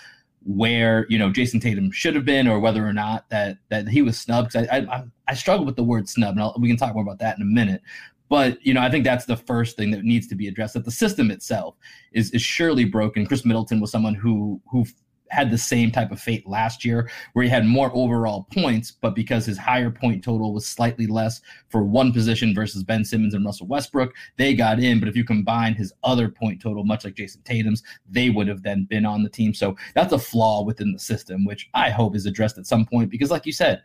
where 0.45 1.05
you 1.09 1.17
know 1.17 1.29
Jayson 1.29 1.59
Tatum 1.59 1.91
should 1.91 2.15
have 2.15 2.25
been 2.25 2.47
or 2.47 2.59
whether 2.59 2.85
or 2.85 2.93
not 2.93 3.29
that 3.29 3.57
that 3.69 3.87
he 3.87 4.01
was 4.01 4.19
snubbed, 4.19 4.51
because 4.51 4.67
I, 4.69 4.79
I 4.79 5.03
I 5.27 5.33
struggle 5.33 5.65
with 5.65 5.75
the 5.75 5.83
word 5.83 6.09
snub, 6.09 6.31
and 6.31 6.41
I'll, 6.41 6.55
we 6.59 6.67
can 6.67 6.77
talk 6.77 6.93
more 6.93 7.03
about 7.03 7.19
that 7.19 7.37
in 7.37 7.41
a 7.41 7.45
minute. 7.45 7.81
But 8.29 8.65
you 8.65 8.73
know, 8.73 8.81
I 8.81 8.89
think 8.89 9.03
that's 9.03 9.25
the 9.25 9.37
first 9.37 9.77
thing 9.77 9.91
that 9.91 10.03
needs 10.03 10.27
to 10.27 10.35
be 10.35 10.47
addressed. 10.47 10.73
That 10.73 10.85
the 10.85 10.91
system 10.91 11.29
itself 11.31 11.75
is 12.13 12.31
is 12.31 12.41
surely 12.41 12.85
broken. 12.85 13.25
Khris 13.25 13.45
Middleton 13.45 13.79
was 13.79 13.91
someone 13.91 14.15
who 14.15 14.61
who 14.71 14.85
had 15.29 15.49
the 15.49 15.57
same 15.57 15.91
type 15.91 16.11
of 16.11 16.19
fate 16.21 16.47
last 16.47 16.85
year 16.85 17.09
where 17.33 17.43
he 17.43 17.49
had 17.49 17.65
more 17.65 17.91
overall 17.93 18.47
points, 18.53 18.91
but 18.91 19.15
because 19.15 19.45
his 19.45 19.57
higher 19.57 19.89
point 19.89 20.23
total 20.23 20.53
was 20.53 20.65
slightly 20.65 21.07
less 21.07 21.41
for 21.69 21.83
one 21.83 22.13
position 22.13 22.53
versus 22.53 22.83
Ben 22.83 23.03
Simmons 23.03 23.33
and 23.33 23.43
Russell 23.45 23.67
Westbrook, 23.67 24.13
they 24.37 24.53
got 24.53 24.79
in. 24.79 24.99
But 24.99 25.09
if 25.09 25.15
you 25.15 25.23
combine 25.23 25.73
his 25.73 25.91
other 26.03 26.29
point 26.29 26.61
total, 26.61 26.83
much 26.83 27.03
like 27.03 27.15
Jayson 27.15 27.43
Tatum's, 27.43 27.83
they 28.09 28.29
would 28.29 28.47
have 28.47 28.63
then 28.63 28.85
been 28.85 29.05
on 29.05 29.23
the 29.23 29.29
team. 29.29 29.53
So 29.53 29.75
that's 29.95 30.13
a 30.13 30.19
flaw 30.19 30.63
within 30.63 30.93
the 30.93 30.99
system, 30.99 31.45
which 31.45 31.69
I 31.73 31.89
hope 31.89 32.15
is 32.15 32.25
addressed 32.25 32.57
at 32.57 32.67
some 32.67 32.85
point. 32.85 33.09
Because, 33.09 33.31
like 33.31 33.45
you 33.45 33.53
said, 33.53 33.81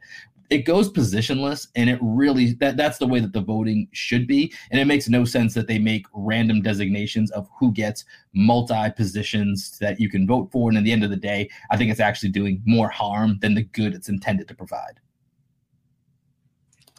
it 0.50 0.64
goes 0.64 0.90
positionless 0.90 1.68
and 1.76 1.90
it 1.90 1.98
really 2.00 2.52
that 2.54 2.76
that's 2.76 2.98
the 2.98 3.06
way 3.06 3.20
that 3.20 3.32
the 3.32 3.40
voting 3.40 3.86
should 3.92 4.26
be 4.26 4.52
and 4.70 4.80
it 4.80 4.86
makes 4.86 5.08
no 5.08 5.24
sense 5.24 5.54
that 5.54 5.66
they 5.66 5.78
make 5.78 6.06
random 6.14 6.62
designations 6.62 7.30
of 7.32 7.48
who 7.58 7.70
gets 7.72 8.04
multi 8.32 8.90
positions 8.96 9.78
that 9.78 10.00
you 10.00 10.08
can 10.08 10.26
vote 10.26 10.50
for 10.50 10.68
and 10.68 10.78
at 10.78 10.84
the 10.84 10.92
end 10.92 11.04
of 11.04 11.10
the 11.10 11.16
day 11.16 11.37
i 11.70 11.76
think 11.76 11.90
it's 11.90 12.00
actually 12.00 12.28
doing 12.30 12.62
more 12.64 12.88
harm 12.88 13.38
than 13.40 13.54
the 13.54 13.62
good 13.62 13.94
it's 13.94 14.08
intended 14.08 14.48
to 14.48 14.54
provide 14.54 15.00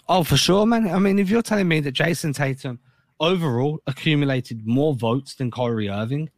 oh 0.08 0.23
for 0.23 0.38
sure 0.38 0.65
man 0.65 0.88
i 0.89 0.99
mean 0.99 1.17
if 1.19 1.30
you're 1.30 1.41
telling 1.41 1.67
me 1.67 1.80
that 1.80 1.95
Jayson 1.95 2.34
tatum 2.34 2.80
overall 3.19 3.82
accumulated 3.88 4.65
more 4.65 4.93
votes 4.93 5.36
than 5.36 5.52
Kyrie 5.52 5.89
Irving 5.89 6.30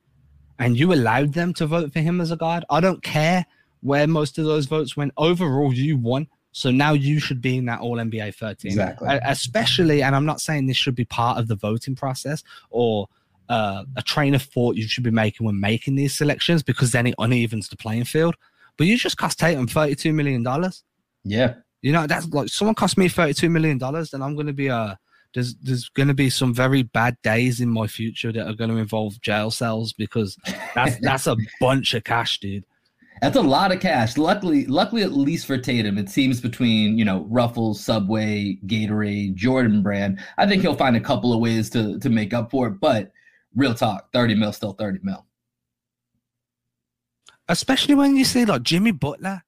and 0.57 0.77
you 0.77 0.93
allowed 0.93 1.33
them 1.33 1.53
to 1.55 1.67
vote 1.67 1.91
for 1.93 1.99
him 1.99 2.21
as 2.21 2.31
a 2.31 2.37
guard 2.37 2.63
i 2.69 2.79
don't 2.79 3.03
care 3.03 3.45
where 3.81 4.07
most 4.07 4.37
of 4.37 4.45
those 4.45 4.65
votes 4.65 4.95
went 4.95 5.11
overall 5.17 5.73
you 5.73 5.97
won 5.97 6.27
so 6.51 6.69
now 6.69 6.93
you 6.93 7.19
should 7.19 7.41
be 7.41 7.57
in 7.57 7.65
that 7.65 7.79
All 7.79 7.97
NBA 7.97 8.35
13. 8.35 8.71
Exactly. 8.71 9.07
Especially, 9.23 10.03
and 10.03 10.15
I'm 10.15 10.25
not 10.25 10.41
saying 10.41 10.65
this 10.65 10.77
should 10.77 10.95
be 10.95 11.05
part 11.05 11.37
of 11.37 11.47
the 11.47 11.55
voting 11.55 11.95
process 11.95 12.43
or 12.69 13.07
uh, 13.51 13.83
a 13.97 14.01
train 14.01 14.33
of 14.33 14.41
thought 14.41 14.77
you 14.77 14.87
should 14.87 15.03
be 15.03 15.11
making 15.11 15.45
when 15.45 15.59
making 15.59 15.95
these 15.95 16.15
selections 16.15 16.63
because 16.63 16.91
then 16.93 17.05
it 17.05 17.15
unevens 17.19 17.67
the 17.67 17.75
playing 17.75 18.05
field. 18.05 18.35
But 18.77 18.87
you 18.87 18.97
just 18.97 19.17
cost 19.17 19.39
Tatum 19.39 19.67
$32 19.67 20.13
million. 20.13 20.45
Yeah. 21.25 21.55
You 21.81 21.91
know, 21.91 22.07
that's 22.07 22.29
like 22.29 22.47
someone 22.47 22.75
cost 22.75 22.97
me 22.97 23.09
$32 23.09 23.51
million, 23.51 23.77
then 23.77 24.21
I'm 24.21 24.35
going 24.35 24.47
to 24.47 24.53
be 24.53 24.69
uh, 24.69 24.95
there's 25.33 25.55
there's 25.55 25.89
going 25.89 26.07
to 26.07 26.13
be 26.13 26.29
some 26.29 26.53
very 26.53 26.83
bad 26.83 27.17
days 27.23 27.59
in 27.59 27.69
my 27.69 27.87
future 27.87 28.31
that 28.31 28.47
are 28.47 28.53
going 28.53 28.69
to 28.69 28.77
involve 28.77 29.19
jail 29.21 29.51
cells 29.51 29.93
because 29.93 30.37
that's 30.73 30.97
that's 31.01 31.27
a 31.27 31.35
bunch 31.59 31.93
of 31.93 32.03
cash, 32.03 32.39
dude. 32.39 32.65
That's 33.21 33.35
a 33.35 33.41
lot 33.41 33.71
of 33.71 33.79
cash. 33.79 34.17
Luckily, 34.17 34.65
luckily 34.65 35.03
at 35.03 35.11
least 35.11 35.45
for 35.45 35.57
Tatum, 35.57 35.97
it 35.97 36.09
seems 36.09 36.39
between 36.39 36.97
you 36.97 37.05
know 37.05 37.25
Ruffles, 37.29 37.83
Subway, 37.83 38.57
Gatorade, 38.65 39.35
Jordan 39.35 39.81
Brand. 39.81 40.19
I 40.37 40.47
think 40.47 40.61
he'll 40.61 40.75
find 40.75 40.95
a 40.95 41.01
couple 41.01 41.33
of 41.33 41.39
ways 41.39 41.69
to 41.71 41.99
to 41.99 42.09
make 42.09 42.33
up 42.33 42.51
for 42.51 42.67
it. 42.67 42.79
But 42.79 43.11
real 43.55 43.73
talk, 43.73 44.11
thirty 44.11 44.35
mil 44.35 44.53
still 44.53 44.73
thirty 44.73 44.99
mil. 45.03 45.25
Especially 47.47 47.95
when 47.95 48.15
you 48.15 48.25
see 48.25 48.45
like 48.45 48.63
Jimmy 48.63 48.91
Butler, 48.91 49.43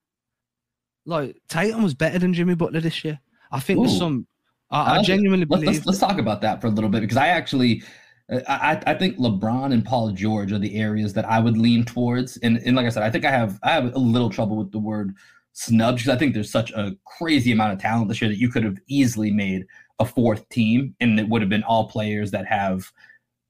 like 1.05 1.37
Tatum 1.47 1.83
was 1.83 1.93
better 1.93 2.19
than 2.19 2.33
Jimmy 2.33 2.55
Butler 2.55 2.81
this 2.81 3.03
year. 3.03 3.19
I 3.51 3.59
think 3.59 3.79
Ooh. 3.79 3.83
there's 3.83 3.97
some. 3.97 4.27
I, 4.71 4.97
I 4.97 5.03
genuinely 5.03 5.45
let's, 5.45 5.61
believe. 5.61 5.75
Let's, 5.77 5.85
let's 5.85 5.99
talk 5.99 6.17
about 6.17 6.41
that 6.41 6.59
for 6.59 6.67
a 6.67 6.71
little 6.71 6.89
bit 6.89 7.01
because 7.01 7.17
I 7.17 7.27
actually 7.27 7.83
uh, 8.31 8.39
I, 8.47 8.81
I 8.91 8.93
think 8.93 9.17
LeBron 9.17 9.73
and 9.73 9.85
Paul 9.85 10.11
George 10.11 10.51
are 10.51 10.59
the 10.59 10.75
areas 10.75 11.13
that 11.13 11.25
I 11.25 11.39
would 11.39 11.57
lean 11.57 11.83
towards. 11.83 12.37
And, 12.37 12.57
and 12.65 12.75
like 12.75 12.85
I 12.85 12.89
said, 12.89 13.03
I 13.03 13.09
think 13.09 13.25
I 13.25 13.31
have 13.31 13.59
I 13.63 13.71
have 13.71 13.93
a 13.93 13.99
little 13.99 14.29
trouble 14.29 14.57
with 14.57 14.71
the 14.71 14.79
word 14.79 15.15
snubs 15.53 16.01
because 16.01 16.15
I 16.15 16.17
think 16.17 16.33
there's 16.33 16.51
such 16.51 16.71
a 16.71 16.95
crazy 17.05 17.51
amount 17.51 17.73
of 17.73 17.79
talent 17.79 18.07
this 18.07 18.21
year 18.21 18.29
that 18.29 18.39
you 18.39 18.49
could 18.49 18.63
have 18.63 18.77
easily 18.87 19.31
made 19.31 19.65
a 19.99 20.05
fourth 20.05 20.47
team, 20.49 20.95
and 20.99 21.19
it 21.19 21.29
would 21.29 21.41
have 21.41 21.49
been 21.49 21.63
all 21.63 21.87
players 21.87 22.31
that 22.31 22.45
have 22.47 22.91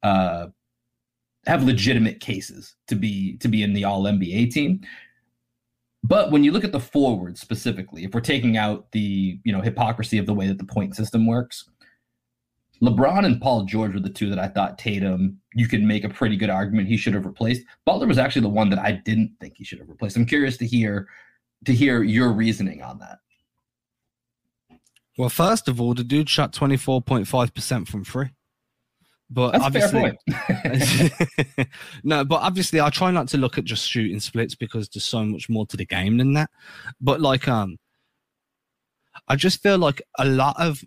uh, 0.04 0.48
have 1.46 1.64
legitimate 1.64 2.20
cases 2.20 2.76
to 2.88 2.96
be 2.96 3.38
to 3.38 3.48
be 3.48 3.64
in 3.64 3.74
the 3.74 3.84
All 3.84 4.04
NBA 4.04 4.52
team. 4.52 4.82
But 6.06 6.32
when 6.32 6.44
you 6.44 6.52
look 6.52 6.66
at 6.66 6.74
the 6.74 6.80
forward 6.80 7.38
specifically, 7.38 8.04
if 8.04 8.14
we're 8.14 8.22
taking 8.22 8.58
out 8.58 8.92
the 8.92 9.40
you 9.44 9.52
know 9.52 9.62
hypocrisy 9.62 10.18
of 10.18 10.26
the 10.26 10.34
way 10.34 10.48
that 10.48 10.58
the 10.58 10.66
point 10.66 10.96
system 10.96 11.26
works, 11.26 11.70
LeBron 12.82 13.26
and 13.26 13.42
Paul 13.42 13.64
George 13.64 13.94
were 13.94 14.00
the 14.00 14.10
two 14.10 14.30
that 14.30 14.40
I 14.40 14.50
thought 14.50 14.78
Tatum, 14.78 15.40
you 15.54 15.68
could 15.68 15.82
make 15.82 16.04
a 16.04 16.10
pretty 16.10 16.36
good 16.36 16.50
argument 16.50 16.90
he 16.90 16.98
should 16.98 17.14
have 17.14 17.26
replaced. 17.26 17.64
Butler 17.86 18.08
was 18.08 18.18
actually 18.18 18.42
the 18.42 18.50
one 18.50 18.70
that 18.72 18.80
I 18.80 18.92
didn't 18.92 19.32
think 19.40 19.56
he 19.56 19.64
should 19.64 19.80
have 19.80 19.90
replaced. 19.90 20.18
I'm 20.18 20.26
curious 20.26 20.58
to 20.58 20.68
hear 20.68 21.08
to 21.66 21.74
hear 21.74 22.04
your 22.04 22.34
reasoning 22.34 22.82
on 22.82 23.00
that. 23.00 23.20
Well, 25.18 25.30
first 25.30 25.68
of 25.68 25.80
all, 25.80 25.94
the 25.94 26.04
dude 26.04 26.30
shot 26.30 26.54
24.5% 26.54 27.88
from 27.88 28.04
free. 28.04 28.32
But 29.34 29.54
That's 29.54 29.64
obviously, 29.64 30.18
no, 32.04 32.24
but 32.24 32.42
obviously, 32.42 32.80
I 32.80 32.92
try 32.92 33.10
not 33.10 33.28
to 33.30 33.38
look 33.40 33.58
at 33.58 33.64
just 33.64 33.90
shooting 33.90 34.20
splits 34.20 34.54
because 34.54 34.88
there's 34.90 35.06
so 35.06 35.24
much 35.24 35.50
more 35.50 35.66
to 35.68 35.78
the 35.78 35.86
game 35.86 36.18
than 36.18 36.34
that. 36.34 36.52
But 37.02 37.20
like, 37.20 37.48
um, 37.48 37.80
I 39.28 39.36
just 39.36 39.64
feel 39.64 39.80
like 39.80 40.04
a 40.20 40.26
lot 40.26 40.56
of 40.60 40.84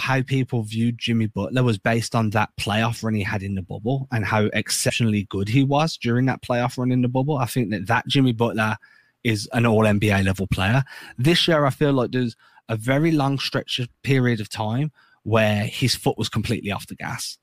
how 0.00 0.22
people 0.22 0.64
viewed 0.64 0.98
Jimmy 0.98 1.26
Butler 1.26 1.62
was 1.62 1.78
based 1.78 2.16
on 2.16 2.30
that 2.30 2.50
playoff 2.60 3.04
run 3.04 3.14
he 3.14 3.22
had 3.22 3.44
in 3.44 3.54
the 3.54 3.62
bubble 3.62 4.08
and 4.10 4.24
how 4.24 4.46
exceptionally 4.54 5.28
good 5.30 5.48
he 5.48 5.62
was 5.62 5.96
during 5.96 6.26
that 6.26 6.42
playoff 6.42 6.76
run 6.76 6.90
in 6.90 7.02
the 7.02 7.08
bubble. 7.08 7.38
I 7.38 7.46
think 7.46 7.70
that 7.70 7.86
that 7.86 8.08
Jimmy 8.08 8.32
Butler 8.32 8.76
is 9.22 9.48
an 9.52 9.66
all 9.66 9.84
NBA 9.84 10.24
level 10.24 10.48
player. 10.48 10.82
This 11.16 11.46
year, 11.46 11.64
I 11.64 11.70
feel 11.70 11.92
like 11.92 12.10
there's 12.10 12.34
a 12.68 12.76
very 12.76 13.12
long 13.12 13.38
stretch 13.38 13.78
of 13.78 13.88
period 14.02 14.40
of 14.40 14.48
time 14.48 14.90
where 15.22 15.64
his 15.64 15.94
foot 15.94 16.18
was 16.18 16.28
completely 16.28 16.72
off 16.72 16.88
the 16.88 16.96
gas. 16.96 17.38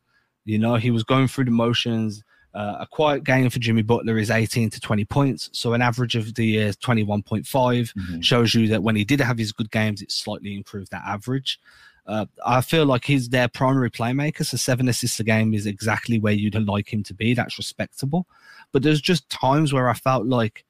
You 0.46 0.60
know, 0.60 0.76
he 0.76 0.92
was 0.92 1.04
going 1.04 1.28
through 1.28 1.46
the 1.46 1.52
motions. 1.52 2.24
Uh, 2.54 2.78
a 2.82 2.88
quiet 2.88 3.24
game 3.24 3.50
for 3.50 3.60
Jimmy 3.60 3.82
Butler 3.82 4.18
is 4.18 4.30
18 4.30 4.70
to 4.72 4.80
20 4.82 5.06
points. 5.06 5.50
So 5.54 5.74
an 5.74 5.82
average 5.82 6.16
of 6.16 6.36
the 6.36 6.46
year 6.46 6.68
is 6.68 6.78
21.5 6.78 7.46
mm-hmm. 7.46 8.20
shows 8.20 8.54
you 8.54 8.68
that 8.68 8.84
when 8.84 8.98
he 8.98 9.06
did 9.06 9.22
have 9.22 9.38
his 9.38 9.54
good 9.54 9.72
games, 9.72 10.02
it 10.02 10.12
slightly 10.12 10.56
improved 10.56 10.92
that 10.92 11.04
average. 11.06 11.60
Uh, 12.06 12.26
I 12.46 12.62
feel 12.62 12.86
like 12.86 13.06
he's 13.06 13.30
their 13.30 13.48
primary 13.48 13.90
playmaker. 13.90 14.46
So 14.46 14.58
seven 14.58 14.90
assists 14.90 15.20
a 15.20 15.24
game 15.24 15.54
is 15.54 15.66
exactly 15.66 16.20
where 16.20 16.34
you'd 16.34 16.56
like 16.68 16.92
him 16.92 17.04
to 17.04 17.14
be. 17.14 17.34
That's 17.34 17.58
respectable. 17.58 18.28
But 18.72 18.84
there's 18.84 19.02
just 19.02 19.30
times 19.30 19.72
where 19.72 19.88
I 19.88 19.94
felt 19.94 20.26
like 20.26 20.66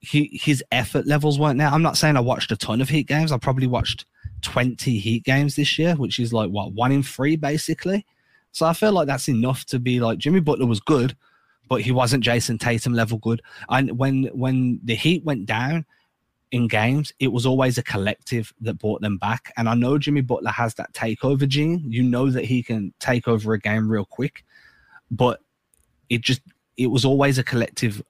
he 0.00 0.40
his 0.42 0.64
effort 0.72 1.06
levels 1.06 1.38
weren't 1.38 1.58
there. 1.58 1.68
I'm 1.68 1.82
not 1.82 1.96
saying 1.96 2.16
I 2.16 2.20
watched 2.20 2.50
a 2.50 2.56
ton 2.56 2.80
of 2.80 2.88
Heat 2.88 3.06
games. 3.06 3.30
I 3.30 3.38
probably 3.38 3.68
watched 3.68 4.04
20 4.42 4.98
Heat 4.98 5.24
games 5.24 5.54
this 5.56 5.78
year, 5.78 5.94
which 5.94 6.18
is 6.18 6.32
like 6.32 6.50
what 6.50 6.72
one 6.72 6.92
in 6.92 7.02
three 7.02 7.36
basically. 7.36 8.04
So 8.52 8.66
I 8.66 8.74
feel 8.74 8.92
like 8.92 9.06
that's 9.06 9.28
enough 9.28 9.64
to 9.66 9.78
be 9.78 9.98
like 9.98 10.18
Jimmy 10.18 10.40
Butler 10.40 10.66
was 10.66 10.80
good, 10.80 11.16
but 11.68 11.80
he 11.80 11.90
wasn't 11.90 12.24
Jayson 12.24 12.58
Tatum 12.58 12.92
level 12.92 13.18
good. 13.18 13.42
And 13.68 13.98
when 13.98 14.24
when 14.34 14.78
the 14.84 14.94
Heat 14.94 15.24
went 15.24 15.46
down 15.46 15.86
in 16.50 16.68
games, 16.68 17.12
it 17.18 17.32
was 17.32 17.46
always 17.46 17.78
a 17.78 17.82
collective 17.82 18.52
that 18.60 18.78
brought 18.78 19.00
them 19.00 19.16
back. 19.16 19.52
And 19.56 19.68
I 19.68 19.74
know 19.74 19.96
Jimmy 19.98 20.20
Butler 20.20 20.50
has 20.50 20.74
that 20.74 20.92
takeover 20.92 21.48
gene. 21.48 21.82
You 21.88 22.02
know 22.02 22.30
that 22.30 22.44
he 22.44 22.62
can 22.62 22.92
take 23.00 23.26
over 23.26 23.54
a 23.54 23.58
game 23.58 23.90
real 23.90 24.04
quick, 24.04 24.44
but 25.10 25.40
it 26.10 26.20
just 26.20 26.42
it 26.76 26.88
was 26.88 27.04
always 27.04 27.38
a 27.38 27.44
collective 27.44 28.02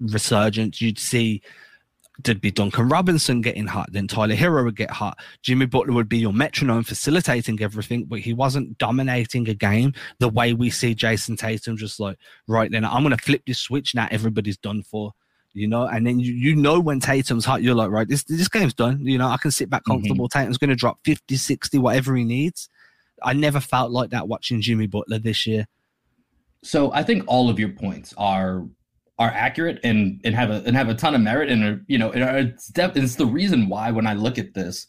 resurgence. 0.00 0.80
You'd 0.80 0.98
see 0.98 1.42
there'd 2.24 2.40
be 2.40 2.50
Duncan 2.50 2.88
Robinson 2.88 3.40
getting 3.40 3.66
hot, 3.66 3.92
then 3.92 4.06
Tyler 4.06 4.34
Herro 4.34 4.64
would 4.64 4.76
get 4.76 4.90
hot. 4.90 5.18
Jimmy 5.42 5.66
Butler 5.66 5.92
would 5.92 6.08
be 6.08 6.18
your 6.18 6.32
metronome 6.32 6.84
facilitating 6.84 7.60
everything, 7.62 8.04
but 8.04 8.20
he 8.20 8.32
wasn't 8.32 8.78
dominating 8.78 9.48
a 9.48 9.54
game 9.54 9.92
the 10.18 10.28
way 10.28 10.52
we 10.52 10.70
see 10.70 10.94
Jayson 10.94 11.36
Tatum 11.36 11.76
just 11.76 12.00
like, 12.00 12.18
right 12.46 12.70
then, 12.70 12.84
I'm 12.84 13.02
going 13.02 13.16
to 13.16 13.22
flip 13.22 13.42
this 13.46 13.58
switch 13.58 13.94
now, 13.94 14.08
everybody's 14.10 14.58
done 14.58 14.82
for. 14.82 15.12
You 15.52 15.66
know, 15.66 15.86
and 15.86 16.06
then 16.06 16.20
you, 16.20 16.32
you 16.32 16.54
know 16.54 16.78
when 16.78 17.00
Tatum's 17.00 17.44
hot, 17.44 17.60
you're 17.60 17.74
like, 17.74 17.90
right, 17.90 18.06
this 18.06 18.22
this 18.22 18.46
game's 18.46 18.72
done. 18.72 19.04
You 19.04 19.18
know, 19.18 19.26
I 19.26 19.36
can 19.36 19.50
sit 19.50 19.68
back 19.68 19.80
mm-hmm. 19.80 19.94
comfortable. 19.94 20.28
Mm-hmm. 20.28 20.38
Tatum's 20.38 20.58
going 20.58 20.70
to 20.70 20.76
drop 20.76 21.00
50, 21.04 21.36
60, 21.36 21.78
whatever 21.78 22.14
he 22.14 22.22
needs. 22.22 22.68
I 23.20 23.32
never 23.32 23.58
felt 23.58 23.90
like 23.90 24.10
that 24.10 24.28
watching 24.28 24.60
Jimmy 24.60 24.86
Butler 24.86 25.18
this 25.18 25.48
year. 25.48 25.66
So 26.62 26.92
I 26.92 27.02
think 27.02 27.24
all 27.26 27.50
of 27.50 27.58
your 27.58 27.70
points 27.70 28.14
are 28.16 28.64
are 29.20 29.30
accurate 29.30 29.78
and 29.84 30.18
and 30.24 30.34
have 30.34 30.50
a 30.50 30.62
and 30.64 30.74
have 30.74 30.88
a 30.88 30.94
ton 30.94 31.14
of 31.14 31.20
merit 31.20 31.50
and 31.50 31.62
are, 31.62 31.84
you 31.86 31.98
know 31.98 32.10
it's, 32.10 32.68
def- 32.68 32.96
it's 32.96 33.14
the 33.14 33.26
reason 33.26 33.68
why 33.68 33.90
when 33.90 34.06
I 34.06 34.14
look 34.14 34.38
at 34.38 34.54
this, 34.54 34.86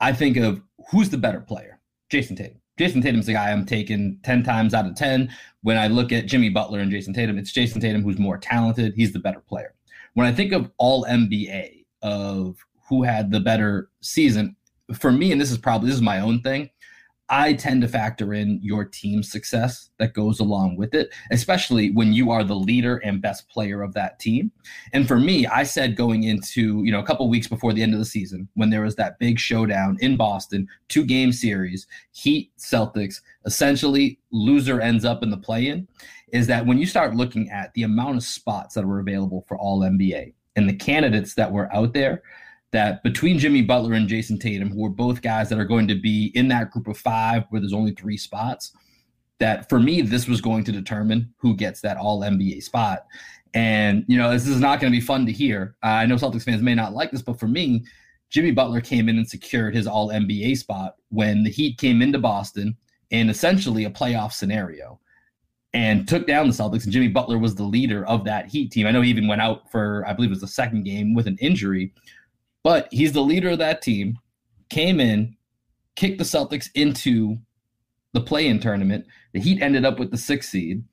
I 0.00 0.12
think 0.12 0.36
of 0.36 0.60
who's 0.90 1.08
the 1.08 1.16
better 1.16 1.40
player, 1.40 1.78
Jayson 2.10 2.36
Tatum. 2.36 2.60
Jayson 2.76 3.00
Tatum's 3.00 3.26
the 3.26 3.34
guy 3.34 3.52
I'm 3.52 3.64
taking 3.64 4.18
10 4.24 4.42
times 4.42 4.74
out 4.74 4.86
of 4.86 4.96
10. 4.96 5.30
When 5.60 5.76
I 5.78 5.86
look 5.86 6.10
at 6.10 6.26
Jimmy 6.26 6.48
Butler 6.48 6.80
and 6.80 6.90
Jayson 6.90 7.14
Tatum, 7.14 7.38
it's 7.38 7.52
Jayson 7.52 7.80
Tatum 7.80 8.02
who's 8.02 8.18
more 8.18 8.38
talented. 8.38 8.94
He's 8.96 9.12
the 9.12 9.20
better 9.20 9.40
player. 9.40 9.74
When 10.14 10.26
I 10.26 10.32
think 10.32 10.52
of 10.52 10.70
all 10.78 11.04
NBA 11.04 11.84
of 12.02 12.56
who 12.88 13.04
had 13.04 13.30
the 13.30 13.40
better 13.40 13.90
season, 14.00 14.56
for 14.94 15.12
me, 15.12 15.30
and 15.30 15.40
this 15.40 15.52
is 15.52 15.58
probably 15.58 15.88
this 15.88 15.96
is 15.96 16.02
my 16.02 16.18
own 16.18 16.40
thing, 16.40 16.68
I 17.28 17.54
tend 17.54 17.82
to 17.82 17.88
factor 17.88 18.34
in 18.34 18.60
your 18.62 18.84
team 18.84 19.22
success 19.22 19.90
that 19.98 20.12
goes 20.12 20.40
along 20.40 20.76
with 20.76 20.94
it, 20.94 21.14
especially 21.30 21.90
when 21.90 22.12
you 22.12 22.30
are 22.30 22.44
the 22.44 22.56
leader 22.56 22.98
and 22.98 23.22
best 23.22 23.48
player 23.48 23.82
of 23.82 23.94
that 23.94 24.18
team. 24.18 24.52
And 24.92 25.08
for 25.08 25.18
me, 25.18 25.46
I 25.46 25.62
said 25.62 25.96
going 25.96 26.24
into, 26.24 26.82
you 26.84 26.92
know, 26.92 27.00
a 27.00 27.06
couple 27.06 27.28
weeks 27.30 27.48
before 27.48 27.72
the 27.72 27.82
end 27.82 27.94
of 27.94 27.98
the 27.98 28.04
season, 28.04 28.48
when 28.54 28.70
there 28.70 28.82
was 28.82 28.96
that 28.96 29.18
big 29.18 29.38
showdown 29.38 29.96
in 30.00 30.16
Boston, 30.16 30.68
two 30.88 31.04
game 31.04 31.32
series, 31.32 31.86
Heat, 32.10 32.50
Celtics, 32.58 33.20
essentially 33.46 34.18
loser 34.30 34.80
ends 34.80 35.04
up 35.04 35.22
in 35.22 35.30
the 35.30 35.36
play 35.36 35.68
in, 35.68 35.88
is 36.32 36.46
that 36.48 36.66
when 36.66 36.78
you 36.78 36.86
start 36.86 37.14
looking 37.14 37.50
at 37.50 37.72
the 37.74 37.84
amount 37.84 38.16
of 38.16 38.22
spots 38.24 38.74
that 38.74 38.86
were 38.86 39.00
available 39.00 39.44
for 39.46 39.56
all 39.56 39.80
NBA 39.80 40.34
and 40.56 40.68
the 40.68 40.74
candidates 40.74 41.34
that 41.34 41.52
were 41.52 41.74
out 41.74 41.94
there, 41.94 42.22
that 42.72 43.02
between 43.02 43.38
Jimmy 43.38 43.62
Butler 43.62 43.92
and 43.92 44.08
Jayson 44.08 44.38
Tatum, 44.38 44.70
who 44.70 44.84
are 44.84 44.90
both 44.90 45.22
guys 45.22 45.48
that 45.50 45.58
are 45.58 45.64
going 45.64 45.86
to 45.88 45.94
be 45.94 46.32
in 46.34 46.48
that 46.48 46.70
group 46.70 46.88
of 46.88 46.96
five 46.96 47.44
where 47.50 47.60
there's 47.60 47.74
only 47.74 47.92
three 47.92 48.16
spots, 48.16 48.72
that 49.38 49.68
for 49.68 49.78
me, 49.78 50.00
this 50.00 50.26
was 50.26 50.40
going 50.40 50.64
to 50.64 50.72
determine 50.72 51.32
who 51.36 51.54
gets 51.54 51.80
that 51.82 51.96
all 51.96 52.20
NBA 52.20 52.62
spot. 52.62 53.06
And, 53.54 54.04
you 54.08 54.16
know, 54.16 54.30
this 54.30 54.46
is 54.46 54.60
not 54.60 54.80
going 54.80 54.90
to 54.90 54.98
be 54.98 55.04
fun 55.04 55.26
to 55.26 55.32
hear. 55.32 55.76
Uh, 55.82 55.88
I 55.88 56.06
know 56.06 56.14
Celtics 56.14 56.44
fans 56.44 56.62
may 56.62 56.74
not 56.74 56.94
like 56.94 57.10
this, 57.10 57.22
but 57.22 57.38
for 57.38 57.48
me, 57.48 57.84
Jimmy 58.30 58.50
Butler 58.50 58.80
came 58.80 59.10
in 59.10 59.18
and 59.18 59.28
secured 59.28 59.74
his 59.74 59.86
all 59.86 60.08
NBA 60.08 60.56
spot 60.56 60.94
when 61.10 61.44
the 61.44 61.50
Heat 61.50 61.76
came 61.76 62.00
into 62.00 62.18
Boston 62.18 62.74
in 63.10 63.28
essentially 63.28 63.84
a 63.84 63.90
playoff 63.90 64.32
scenario 64.32 64.98
and 65.74 66.08
took 66.08 66.26
down 66.26 66.46
the 66.46 66.54
Celtics. 66.54 66.84
And 66.84 66.92
Jimmy 66.92 67.08
Butler 67.08 67.38
was 67.38 67.54
the 67.54 67.62
leader 67.62 68.06
of 68.06 68.24
that 68.24 68.46
Heat 68.46 68.72
team. 68.72 68.86
I 68.86 68.90
know 68.90 69.02
he 69.02 69.10
even 69.10 69.28
went 69.28 69.42
out 69.42 69.70
for, 69.70 70.02
I 70.06 70.14
believe 70.14 70.30
it 70.30 70.32
was 70.32 70.40
the 70.40 70.48
second 70.48 70.84
game 70.84 71.12
with 71.14 71.26
an 71.26 71.36
injury, 71.40 71.92
but 72.62 72.88
he's 72.90 73.12
the 73.12 73.20
leader 73.20 73.50
of 73.50 73.58
that 73.58 73.82
team, 73.82 74.18
came 74.70 75.00
in, 75.00 75.36
kicked 75.96 76.18
the 76.18 76.24
Celtics 76.24 76.68
into 76.74 77.38
the 78.12 78.20
play-in 78.20 78.60
tournament. 78.60 79.06
The 79.32 79.40
Heat 79.40 79.62
ended 79.62 79.84
up 79.84 79.98
with 79.98 80.10
the 80.10 80.18
sixth 80.18 80.50
seed. 80.50 80.84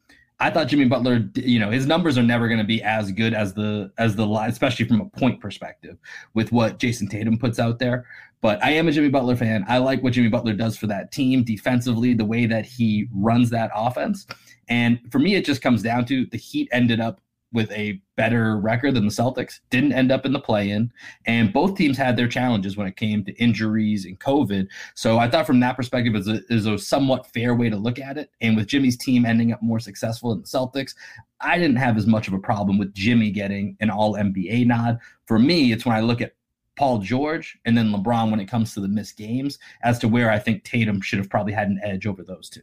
I 0.41 0.49
thought 0.49 0.67
Jimmy 0.69 0.85
Butler, 0.85 1.29
you 1.35 1.59
know, 1.59 1.69
his 1.69 1.85
numbers 1.85 2.17
are 2.17 2.23
never 2.23 2.47
going 2.47 2.59
to 2.59 2.65
be 2.65 2.81
as 2.81 3.11
good 3.11 3.33
as 3.33 3.53
the 3.53 3.91
as 3.97 4.15
the 4.15 4.25
especially 4.47 4.87
from 4.87 5.01
a 5.01 5.05
point 5.05 5.41
perspective 5.41 5.97
with 6.33 6.53
what 6.53 6.79
Jayson 6.79 7.09
Tatum 7.09 7.37
puts 7.37 7.59
out 7.59 7.77
there. 7.77 8.05
But 8.41 8.63
I 8.63 8.71
am 8.71 8.87
a 8.87 8.91
Jimmy 8.93 9.09
Butler 9.09 9.35
fan. 9.35 9.65
I 9.67 9.79
like 9.79 10.01
what 10.01 10.13
Jimmy 10.13 10.29
Butler 10.29 10.53
does 10.53 10.77
for 10.77 10.87
that 10.87 11.11
team 11.11 11.43
defensively, 11.43 12.13
the 12.13 12.23
way 12.23 12.45
that 12.45 12.65
he 12.65 13.09
runs 13.13 13.49
that 13.49 13.69
offense. 13.75 14.25
And 14.69 14.99
for 15.11 15.19
me, 15.19 15.35
it 15.35 15.43
just 15.43 15.61
comes 15.61 15.83
down 15.83 16.05
to 16.05 16.25
the 16.27 16.37
Heat 16.37 16.69
ended 16.71 17.01
up 17.01 17.19
with 17.51 17.71
a 17.71 18.01
better 18.15 18.57
record 18.57 18.93
than 18.93 19.05
the 19.05 19.11
Celtics, 19.11 19.59
didn't 19.69 19.93
end 19.93 20.11
up 20.11 20.25
in 20.25 20.33
the 20.33 20.39
play 20.39 20.69
in. 20.69 20.91
And 21.25 21.51
both 21.51 21.75
teams 21.75 21.97
had 21.97 22.15
their 22.15 22.27
challenges 22.27 22.77
when 22.77 22.87
it 22.87 22.95
came 22.95 23.23
to 23.25 23.33
injuries 23.33 24.05
and 24.05 24.19
COVID. 24.19 24.67
So 24.93 25.17
I 25.17 25.29
thought 25.29 25.47
from 25.47 25.59
that 25.61 25.75
perspective, 25.75 26.15
is 26.15 26.27
a, 26.27 26.41
is 26.49 26.65
a 26.65 26.77
somewhat 26.77 27.31
fair 27.33 27.55
way 27.55 27.69
to 27.69 27.77
look 27.77 27.99
at 27.99 28.17
it. 28.17 28.29
And 28.41 28.55
with 28.55 28.67
Jimmy's 28.67 28.97
team 28.97 29.25
ending 29.25 29.51
up 29.51 29.61
more 29.61 29.79
successful 29.79 30.29
than 30.29 30.41
the 30.41 30.47
Celtics, 30.47 30.93
I 31.41 31.57
didn't 31.57 31.77
have 31.77 31.97
as 31.97 32.05
much 32.05 32.27
of 32.27 32.33
a 32.33 32.39
problem 32.39 32.77
with 32.77 32.93
Jimmy 32.93 33.31
getting 33.31 33.77
an 33.79 33.89
all 33.89 34.13
NBA 34.13 34.67
nod. 34.67 34.99
For 35.25 35.39
me, 35.39 35.71
it's 35.71 35.85
when 35.85 35.95
I 35.95 36.01
look 36.01 36.21
at 36.21 36.33
Paul 36.75 36.99
George 36.99 37.57
and 37.65 37.77
then 37.77 37.91
LeBron 37.91 38.31
when 38.31 38.39
it 38.39 38.47
comes 38.47 38.73
to 38.73 38.79
the 38.79 38.87
missed 38.87 39.17
games 39.17 39.59
as 39.83 39.99
to 39.99 40.07
where 40.07 40.31
I 40.31 40.39
think 40.39 40.63
Tatum 40.63 41.01
should 41.01 41.19
have 41.19 41.29
probably 41.29 41.51
had 41.53 41.67
an 41.67 41.79
edge 41.83 42.05
over 42.05 42.23
those 42.23 42.49
two. 42.49 42.61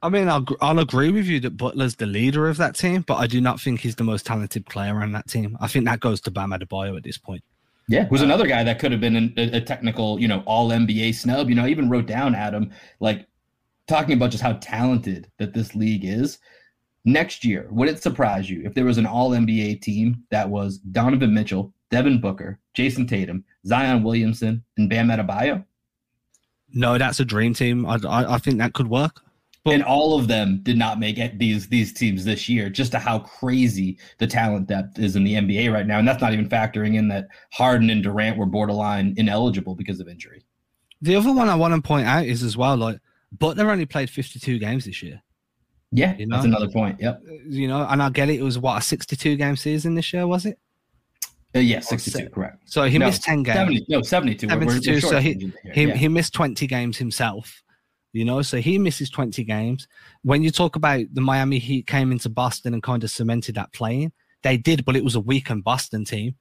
I 0.00 0.08
mean, 0.08 0.28
I'll, 0.28 0.44
I'll 0.60 0.78
agree 0.78 1.10
with 1.10 1.26
you 1.26 1.40
that 1.40 1.56
Butler's 1.56 1.96
the 1.96 2.06
leader 2.06 2.48
of 2.48 2.56
that 2.58 2.76
team, 2.76 3.02
but 3.02 3.16
I 3.16 3.26
do 3.26 3.40
not 3.40 3.60
think 3.60 3.80
he's 3.80 3.96
the 3.96 4.04
most 4.04 4.26
talented 4.26 4.66
player 4.66 5.02
on 5.02 5.12
that 5.12 5.28
team. 5.28 5.56
I 5.60 5.66
think 5.66 5.86
that 5.86 6.00
goes 6.00 6.20
to 6.22 6.30
Bam 6.30 6.50
Adebayo 6.50 6.96
at 6.96 7.02
this 7.02 7.18
point. 7.18 7.42
Yeah, 7.88 8.04
who's 8.04 8.20
uh, 8.20 8.26
another 8.26 8.46
guy 8.46 8.62
that 8.64 8.78
could 8.78 8.92
have 8.92 9.00
been 9.00 9.34
a, 9.36 9.56
a 9.56 9.60
technical, 9.60 10.20
you 10.20 10.28
know, 10.28 10.42
all 10.46 10.70
NBA 10.70 11.14
snub. 11.14 11.48
You 11.48 11.56
know, 11.56 11.64
I 11.64 11.68
even 11.68 11.88
wrote 11.88 12.06
down 12.06 12.34
Adam 12.34 12.70
like 13.00 13.26
talking 13.88 14.12
about 14.12 14.30
just 14.30 14.42
how 14.42 14.52
talented 14.54 15.30
that 15.38 15.54
this 15.54 15.74
league 15.74 16.04
is. 16.04 16.38
Next 17.04 17.44
year, 17.44 17.66
would 17.70 17.88
it 17.88 18.02
surprise 18.02 18.50
you 18.50 18.62
if 18.64 18.74
there 18.74 18.84
was 18.84 18.98
an 18.98 19.06
all 19.06 19.30
NBA 19.30 19.80
team 19.80 20.24
that 20.30 20.48
was 20.48 20.78
Donovan 20.78 21.32
Mitchell, 21.32 21.72
Devin 21.90 22.20
Booker, 22.20 22.58
Jayson 22.74 23.08
Tatum, 23.08 23.44
Zion 23.66 24.02
Williamson, 24.02 24.62
and 24.76 24.90
Bam 24.90 25.08
Adebayo? 25.08 25.64
No, 26.74 26.98
that's 26.98 27.18
a 27.18 27.24
dream 27.24 27.54
team. 27.54 27.86
I, 27.86 27.98
I, 28.06 28.34
I 28.34 28.38
think 28.38 28.58
that 28.58 28.74
could 28.74 28.88
work. 28.88 29.22
And 29.72 29.82
all 29.82 30.18
of 30.18 30.28
them 30.28 30.60
did 30.62 30.76
not 30.76 30.98
make 30.98 31.18
it, 31.18 31.38
these 31.38 31.68
these 31.68 31.92
teams 31.92 32.24
this 32.24 32.48
year. 32.48 32.68
Just 32.68 32.92
to 32.92 32.98
how 32.98 33.20
crazy 33.20 33.98
the 34.18 34.26
talent 34.26 34.66
depth 34.66 34.98
is 34.98 35.16
in 35.16 35.24
the 35.24 35.34
NBA 35.34 35.72
right 35.72 35.86
now, 35.86 35.98
and 35.98 36.06
that's 36.06 36.20
not 36.20 36.32
even 36.32 36.48
factoring 36.48 36.96
in 36.96 37.08
that 37.08 37.28
Harden 37.52 37.90
and 37.90 38.02
Durant 38.02 38.36
were 38.36 38.46
borderline 38.46 39.14
ineligible 39.16 39.74
because 39.74 40.00
of 40.00 40.08
injury. 40.08 40.44
The 41.02 41.16
other 41.16 41.32
one 41.32 41.48
I 41.48 41.54
want 41.54 41.74
to 41.74 41.80
point 41.80 42.06
out 42.06 42.26
is 42.26 42.42
as 42.42 42.56
well, 42.56 42.76
like 42.76 42.98
Butler 43.32 43.70
only 43.70 43.86
played 43.86 44.10
52 44.10 44.58
games 44.58 44.84
this 44.84 45.02
year. 45.02 45.22
Yeah, 45.90 46.14
you 46.16 46.26
know? 46.26 46.36
that's 46.36 46.46
another 46.46 46.68
point. 46.68 47.00
Yep. 47.00 47.22
You 47.46 47.68
know, 47.68 47.86
and 47.88 48.02
I 48.02 48.10
get 48.10 48.28
it. 48.28 48.40
It 48.40 48.42
was 48.42 48.58
what 48.58 48.78
a 48.78 48.82
62 48.82 49.36
game 49.36 49.56
season 49.56 49.94
this 49.94 50.12
year, 50.12 50.26
was 50.26 50.44
it? 50.44 50.58
Uh, 51.56 51.60
yeah, 51.60 51.80
62, 51.80 52.28
correct. 52.28 52.58
So 52.66 52.84
he 52.84 52.98
no, 52.98 53.06
missed 53.06 53.22
10 53.22 53.42
games. 53.42 53.56
70, 53.56 53.86
no, 53.88 54.02
72. 54.02 54.48
72 54.48 54.66
we're, 54.66 54.94
we're 54.94 55.00
so 55.00 55.18
he, 55.18 55.52
he, 55.72 55.84
yeah. 55.86 55.94
he 55.94 56.08
missed 56.08 56.34
20 56.34 56.66
games 56.66 56.98
himself 56.98 57.62
you 58.12 58.24
know, 58.24 58.42
so 58.42 58.58
he 58.58 58.78
misses 58.78 59.10
20 59.10 59.44
games. 59.44 59.86
When 60.22 60.42
you 60.42 60.50
talk 60.50 60.76
about 60.76 61.04
the 61.12 61.20
Miami 61.20 61.58
Heat 61.58 61.86
came 61.86 62.10
into 62.10 62.28
Boston 62.28 62.74
and 62.74 62.82
kind 62.82 63.04
of 63.04 63.10
cemented 63.10 63.54
that 63.56 63.72
playing, 63.72 64.12
they 64.42 64.56
did, 64.56 64.84
but 64.84 64.96
it 64.96 65.04
was 65.04 65.14
a 65.14 65.20
weakened 65.20 65.64
Boston 65.64 66.04
team. 66.04 66.36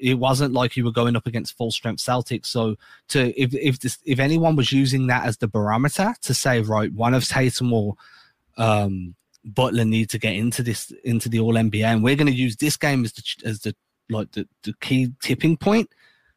It 0.00 0.14
wasn't 0.14 0.54
like 0.54 0.76
you 0.76 0.84
were 0.84 0.92
going 0.92 1.16
up 1.16 1.26
against 1.26 1.56
full 1.56 1.70
strength 1.70 2.02
Celtics. 2.02 2.46
So 2.46 2.76
to 3.08 3.40
if 3.40 3.54
if 3.54 3.80
this, 3.80 3.98
if 4.04 4.18
anyone 4.18 4.56
was 4.56 4.72
using 4.72 5.06
that 5.06 5.24
as 5.24 5.38
the 5.38 5.48
barometer 5.48 6.14
to 6.22 6.34
say 6.34 6.60
right, 6.60 6.92
one 6.92 7.14
of 7.14 7.26
Tatum 7.26 7.72
or 7.72 7.94
um, 8.56 9.14
Butler 9.44 9.84
need 9.84 10.10
to 10.10 10.18
get 10.18 10.34
into 10.34 10.62
this 10.62 10.92
into 11.04 11.28
the 11.28 11.40
All 11.40 11.54
NBA, 11.54 11.84
and 11.84 12.02
we're 12.02 12.16
going 12.16 12.26
to 12.26 12.32
use 12.32 12.56
this 12.56 12.76
game 12.76 13.04
as 13.04 13.12
the 13.12 13.22
as 13.44 13.60
the 13.60 13.74
like 14.10 14.32
the, 14.32 14.48
the 14.62 14.74
key 14.80 15.12
tipping 15.22 15.56
point. 15.56 15.90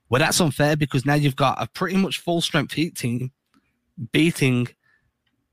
Well, 0.10 0.20
that's 0.20 0.39
unfair 0.39 0.78
because 0.78 1.05
now 1.05 1.16
you've 1.16 1.36
got 1.36 1.62
a 1.62 1.68
pretty 1.68 1.97
much 1.97 2.20
full 2.20 2.41
strength 2.41 2.74
Heat 2.74 2.95
team 2.95 3.32
beating 4.12 4.68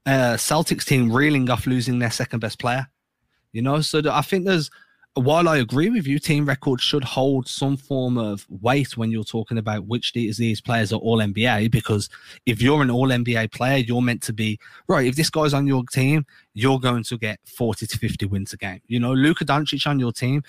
a 0.06 0.36
Celtics 0.36 0.84
team 0.84 1.10
reeling 1.12 1.48
off 1.50 1.66
losing 1.66 1.98
their 1.98 2.10
second 2.10 2.40
best 2.40 2.58
player. 2.58 2.86
You 3.52 3.62
know, 3.62 3.80
so 3.80 4.02
I 4.10 4.22
think 4.22 4.44
there's 4.44 4.70
while 5.14 5.48
I 5.48 5.58
agree 5.58 5.90
with 5.90 6.08
you, 6.08 6.18
team 6.18 6.44
records 6.44 6.82
should 6.82 7.04
hold 7.04 7.46
some 7.46 7.76
form 7.76 8.18
of 8.18 8.44
weight 8.48 8.96
when 8.96 9.12
you're 9.12 9.22
talking 9.22 9.58
about 9.58 9.86
which 9.86 10.12
these 10.12 10.60
players 10.60 10.92
are 10.92 10.98
all 10.98 11.18
NBA. 11.18 11.70
Because 11.70 12.10
if 12.46 12.60
you're 12.60 12.82
an 12.82 12.90
all 12.90 13.08
NBA 13.08 13.52
player, 13.52 13.76
you're 13.76 14.02
meant 14.02 14.22
to 14.24 14.32
be 14.32 14.58
right. 14.88 15.06
If 15.06 15.14
this 15.14 15.30
guy's 15.30 15.54
on 15.54 15.68
your 15.68 15.84
team, 15.92 16.26
you're 16.52 16.80
going 16.80 17.04
to 17.04 17.16
get 17.16 17.38
40 17.44 17.86
to 17.86 17.96
50 17.96 18.26
wins 18.26 18.52
a 18.52 18.56
game. 18.56 18.80
You 18.88 18.98
know, 18.98 19.12
Luka 19.12 19.44
Doncic 19.44 19.86
on 19.86 20.00
your 20.00 20.12
team 20.12 20.42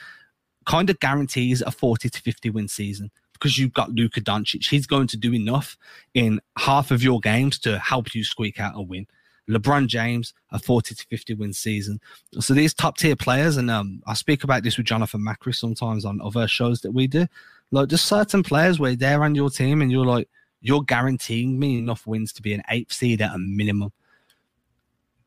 kind 0.66 0.90
of 0.90 1.00
guarantees 1.00 1.62
a 1.62 1.70
40 1.70 2.10
to 2.10 2.22
50 2.22 2.50
win 2.50 2.68
season 2.68 3.12
because 3.36 3.58
you've 3.58 3.74
got 3.74 3.92
Luka 3.92 4.22
Doncic. 4.22 4.68
He's 4.68 4.88
going 4.88 5.08
to 5.08 5.18
do 5.18 5.34
enough 5.34 5.78
in 6.14 6.40
half 6.58 6.90
of 6.90 7.04
your 7.04 7.20
games 7.20 7.60
to 7.60 7.78
help 7.80 8.16
you 8.16 8.24
squeak 8.24 8.60
out 8.60 8.74
a 8.76 8.82
win. 8.82 9.06
LeBron 9.50 9.88
James, 9.88 10.34
a 10.52 10.58
40 10.58 10.96
to 10.96 11.06
50 11.06 11.34
win 11.36 11.54
season. 11.54 12.00
So 12.40 12.54
these 12.54 12.74
top 12.74 12.98
tier 12.98 13.16
players, 13.16 13.58
and 13.58 13.70
um, 13.70 14.02
I 14.08 14.14
speak 14.14 14.44
about 14.44 14.64
this 14.64 14.78
with 14.78 14.88
Jonathan 14.88 15.22
Macri 15.22 15.54
sometimes 15.54 16.06
on 16.06 16.22
other 16.22 16.48
shows 16.48 16.82
that 16.82 16.92
we 16.92 17.08
do. 17.08 17.28
Like, 17.72 17.90
just 17.90 18.06
certain 18.06 18.42
players 18.42 18.80
where 18.80 18.96
they're 18.96 19.24
on 19.24 19.36
your 19.36 19.50
team 19.50 19.82
and 19.82 19.92
you're 19.92 20.06
like, 20.06 20.30
you're 20.62 20.82
guaranteeing 20.82 21.60
me 21.60 21.78
enough 21.78 22.08
wins 22.08 22.34
to 22.34 22.42
be 22.42 22.54
an 22.54 22.64
eighth 22.70 22.94
seed 22.94 23.22
at 23.22 23.36
a 23.36 23.38
minimum. 23.38 23.92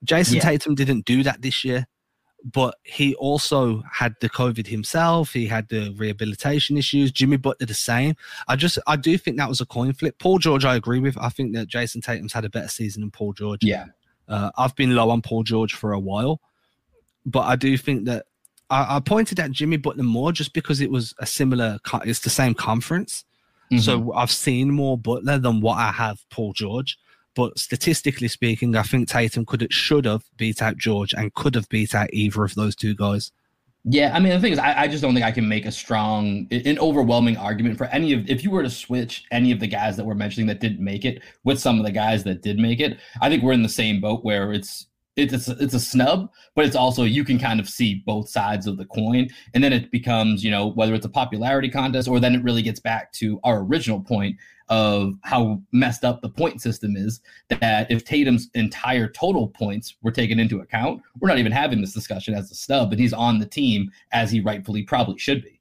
Jayson 0.05 0.37
yeah. 0.37 0.43
Tatum 0.43 0.75
didn't 0.75 1.05
do 1.05 1.23
that 1.23 1.43
this 1.43 1.65
year 1.65 1.87
but 2.45 2.77
he 2.85 3.15
also 3.17 3.83
had 3.93 4.15
the 4.21 4.29
COVID 4.29 4.67
himself. 4.67 5.33
He 5.33 5.47
had 5.47 5.69
the 5.69 5.93
rehabilitation 5.97 6.77
issues. 6.77 7.11
Jimmy 7.11 7.37
Butler 7.37 7.67
the 7.67 7.75
same. 7.75 8.15
I 8.47 8.57
just 8.57 8.79
I 8.87 8.97
do 8.97 9.19
think 9.19 9.37
that 9.39 9.49
was 9.49 9.61
a 9.61 9.67
coin 9.67 9.93
flip. 9.93 10.19
Paul 10.19 10.39
George, 10.39 10.65
I 10.65 10.77
agree 10.77 11.01
with. 11.01 11.19
I 11.19 11.29
think 11.29 11.55
that 11.55 11.69
Jayson 11.69 12.01
Tatum's 12.01 12.33
had 12.33 12.45
a 12.45 12.51
better 12.51 12.69
season 12.69 13.03
than 13.03 13.11
Paul 13.11 13.33
George. 13.33 13.65
Yeah. 13.65 13.87
Uh, 14.29 14.51
I've 14.57 14.77
been 14.77 14.95
low 14.95 15.11
on 15.11 15.23
Paul 15.23 15.43
George 15.43 15.75
for 15.75 15.93
a 15.93 15.99
while, 15.99 16.41
but 17.25 17.41
I 17.41 17.57
do 17.57 17.77
think 17.77 18.05
that 18.05 18.27
I, 18.71 18.97
I, 18.97 19.01
pointed 19.01 19.41
at 19.41 19.51
Jimmy 19.51 19.79
Butler 19.79 20.05
more 20.05 20.33
just 20.33 20.53
because 20.53 20.81
it 20.81 20.91
was 20.91 21.15
a 21.19 21.27
similar. 21.27 21.79
It's 22.05 22.21
the 22.21 22.31
same 22.31 22.55
conference, 22.55 23.25
mm-hmm. 23.73 23.81
so 23.81 24.13
I've 24.13 24.31
seen 24.31 24.71
more 24.71 24.99
Butler 24.99 25.39
than 25.39 25.61
what 25.61 25.79
I 25.79 25.93
have 25.93 26.19
Paul 26.31 26.53
George. 26.53 26.99
But 27.39 27.57
statistically 27.57 28.27
speaking, 28.27 28.75
I 28.75 28.83
think 28.83 29.09
Tatum 29.09 29.47
could 29.47 29.61
have, 29.61 29.73
should 29.73 30.07
have 30.07 30.25
beat 30.37 30.61
out 30.61 30.77
George 30.77 31.15
and 31.15 31.33
could 31.35 31.55
have 31.55 31.69
beat 31.69 31.95
out 31.95 32.13
either 32.13 32.43
of 32.43 32.57
those 32.57 32.75
two 32.75 32.97
guys. 32.97 33.31
Yeah, 33.85 34.11
I 34.13 34.19
mean 34.19 34.33
the 34.33 34.41
thing 34.41 34.53
is, 34.53 34.59
I, 34.59 34.81
I, 34.81 34.89
just 34.89 35.03
don't 35.03 35.15
think 35.15 35.25
I 35.25 35.31
can 35.31 35.49
make 35.49 35.65
a 35.65 35.71
strong, 35.71 36.49
an 36.51 36.81
overwhelming 36.81 37.37
argument 37.37 37.79
for 37.79 37.85
any 37.87 38.13
of. 38.13 38.29
If 38.29 38.43
you 38.43 38.51
were 38.51 38.65
to 38.65 38.69
switch 38.69 39.25
any 39.31 39.53
of 39.53 39.61
the 39.61 39.69
guys 39.69 39.97
that 39.97 40.05
we're 40.05 40.15
mentioning 40.15 40.49
that 40.49 40.59
didn't 40.59 40.81
make 40.81 41.05
it 41.05 41.23
with 41.45 41.61
some 41.61 41.79
of 41.79 41.85
the 41.85 41.93
guys 41.93 42.25
that 42.25 42.43
did 42.43 42.59
make 42.59 42.81
it, 42.81 42.99
I 43.23 43.29
think 43.29 43.45
we're 43.45 43.53
in 43.53 43.63
the 43.63 43.69
same 43.69 44.01
boat 44.01 44.25
where 44.25 44.53
it's 44.53 44.89
it's 45.19 45.49
a, 45.49 45.57
it's 45.59 45.75
a 45.75 45.81
snub, 45.81 46.31
but 46.55 46.65
it's 46.65 46.77
also 46.77 47.03
you 47.03 47.25
can 47.25 47.39
kind 47.39 47.61
of 47.61 47.69
see 47.69 48.03
both 48.07 48.29
sides 48.29 48.67
of 48.67 48.77
the 48.77 48.87
coin, 48.87 49.29
and 49.55 49.63
then 49.63 49.73
it 49.73 49.91
becomes 49.91 50.45
you 50.45 50.51
know 50.51 50.69
whether 50.69 50.95
it's 50.95 51.07
a 51.07 51.11
popularity 51.11 51.69
contest 51.69 52.09
or 52.09 52.21
then 52.21 52.35
it 52.35 52.43
really 52.43 52.63
gets 52.63 52.81
back 52.81 53.13
to 53.13 53.41
our 53.45 53.61
original 53.61 54.01
point 54.01 54.37
of 54.69 55.15
how 55.25 55.61
messed 55.73 56.05
up 56.05 56.21
the 56.21 56.29
point 56.29 56.61
system 56.61 56.97
is 56.97 57.21
that 57.49 57.91
if 57.91 58.05
Tatum's 58.05 58.51
entire 58.55 59.09
total 59.09 59.49
points 59.49 59.97
were 60.03 60.11
taken 60.11 60.39
into 60.39 60.61
account, 60.61 61.03
we're 61.21 61.29
not 61.29 61.39
even 61.39 61.53
having 61.53 61.81
this 61.81 61.95
discussion 61.95 62.35
as 62.35 62.51
a 62.51 62.55
snub, 62.55 62.93
and 62.93 63.01
he's 63.01 63.13
on 63.13 63.39
the 63.39 63.47
team 63.47 63.91
as 64.13 64.31
he 64.31 64.41
rightfully 64.41 64.83
probably 64.83 65.19
should 65.19 65.43
be. 65.43 65.61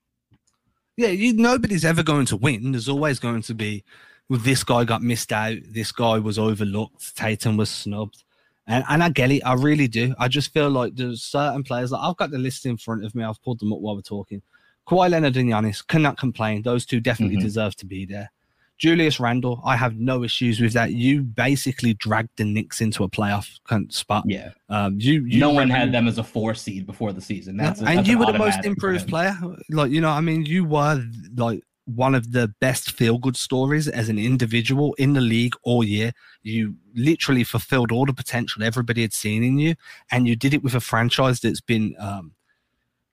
Yeah, 0.98 1.10
you, 1.10 1.34
nobody's 1.34 1.86
ever 1.86 2.04
going 2.04 2.26
to 2.28 2.38
win. 2.38 2.72
There's 2.72 2.90
always 2.90 3.20
going 3.20 3.44
to 3.44 3.54
be, 3.54 3.84
well, 4.30 4.40
this 4.40 4.64
guy 4.64 4.84
got 4.84 5.04
missed 5.04 5.32
out, 5.32 5.58
this 5.64 5.92
guy 5.92 6.18
was 6.18 6.40
overlooked, 6.40 7.16
Tatum 7.16 7.56
was 7.56 7.70
snubbed. 7.70 8.24
And, 8.68 8.84
and 8.90 9.04
I 9.04 9.10
get 9.10 9.32
it, 9.32 9.42
I 9.46 9.54
really 9.54 9.88
do. 9.88 10.14
I 10.20 10.28
just 10.28 10.54
feel 10.54 10.70
like 10.70 10.96
there's 10.96 11.24
certain 11.24 11.64
players, 11.64 11.92
like 11.92 12.02
I've 12.04 12.18
got 12.18 12.32
the 12.32 12.38
list 12.38 12.66
in 12.66 12.78
front 12.78 13.06
of 13.06 13.16
me, 13.16 13.24
I've 13.24 13.42
pulled 13.42 13.60
them 13.60 13.72
up 13.72 13.80
while 13.80 13.96
we're 13.96 14.02
talking. 14.02 14.42
Kawhi 14.88 15.10
Leonard 15.10 15.38
and 15.38 15.50
Giannis 15.50 15.86
cannot 15.86 16.18
complain. 16.18 16.62
Those 16.62 16.86
two 16.86 17.00
definitely 17.00 17.38
mm-hmm. 17.38 17.46
deserve 17.46 17.76
to 17.78 17.86
be 17.86 18.06
there. 18.06 18.32
Julius 18.78 19.20
Randle, 19.20 19.60
I 19.66 19.76
have 19.76 19.96
no 19.96 20.24
issues 20.24 20.60
with 20.60 20.74
that. 20.74 20.92
You 20.92 21.24
basically 21.24 21.96
dragged 21.96 22.30
the 22.38 22.44
Knicks 22.44 22.80
into 22.80 23.04
a 23.04 23.10
playoff 23.10 23.60
spot. 23.92 24.24
Yeah. 24.28 24.52
Um, 24.70 24.98
you, 25.00 25.26
you 25.26 25.40
no 25.40 25.50
one 25.50 25.70
had 25.70 25.92
them 25.92 26.08
as 26.08 26.20
a 26.20 26.24
four 26.24 26.54
seed 26.54 26.86
before 26.86 27.12
the 27.12 27.22
season. 27.22 27.58
That's, 27.58 27.80
and 27.80 28.00
that's 28.00 28.08
you 28.08 28.20
were 28.20 28.28
the 28.28 28.38
most 28.38 28.64
improved 28.66 29.08
player. 29.08 29.36
Like 29.72 29.92
you 29.92 30.00
know, 30.00 30.12
I 30.12 30.22
mean, 30.22 30.46
you 30.46 30.64
were 30.64 31.04
like 31.36 31.64
one 31.88 32.14
of 32.14 32.34
the 32.34 32.54
best 32.60 32.92
feel 32.92 33.18
good 33.18 33.38
stories 33.38 33.88
as 33.88 34.10
an 34.10 34.20
individual 34.20 34.94
in 34.96 35.14
the 35.14 35.22
league 35.22 35.56
all 35.64 35.84
year. 35.84 36.12
You 36.44 36.76
literally 36.94 37.46
fulfilled 37.46 37.92
all 37.92 38.06
the 38.06 38.14
potential 38.14 38.64
everybody 38.64 39.02
had 39.02 39.14
seen 39.14 39.44
in 39.44 39.58
you, 39.58 39.76
and 40.12 40.28
you 40.28 40.36
did 40.36 40.54
it 40.54 40.64
with 40.64 40.76
a 40.76 40.82
franchise 40.82 41.40
that's 41.40 41.62
been 41.62 41.96
um, 41.98 42.34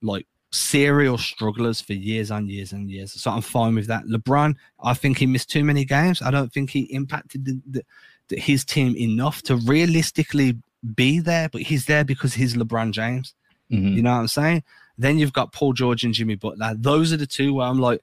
like 0.02 0.26
serial 0.50 1.18
strugglers 1.18 1.80
for 1.80 1.92
years 1.92 2.30
and 2.30 2.50
years 2.50 2.72
and 2.72 2.90
years. 2.90 3.12
So 3.12 3.30
I'm 3.30 3.42
fine 3.42 3.74
with 3.74 3.86
that. 3.86 4.04
LeBron, 4.06 4.56
I 4.82 4.94
think 4.94 5.18
he 5.18 5.26
missed 5.26 5.50
too 5.50 5.64
many 5.64 5.84
games. 5.84 6.20
I 6.20 6.30
don't 6.30 6.52
think 6.52 6.70
he 6.70 6.82
impacted 6.92 7.44
the, 7.44 7.84
the, 8.28 8.36
his 8.36 8.64
team 8.64 8.96
enough 8.96 9.42
to 9.42 9.56
realistically 9.56 10.58
be 10.94 11.20
there, 11.20 11.48
but 11.48 11.62
he's 11.62 11.86
there 11.86 12.04
because 12.04 12.34
he's 12.34 12.54
LeBron 12.54 12.90
James. 12.92 13.34
Mm-hmm. 13.70 13.96
You 13.96 14.02
know 14.02 14.12
what 14.12 14.20
I'm 14.20 14.28
saying? 14.28 14.64
Then 14.98 15.18
you've 15.18 15.32
got 15.32 15.52
Paul 15.52 15.72
George 15.72 16.04
and 16.04 16.14
Jimmy 16.14 16.36
Butler. 16.36 16.74
Those 16.76 17.12
are 17.12 17.16
the 17.16 17.26
two 17.26 17.54
where 17.54 17.66
I'm 17.66 17.80
like, 17.80 18.00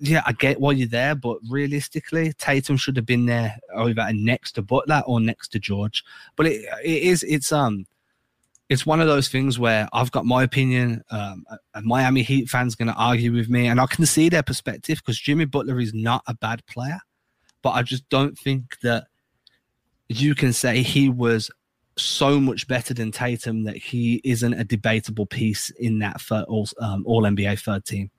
yeah, 0.00 0.22
I 0.26 0.32
get 0.32 0.60
why 0.60 0.72
you're 0.72 0.88
there, 0.88 1.14
but 1.14 1.38
realistically, 1.48 2.32
Tatum 2.34 2.76
should 2.76 2.96
have 2.96 3.06
been 3.06 3.26
there 3.26 3.56
either 3.76 4.08
next 4.12 4.52
to 4.52 4.62
Butler 4.62 5.02
or 5.06 5.20
next 5.20 5.48
to 5.48 5.58
George. 5.58 6.04
But 6.36 6.46
it, 6.46 6.64
it 6.84 7.02
is 7.02 7.24
it's 7.24 7.52
um 7.52 7.86
it's 8.68 8.86
one 8.86 9.00
of 9.00 9.06
those 9.06 9.28
things 9.28 9.58
where 9.58 9.88
I've 9.92 10.12
got 10.12 10.26
my 10.26 10.42
opinion. 10.42 11.02
Um, 11.10 11.44
a 11.74 11.82
Miami 11.82 12.22
Heat 12.22 12.48
fan's 12.48 12.74
going 12.74 12.88
to 12.88 12.94
argue 12.94 13.32
with 13.32 13.48
me, 13.48 13.66
and 13.66 13.80
I 13.80 13.86
can 13.86 14.06
see 14.06 14.28
their 14.28 14.42
perspective 14.42 14.98
because 14.98 15.18
Jimmy 15.18 15.46
Butler 15.46 15.80
is 15.80 15.94
not 15.94 16.22
a 16.26 16.34
bad 16.34 16.64
player, 16.66 17.00
but 17.62 17.70
I 17.70 17.82
just 17.82 18.08
don't 18.08 18.38
think 18.38 18.78
that 18.82 19.06
you 20.08 20.34
can 20.34 20.52
say 20.52 20.82
he 20.82 21.08
was 21.08 21.50
so 21.96 22.38
much 22.38 22.68
better 22.68 22.94
than 22.94 23.10
Tatum 23.10 23.64
that 23.64 23.76
he 23.76 24.20
isn't 24.22 24.54
a 24.54 24.64
debatable 24.64 25.26
piece 25.26 25.70
in 25.70 25.98
that 25.98 26.22
all, 26.30 26.68
um, 26.80 27.02
all 27.06 27.22
NBA 27.22 27.60
third 27.60 27.84
team. 27.84 28.10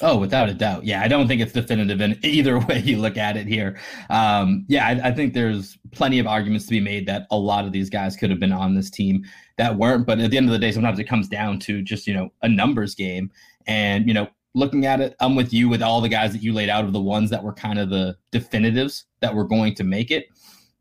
Oh, 0.00 0.16
without 0.16 0.48
a 0.48 0.54
doubt. 0.54 0.84
Yeah, 0.84 1.02
I 1.02 1.08
don't 1.08 1.26
think 1.26 1.40
it's 1.40 1.52
definitive 1.52 2.00
in 2.00 2.18
either 2.24 2.58
way 2.58 2.80
you 2.80 2.98
look 2.98 3.16
at 3.16 3.36
it 3.36 3.46
here. 3.46 3.78
Um, 4.10 4.64
yeah, 4.68 4.86
I, 4.86 5.08
I, 5.08 5.12
think 5.12 5.34
there's 5.34 5.76
plenty 5.90 6.20
of 6.20 6.26
arguments 6.26 6.66
to 6.66 6.70
be 6.70 6.80
made 6.80 7.06
that 7.06 7.26
a 7.30 7.36
lot 7.36 7.64
of 7.64 7.72
these 7.72 7.90
guys 7.90 8.16
could 8.16 8.30
have 8.30 8.38
been 8.38 8.52
on 8.52 8.74
this 8.74 8.90
team 8.90 9.24
that 9.56 9.76
weren't. 9.76 10.06
But 10.06 10.20
at 10.20 10.30
the 10.30 10.36
end 10.36 10.46
of 10.46 10.52
the 10.52 10.58
day, 10.58 10.70
sometimes 10.70 10.98
it 10.98 11.04
comes 11.04 11.28
down 11.28 11.58
to 11.60 11.82
just, 11.82 12.06
you 12.06 12.14
know, 12.14 12.30
a 12.42 12.48
numbers 12.48 12.94
game. 12.94 13.30
And, 13.66 14.06
you 14.06 14.14
know, 14.14 14.28
looking 14.54 14.86
at 14.86 15.00
it, 15.00 15.16
I'm 15.20 15.34
with 15.34 15.52
you 15.52 15.68
with 15.68 15.82
all 15.82 16.00
the 16.00 16.08
guys 16.08 16.32
that 16.32 16.42
you 16.42 16.52
laid 16.52 16.68
out 16.68 16.84
of 16.84 16.92
the 16.92 17.00
ones 17.00 17.30
that 17.30 17.42
were 17.42 17.52
kind 17.52 17.78
of 17.78 17.90
the 17.90 18.16
definitives 18.30 19.04
that 19.20 19.34
were 19.34 19.44
going 19.44 19.74
to 19.74 19.84
make 19.84 20.10
it. 20.10 20.26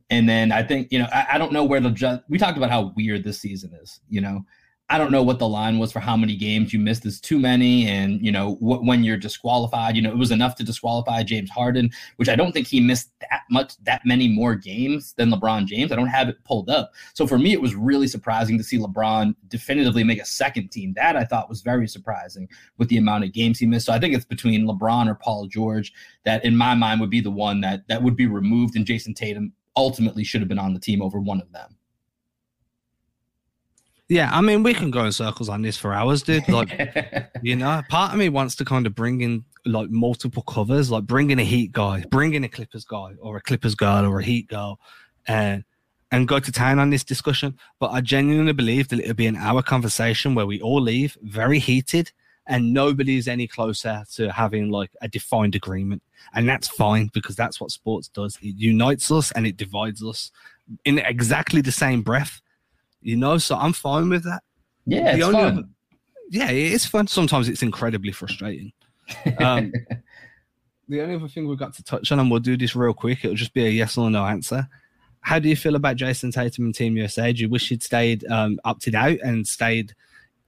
And 0.09 0.29
then 0.29 0.51
I 0.51 0.63
think, 0.63 0.91
you 0.91 0.99
know, 0.99 1.07
I, 1.11 1.27
I 1.33 1.37
don't 1.37 1.51
know 1.51 1.63
where 1.63 1.81
the 1.81 1.89
just, 1.89 2.21
we 2.29 2.37
talked 2.37 2.57
about 2.57 2.69
how 2.69 2.93
weird 2.95 3.23
this 3.23 3.39
season 3.39 3.73
is, 3.81 3.99
you 4.09 4.21
know, 4.21 4.45
I 4.89 4.97
don't 4.97 5.11
know 5.11 5.21
what 5.21 5.37
the 5.37 5.49
line 5.49 5.79
was 5.79 5.91
for 5.91 5.99
how 5.99 6.15
many 6.15 6.37
games 6.37 6.71
you 6.71 6.79
missed 6.79 7.05
is 7.05 7.19
too 7.19 7.39
many. 7.39 7.87
And, 7.87 8.25
you 8.25 8.31
know, 8.31 8.55
wh- 8.55 8.81
when 8.83 9.03
you're 9.03 9.17
disqualified, 9.17 9.97
you 9.97 10.01
know, 10.01 10.11
it 10.11 10.17
was 10.17 10.31
enough 10.31 10.55
to 10.55 10.63
disqualify 10.63 11.23
James 11.23 11.49
Harden, 11.49 11.91
which 12.15 12.29
I 12.29 12.37
don't 12.37 12.53
think 12.53 12.67
he 12.67 12.79
missed 12.79 13.11
that 13.19 13.41
much, 13.51 13.73
that 13.83 14.05
many 14.05 14.29
more 14.29 14.55
games 14.55 15.13
than 15.17 15.29
LeBron 15.29 15.65
James. 15.65 15.91
I 15.91 15.97
don't 15.97 16.07
have 16.07 16.29
it 16.29 16.41
pulled 16.45 16.69
up. 16.69 16.93
So 17.15 17.27
for 17.27 17.37
me, 17.37 17.51
it 17.51 17.61
was 17.61 17.75
really 17.75 18.07
surprising 18.07 18.57
to 18.57 18.63
see 18.63 18.77
LeBron 18.77 19.35
definitively 19.49 20.05
make 20.05 20.21
a 20.21 20.25
second 20.25 20.69
team. 20.69 20.93
That 20.95 21.17
I 21.17 21.25
thought 21.25 21.49
was 21.49 21.61
very 21.61 21.87
surprising 21.87 22.47
with 22.77 22.87
the 22.87 22.97
amount 22.97 23.25
of 23.25 23.33
games 23.33 23.59
he 23.59 23.65
missed. 23.65 23.87
So 23.87 23.93
I 23.93 23.99
think 23.99 24.15
it's 24.15 24.23
between 24.23 24.65
LeBron 24.65 25.09
or 25.09 25.15
Paul 25.15 25.47
George 25.47 25.91
that 26.23 26.45
in 26.45 26.55
my 26.55 26.75
mind 26.75 27.01
would 27.01 27.09
be 27.09 27.21
the 27.21 27.29
one 27.29 27.59
that 27.61 27.85
that 27.89 28.03
would 28.03 28.15
be 28.15 28.25
removed 28.25 28.77
and 28.77 28.85
Jayson 28.85 29.13
Tatum 29.13 29.51
ultimately 29.75 30.23
should 30.23 30.41
have 30.41 30.47
been 30.47 30.57
on 30.57 30.73
the 30.73 30.79
team 30.79 31.01
over 31.01 31.19
one 31.19 31.41
of 31.41 31.51
them. 31.51 31.76
Yeah, 34.09 34.29
I 34.31 34.39
mean, 34.39 34.63
we 34.63 34.73
can 34.73 34.89
go 34.89 35.03
in 35.03 35.11
circles 35.11 35.49
on 35.49 35.61
this 35.61 35.77
for 35.77 35.93
hours, 35.93 36.23
dude. 36.23 36.47
Like, 36.57 36.69
you 37.41 37.55
know, 37.55 37.81
part 37.89 38.13
of 38.13 38.19
me 38.19 38.29
wants 38.29 38.55
to 38.55 38.65
kind 38.65 38.87
of 38.87 38.95
bring 38.95 39.21
in 39.21 39.43
like 39.65 39.89
multiple 39.89 40.43
covers, 40.43 40.89
like 40.89 41.03
bring 41.03 41.29
in 41.29 41.39
a 41.39 41.43
Heat 41.43 41.73
guy, 41.73 42.05
bring 42.09 42.33
in 42.33 42.43
a 42.43 42.49
Clippers 42.49 42.85
guy, 42.85 43.13
or 43.19 43.37
a 43.37 43.41
Clippers 43.41 43.75
girl, 43.75 44.05
or 44.05 44.19
a 44.19 44.23
Heat 44.23 44.47
girl, 44.47 44.79
and 45.27 45.63
and 46.09 46.25
go 46.25 46.39
to 46.39 46.51
town 46.53 46.79
on 46.79 46.89
this 46.89 47.03
discussion. 47.03 47.57
But 47.79 47.91
I 47.91 47.99
genuinely 47.99 48.53
believe 48.53 48.87
that 48.89 48.99
it'll 48.99 49.13
be 49.13 49.27
an 49.27 49.35
hour 49.35 49.61
conversation 49.61 50.35
where 50.35 50.45
we 50.45 50.61
all 50.61 50.81
leave 50.81 51.17
very 51.21 51.59
heated, 51.59 52.11
and 52.47 52.73
nobody's 52.73 53.27
any 53.27 53.45
closer 53.45 54.05
to 54.13 54.31
having 54.31 54.69
like 54.69 54.91
a 55.01 55.09
defined 55.09 55.53
agreement, 55.53 56.01
and 56.33 56.47
that's 56.47 56.69
fine 56.69 57.09
because 57.13 57.35
that's 57.35 57.59
what 57.59 57.71
sports 57.71 58.07
does. 58.07 58.37
It 58.41 58.55
unites 58.55 59.11
us 59.11 59.33
and 59.33 59.45
it 59.45 59.57
divides 59.57 60.01
us 60.01 60.31
in 60.85 60.99
exactly 60.99 61.59
the 61.59 61.73
same 61.73 62.03
breath 62.03 62.41
you 63.01 63.15
know. 63.15 63.37
So 63.37 63.55
I'm 63.55 63.73
fine 63.73 64.09
with 64.09 64.23
that. 64.23 64.43
Yeah, 64.85 65.15
it's 65.15 65.25
fun. 65.25 65.35
Other, 65.35 65.63
yeah, 66.29 66.49
it's 66.49 66.85
fun. 66.85 67.07
Sometimes 67.07 67.49
it's 67.49 67.63
incredibly 67.63 68.11
frustrating. 68.11 68.71
Um, 69.39 69.71
the 70.89 71.01
only 71.01 71.15
other 71.15 71.27
thing 71.27 71.47
we've 71.47 71.57
got 71.57 71.73
to 71.75 71.83
touch 71.83 72.11
on, 72.11 72.19
and 72.19 72.29
we'll 72.29 72.39
do 72.39 72.57
this 72.57 72.75
real 72.75 72.93
quick, 72.93 73.23
it'll 73.23 73.35
just 73.35 73.53
be 73.53 73.65
a 73.65 73.69
yes 73.69 73.97
or 73.97 74.09
no 74.09 74.25
answer. 74.25 74.67
How 75.21 75.39
do 75.39 75.49
you 75.49 75.55
feel 75.55 75.75
about 75.75 75.97
Jayson 75.97 76.31
Tatum 76.31 76.65
and 76.65 76.75
Team 76.75 76.95
USA? 76.95 77.33
Do 77.33 77.41
you 77.41 77.49
wish 77.49 77.69
he'd 77.69 77.83
stayed 77.83 78.25
um, 78.27 78.59
opted 78.63 78.95
out 78.95 79.19
and 79.23 79.47
stayed 79.47 79.93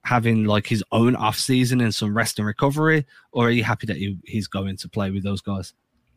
having 0.04 0.46
like 0.46 0.66
his 0.68 0.84
own 0.92 1.16
off 1.16 1.38
season 1.38 1.82
and 1.82 1.94
some 1.94 2.16
rest 2.16 2.40
and 2.40 2.48
recovery, 2.48 3.06
or 3.32 3.48
are 3.48 3.52
you 3.52 3.64
happy 3.64 3.88
that 3.88 3.98
he, 3.98 4.18
he's 4.26 4.48
going 4.48 4.78
to 4.78 4.90
play 4.90 5.12
with 5.12 5.24
those 5.24 5.42
guys? 5.42 5.74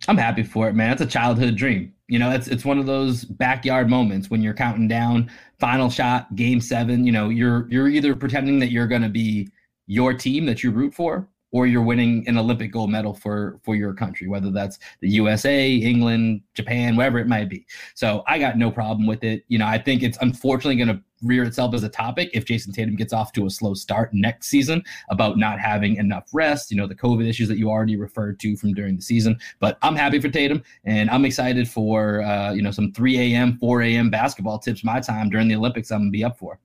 I'm 0.09 0.17
happy 0.17 0.43
for 0.43 0.69
it, 0.69 0.75
man. 0.75 0.93
It's 0.93 1.03
a 1.03 1.07
childhood 1.07 1.57
dream. 1.57 1.93
You 2.09 2.19
know, 2.19 2.31
it's 2.31 2.49
it's 2.49 2.65
one 2.65 2.79
of 2.79 2.87
those 2.87 3.25
backyard 3.25 3.89
moments 3.89 4.31
when 4.31 4.43
you're 4.43 4.55
counting 4.55 4.89
down, 4.89 5.31
final 5.59 5.91
shot, 5.91 6.35
game 6.35 6.61
seven. 6.61 7.07
You 7.07 7.13
know, 7.13 7.29
you're 7.29 7.69
you're 7.71 7.89
either 7.89 8.15
pretending 8.15 8.59
that 8.59 8.71
you're 8.71 8.89
going 8.89 9.03
to 9.03 9.09
be 9.09 9.49
your 9.87 10.13
team 10.13 10.45
that 10.47 10.63
you 10.63 10.71
root 10.71 10.95
for, 10.95 11.29
or 11.53 11.67
you're 11.67 11.83
winning 11.83 12.27
an 12.27 12.37
Olympic 12.37 12.73
gold 12.73 12.91
medal 12.91 13.15
for 13.15 13.61
for 13.63 13.77
your 13.77 13.95
country, 13.95 14.27
whether 14.27 14.51
that's 14.51 14.79
the 15.01 15.09
USA, 15.11 15.73
England, 15.73 16.43
Japan, 16.55 16.97
wherever 16.97 17.19
it 17.19 17.29
might 17.29 17.49
be. 17.49 17.65
So 17.95 18.25
I 18.27 18.39
got 18.39 18.59
no 18.59 18.71
problem 18.71 19.07
with 19.07 19.23
it. 19.23 19.45
You 19.49 19.59
know, 19.59 19.67
I 19.67 19.79
think 19.79 20.03
it's 20.03 20.19
unfortunately 20.21 20.77
going 20.77 20.97
to 20.97 21.03
rear 21.23 21.45
itself 21.45 21.75
as 21.75 21.83
a 21.83 21.89
topic 21.89 22.31
if 22.33 22.45
Jayson 22.45 22.73
Tatum 22.73 22.97
gets 22.97 23.13
off 23.13 23.33
to 23.33 23.47
a 23.47 23.51
slow 23.51 23.75
start 23.75 24.13
next 24.13 24.49
season 24.49 24.83
about 25.11 25.39
not 25.39 25.59
having 25.59 25.97
enough 25.97 26.29
rest, 26.33 26.71
you 26.71 26.77
know, 26.77 26.87
the 26.87 26.95
COVID 26.95 27.29
issues 27.29 27.49
that 27.49 27.59
you 27.59 27.71
already 27.71 27.97
referred 27.97 28.41
to 28.41 28.57
from 28.57 28.75
during 28.75 28.97
the 28.97 29.03
season. 29.03 29.39
But 29.61 29.79
I'm 29.83 29.97
happy 29.97 30.21
for 30.21 30.29
Tatum 30.29 30.63
and 30.85 31.11
I'm 31.11 31.25
excited 31.25 31.69
for, 31.69 32.23
uh, 32.23 32.53
you 32.53 32.63
know, 32.63 32.71
some 32.71 32.93
3 32.93 33.35
a.m., 33.35 33.59
4 33.59 33.83
a.m. 33.83 34.11
basketball 34.11 34.59
tips 34.59 34.85
my 34.85 35.01
time 35.01 35.31
during 35.31 35.49
the 35.49 35.57
Olympics 35.57 35.91
I'm 35.91 36.01
going 36.01 36.09
to 36.09 36.13
be 36.13 36.25
up 36.25 36.39
for. 36.39 36.59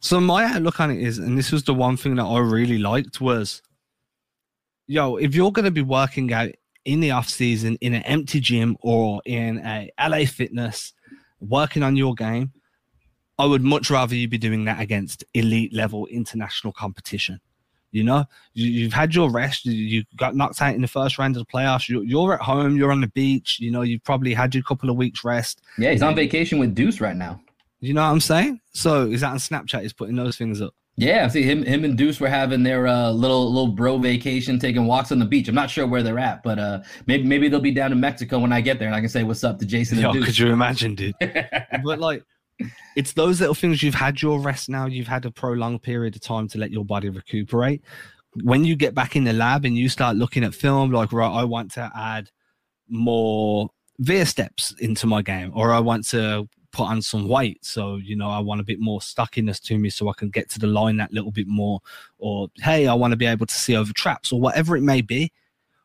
So 0.00 0.20
my 0.20 0.44
outlook 0.44 0.80
on 0.80 0.90
it 0.90 1.00
is, 1.00 1.18
and 1.18 1.38
this 1.38 1.50
was 1.50 1.64
the 1.64 1.72
one 1.72 1.96
thing 1.96 2.16
that 2.16 2.24
I 2.24 2.38
really 2.38 2.78
liked 2.78 3.20
was, 3.20 3.62
yo, 4.86 5.16
if 5.16 5.34
you're 5.34 5.50
going 5.50 5.64
to 5.64 5.70
be 5.70 5.82
working 5.82 6.30
out 6.32 6.50
in 6.84 7.00
the 7.00 7.10
off 7.10 7.28
season 7.28 7.78
in 7.80 7.94
an 7.94 8.02
empty 8.02 8.40
gym 8.40 8.76
or 8.82 9.22
in 9.24 9.58
a 9.64 9.90
LA 9.98 10.26
Fitness, 10.26 10.92
working 11.40 11.82
on 11.82 11.96
your 11.96 12.14
game, 12.14 12.52
I 13.38 13.46
would 13.46 13.62
much 13.62 13.90
rather 13.90 14.14
you 14.14 14.28
be 14.28 14.38
doing 14.38 14.64
that 14.66 14.80
against 14.80 15.24
elite 15.34 15.72
level 15.72 16.06
international 16.06 16.72
competition. 16.72 17.40
You 17.90 18.02
know, 18.02 18.24
you, 18.54 18.84
have 18.84 18.92
had 18.92 19.14
your 19.14 19.30
rest. 19.30 19.66
You 19.66 20.02
got 20.16 20.34
knocked 20.34 20.60
out 20.60 20.74
in 20.74 20.82
the 20.82 20.88
first 20.88 21.16
round 21.16 21.36
of 21.36 21.46
the 21.46 21.52
playoffs. 21.52 21.88
You're, 21.88 22.02
you're, 22.02 22.34
at 22.34 22.40
home. 22.40 22.76
You're 22.76 22.90
on 22.90 23.00
the 23.00 23.06
beach. 23.08 23.60
You 23.60 23.70
know, 23.70 23.82
you've 23.82 24.02
probably 24.02 24.34
had 24.34 24.52
your 24.52 24.64
couple 24.64 24.90
of 24.90 24.96
weeks 24.96 25.22
rest. 25.22 25.62
Yeah, 25.78 25.92
he's 25.92 26.02
on 26.02 26.16
vacation 26.16 26.58
with 26.58 26.74
Deuce 26.74 27.00
right 27.00 27.14
now. 27.14 27.40
You 27.78 27.94
know 27.94 28.02
what 28.02 28.08
I'm 28.08 28.20
saying? 28.20 28.60
So 28.72 29.06
is 29.06 29.20
that 29.20 29.30
on 29.30 29.36
Snapchat? 29.36 29.82
He's 29.82 29.92
putting 29.92 30.16
those 30.16 30.36
things 30.36 30.60
up. 30.60 30.74
Yeah, 30.96 31.26
see 31.26 31.42
him 31.42 31.64
him 31.64 31.84
and 31.84 31.98
Deuce 31.98 32.20
were 32.20 32.28
having 32.28 32.62
their 32.62 32.86
uh, 32.86 33.10
little 33.10 33.52
little 33.52 33.72
bro 33.72 33.98
vacation, 33.98 34.60
taking 34.60 34.86
walks 34.86 35.10
on 35.10 35.18
the 35.18 35.24
beach. 35.24 35.48
I'm 35.48 35.54
not 35.54 35.68
sure 35.68 35.86
where 35.88 36.04
they're 36.04 36.20
at, 36.20 36.42
but 36.44 36.58
uh, 36.58 36.80
maybe 37.06 37.24
maybe 37.24 37.48
they'll 37.48 37.60
be 37.60 37.72
down 37.72 37.90
in 37.90 37.98
Mexico 37.98 38.38
when 38.38 38.52
I 38.52 38.60
get 38.60 38.78
there, 38.78 38.86
and 38.86 38.94
I 38.94 39.00
can 39.00 39.08
say 39.08 39.24
what's 39.24 39.42
up 39.42 39.58
to 39.58 39.66
Jayson 39.66 40.02
and 40.02 40.12
Deuce. 40.12 40.24
Could 40.24 40.38
you 40.38 40.52
imagine, 40.52 40.94
dude? 40.94 41.14
but 41.84 41.98
like, 41.98 42.22
it's 42.96 43.12
those 43.12 43.40
little 43.40 43.54
things. 43.54 43.82
You've 43.82 43.94
had 43.94 44.22
your 44.22 44.38
rest 44.40 44.68
now. 44.68 44.86
You've 44.86 45.08
had 45.08 45.24
a 45.24 45.30
prolonged 45.30 45.82
period 45.82 46.16
of 46.16 46.22
time 46.22 46.48
to 46.48 46.58
let 46.58 46.70
your 46.70 46.84
body 46.84 47.08
recuperate. 47.08 47.82
When 48.42 48.64
you 48.64 48.76
get 48.76 48.94
back 48.94 49.16
in 49.16 49.24
the 49.24 49.32
lab 49.32 49.64
and 49.64 49.76
you 49.76 49.88
start 49.88 50.16
looking 50.16 50.44
at 50.44 50.54
film, 50.54 50.90
like 50.90 51.12
right, 51.12 51.30
I 51.30 51.44
want 51.44 51.72
to 51.72 51.90
add 51.96 52.30
more 52.88 53.70
veer 53.98 54.26
steps 54.26 54.74
into 54.80 55.06
my 55.06 55.22
game, 55.22 55.52
or 55.54 55.72
I 55.72 55.78
want 55.78 56.04
to 56.08 56.48
put 56.72 56.88
on 56.88 57.00
some 57.00 57.28
weight. 57.28 57.64
So, 57.64 57.96
you 57.96 58.16
know, 58.16 58.28
I 58.28 58.40
want 58.40 58.60
a 58.60 58.64
bit 58.64 58.80
more 58.80 59.00
stuckiness 59.00 59.60
to 59.60 59.78
me 59.78 59.88
so 59.88 60.08
I 60.08 60.12
can 60.16 60.30
get 60.30 60.50
to 60.50 60.58
the 60.58 60.66
line 60.66 60.96
that 60.96 61.12
little 61.12 61.30
bit 61.30 61.46
more. 61.46 61.80
Or, 62.18 62.48
hey, 62.58 62.88
I 62.88 62.94
want 62.94 63.12
to 63.12 63.16
be 63.16 63.26
able 63.26 63.46
to 63.46 63.54
see 63.54 63.76
over 63.76 63.92
traps 63.92 64.32
or 64.32 64.40
whatever 64.40 64.76
it 64.76 64.82
may 64.82 65.00
be. 65.00 65.32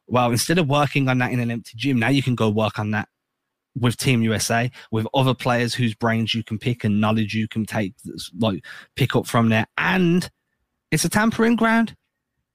Well, 0.08 0.32
instead 0.32 0.58
of 0.58 0.68
working 0.68 1.08
on 1.08 1.20
that 1.20 1.32
in 1.32 1.40
an 1.40 1.52
empty 1.52 1.74
gym, 1.76 2.00
now 2.00 2.10
you 2.10 2.24
can 2.24 2.34
go 2.34 2.50
work 2.50 2.80
on 2.80 2.90
that 2.92 3.08
with 3.76 3.98
Team 3.98 4.22
USA, 4.22 4.72
with 4.92 5.08
other 5.14 5.34
players 5.34 5.74
whose 5.74 5.94
brains 5.96 6.34
you 6.34 6.44
can 6.44 6.58
pick 6.58 6.84
and 6.84 7.00
knowledge 7.00 7.34
you 7.34 7.48
can 7.48 7.66
take, 7.66 7.94
like 8.38 8.66
pick 8.96 9.16
up 9.16 9.28
from 9.28 9.50
there. 9.50 9.68
And 9.78 10.30
it's 10.92 11.06
a 11.06 11.10
tampering 11.10 11.56
ground. 11.56 11.96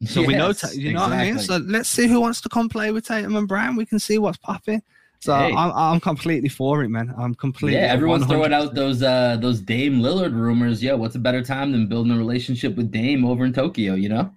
So 0.07 0.21
yes, 0.21 0.27
we 0.27 0.35
know, 0.35 0.53
you 0.75 0.93
know 0.93 1.05
exactly. 1.05 1.13
what 1.13 1.13
I 1.13 1.25
mean? 1.25 1.39
So 1.39 1.57
let's 1.59 1.89
see 1.89 2.09
who 2.09 2.21
wants 2.21 2.41
to 2.43 2.49
come 2.49 2.69
play 2.69 2.91
with 2.91 3.07
Tatum 3.07 3.37
and 3.37 3.49
Brown. 3.49 3.77
We 3.77 3.87
can 3.87 3.99
see 3.99 4.19
what's 4.19 4.39
popping. 4.39 4.83
So 5.21 5.35
hey. 5.35 5.55
I'm, 5.55 5.73
I'm 5.73 6.01
completely 6.01 6.51
for 6.51 6.83
it, 6.83 6.91
man. 6.91 7.15
I'm 7.17 7.35
completely. 7.35 7.79
Yeah, 7.79 7.87
everyone's 7.87 8.25
100%. 8.25 8.29
throwing 8.29 8.53
out 8.53 8.75
those 8.75 9.03
uh 9.03 9.39
those 9.41 9.61
Dame 9.61 10.01
Lillard 10.01 10.35
rumors. 10.35 10.83
Yeah, 10.83 10.93
what's 10.93 11.15
a 11.15 11.19
better 11.19 11.43
time 11.43 11.73
than 11.73 11.87
building 11.87 12.13
a 12.13 12.19
relationship 12.19 12.77
with 12.77 12.91
Dame 12.91 13.25
over 13.25 13.47
in 13.47 13.55
Tokyo? 13.55 13.95
You 13.95 14.11
know. 14.11 14.35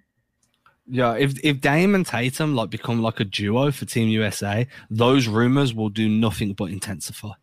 Yeah, 0.89 1.15
if 1.15 1.37
if 1.43 1.59
Dame 1.59 1.95
and 1.95 2.05
Tatum 2.05 2.55
like 2.55 2.69
become 2.69 3.01
like 3.01 3.19
a 3.19 3.25
duo 3.25 3.71
for 3.71 3.85
Team 3.85 4.07
USA, 4.09 4.67
those 4.89 5.27
rumors 5.27 5.73
will 5.73 5.89
do 5.89 6.07
nothing 6.07 6.53
but 6.53 6.65
intensify. 6.65 7.33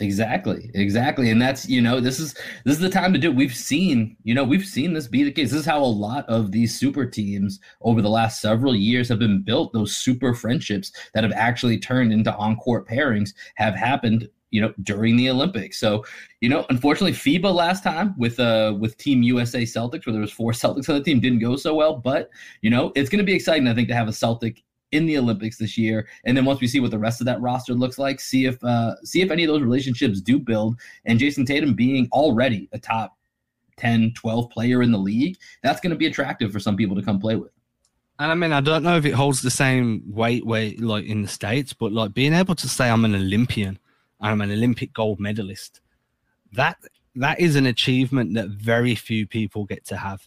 Exactly, 0.00 0.72
exactly, 0.74 1.30
and 1.30 1.40
that's 1.40 1.68
you 1.68 1.80
know 1.80 2.00
this 2.00 2.18
is 2.18 2.34
this 2.64 2.74
is 2.74 2.80
the 2.80 2.90
time 2.90 3.12
to 3.12 3.18
do. 3.18 3.30
It. 3.30 3.36
We've 3.36 3.54
seen 3.54 4.16
you 4.24 4.34
know 4.34 4.42
we've 4.42 4.64
seen 4.64 4.92
this 4.92 5.06
be 5.06 5.22
the 5.22 5.30
case. 5.30 5.52
This 5.52 5.60
is 5.60 5.66
how 5.66 5.78
a 5.78 5.84
lot 5.84 6.28
of 6.28 6.50
these 6.50 6.76
super 6.76 7.06
teams 7.06 7.60
over 7.82 8.02
the 8.02 8.08
last 8.08 8.40
several 8.40 8.74
years 8.74 9.08
have 9.08 9.20
been 9.20 9.42
built. 9.42 9.72
Those 9.72 9.94
super 9.94 10.34
friendships 10.34 10.90
that 11.12 11.22
have 11.22 11.32
actually 11.32 11.78
turned 11.78 12.12
into 12.12 12.34
on 12.34 12.56
court 12.56 12.88
pairings 12.88 13.34
have 13.54 13.76
happened 13.76 14.28
you 14.54 14.60
know 14.60 14.72
during 14.84 15.16
the 15.16 15.28
Olympics. 15.28 15.78
So 15.78 16.04
you 16.40 16.48
know 16.48 16.64
unfortunately 16.70 17.12
FIBA 17.12 17.52
last 17.52 17.82
time 17.82 18.14
with 18.16 18.38
uh 18.38 18.74
with 18.78 18.96
Team 18.96 19.22
USA 19.24 19.62
Celtics 19.62 20.06
where 20.06 20.12
there 20.12 20.20
was 20.20 20.30
four 20.30 20.52
Celtics 20.62 20.88
on 20.88 20.94
the 20.94 21.02
team 21.02 21.18
didn't 21.18 21.40
go 21.40 21.56
so 21.56 21.74
well, 21.74 21.96
but 21.96 22.30
you 22.62 22.70
know 22.70 22.92
it's 22.94 23.10
going 23.10 23.18
to 23.18 23.24
be 23.24 23.34
exciting 23.34 23.66
I 23.66 23.74
think 23.74 23.88
to 23.88 23.94
have 23.94 24.08
a 24.08 24.12
Celtic 24.12 24.62
in 24.92 25.06
the 25.06 25.18
Olympics 25.18 25.58
this 25.58 25.76
year. 25.76 26.06
And 26.24 26.36
then 26.36 26.44
once 26.44 26.60
we 26.60 26.68
see 26.68 26.78
what 26.78 26.92
the 26.92 26.98
rest 26.98 27.20
of 27.20 27.24
that 27.24 27.40
roster 27.40 27.74
looks 27.74 27.98
like, 27.98 28.20
see 28.20 28.46
if 28.46 28.62
uh, 28.62 28.94
see 29.02 29.22
if 29.22 29.30
any 29.32 29.42
of 29.42 29.48
those 29.48 29.62
relationships 29.62 30.20
do 30.20 30.38
build. 30.38 30.78
And 31.04 31.18
Jayson 31.18 31.44
Tatum 31.44 31.74
being 31.74 32.08
already 32.12 32.68
a 32.72 32.78
top 32.78 33.16
10, 33.78 34.12
12 34.14 34.50
player 34.50 34.82
in 34.82 34.92
the 34.92 34.98
league, 34.98 35.36
that's 35.64 35.80
going 35.80 35.90
to 35.90 35.96
be 35.96 36.06
attractive 36.06 36.52
for 36.52 36.60
some 36.60 36.76
people 36.76 36.94
to 36.94 37.02
come 37.02 37.18
play 37.18 37.34
with. 37.34 37.50
And 38.20 38.30
I 38.30 38.36
mean, 38.36 38.52
I 38.52 38.60
don't 38.60 38.84
know 38.84 38.96
if 38.96 39.04
it 39.04 39.14
holds 39.14 39.42
the 39.42 39.50
same 39.50 40.04
weight 40.06 40.46
weight 40.46 40.80
like 40.80 41.06
in 41.06 41.22
the 41.22 41.28
states, 41.28 41.72
but 41.72 41.90
like 41.90 42.14
being 42.14 42.32
able 42.32 42.54
to 42.54 42.68
say 42.68 42.88
I'm 42.88 43.04
an 43.04 43.16
Olympian, 43.16 43.80
I'm 44.20 44.40
an 44.40 44.50
Olympic 44.50 44.92
gold 44.92 45.20
medalist, 45.20 45.80
that 46.52 46.78
that 47.16 47.40
is 47.40 47.56
an 47.56 47.66
achievement 47.66 48.34
that 48.34 48.48
very 48.48 48.94
few 48.94 49.26
people 49.26 49.64
get 49.64 49.84
to 49.86 49.96
have. 49.96 50.26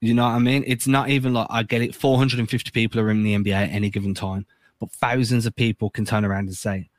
You 0.00 0.14
know 0.14 0.24
what 0.24 0.30
I 0.30 0.38
mean? 0.38 0.64
It's 0.66 0.86
not 0.86 1.08
even 1.08 1.32
like 1.34 1.46
I 1.50 1.62
get 1.62 1.82
it. 1.82 1.94
450 1.94 2.70
people 2.70 3.00
are 3.00 3.10
in 3.10 3.22
the 3.22 3.34
NBA 3.34 3.54
at 3.54 3.70
any 3.70 3.90
given 3.90 4.14
time, 4.14 4.46
but 4.78 4.92
thousands 4.92 5.46
of 5.46 5.54
people 5.56 5.90
can 5.90 6.04
turn 6.04 6.24
around 6.24 6.46
and 6.46 6.56
say, 6.56 6.90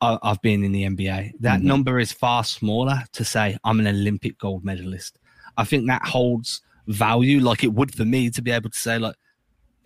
I've 0.00 0.42
been 0.42 0.64
in 0.64 0.72
the 0.72 0.84
NBA. 0.84 1.32
That 1.40 1.58
mm-hmm. 1.58 1.68
number 1.68 2.00
is 2.00 2.10
far 2.10 2.42
smaller 2.42 3.04
to 3.12 3.24
say 3.24 3.56
I'm 3.64 3.78
an 3.78 3.86
Olympic 3.86 4.36
gold 4.38 4.64
medalist. 4.64 5.18
I 5.56 5.64
think 5.64 5.86
that 5.86 6.04
holds 6.04 6.60
value 6.88 7.40
like 7.40 7.62
it 7.62 7.72
would 7.72 7.94
for 7.94 8.04
me 8.04 8.30
to 8.30 8.42
be 8.42 8.50
able 8.50 8.70
to 8.70 8.78
say, 8.78 8.98
like, 8.98 9.14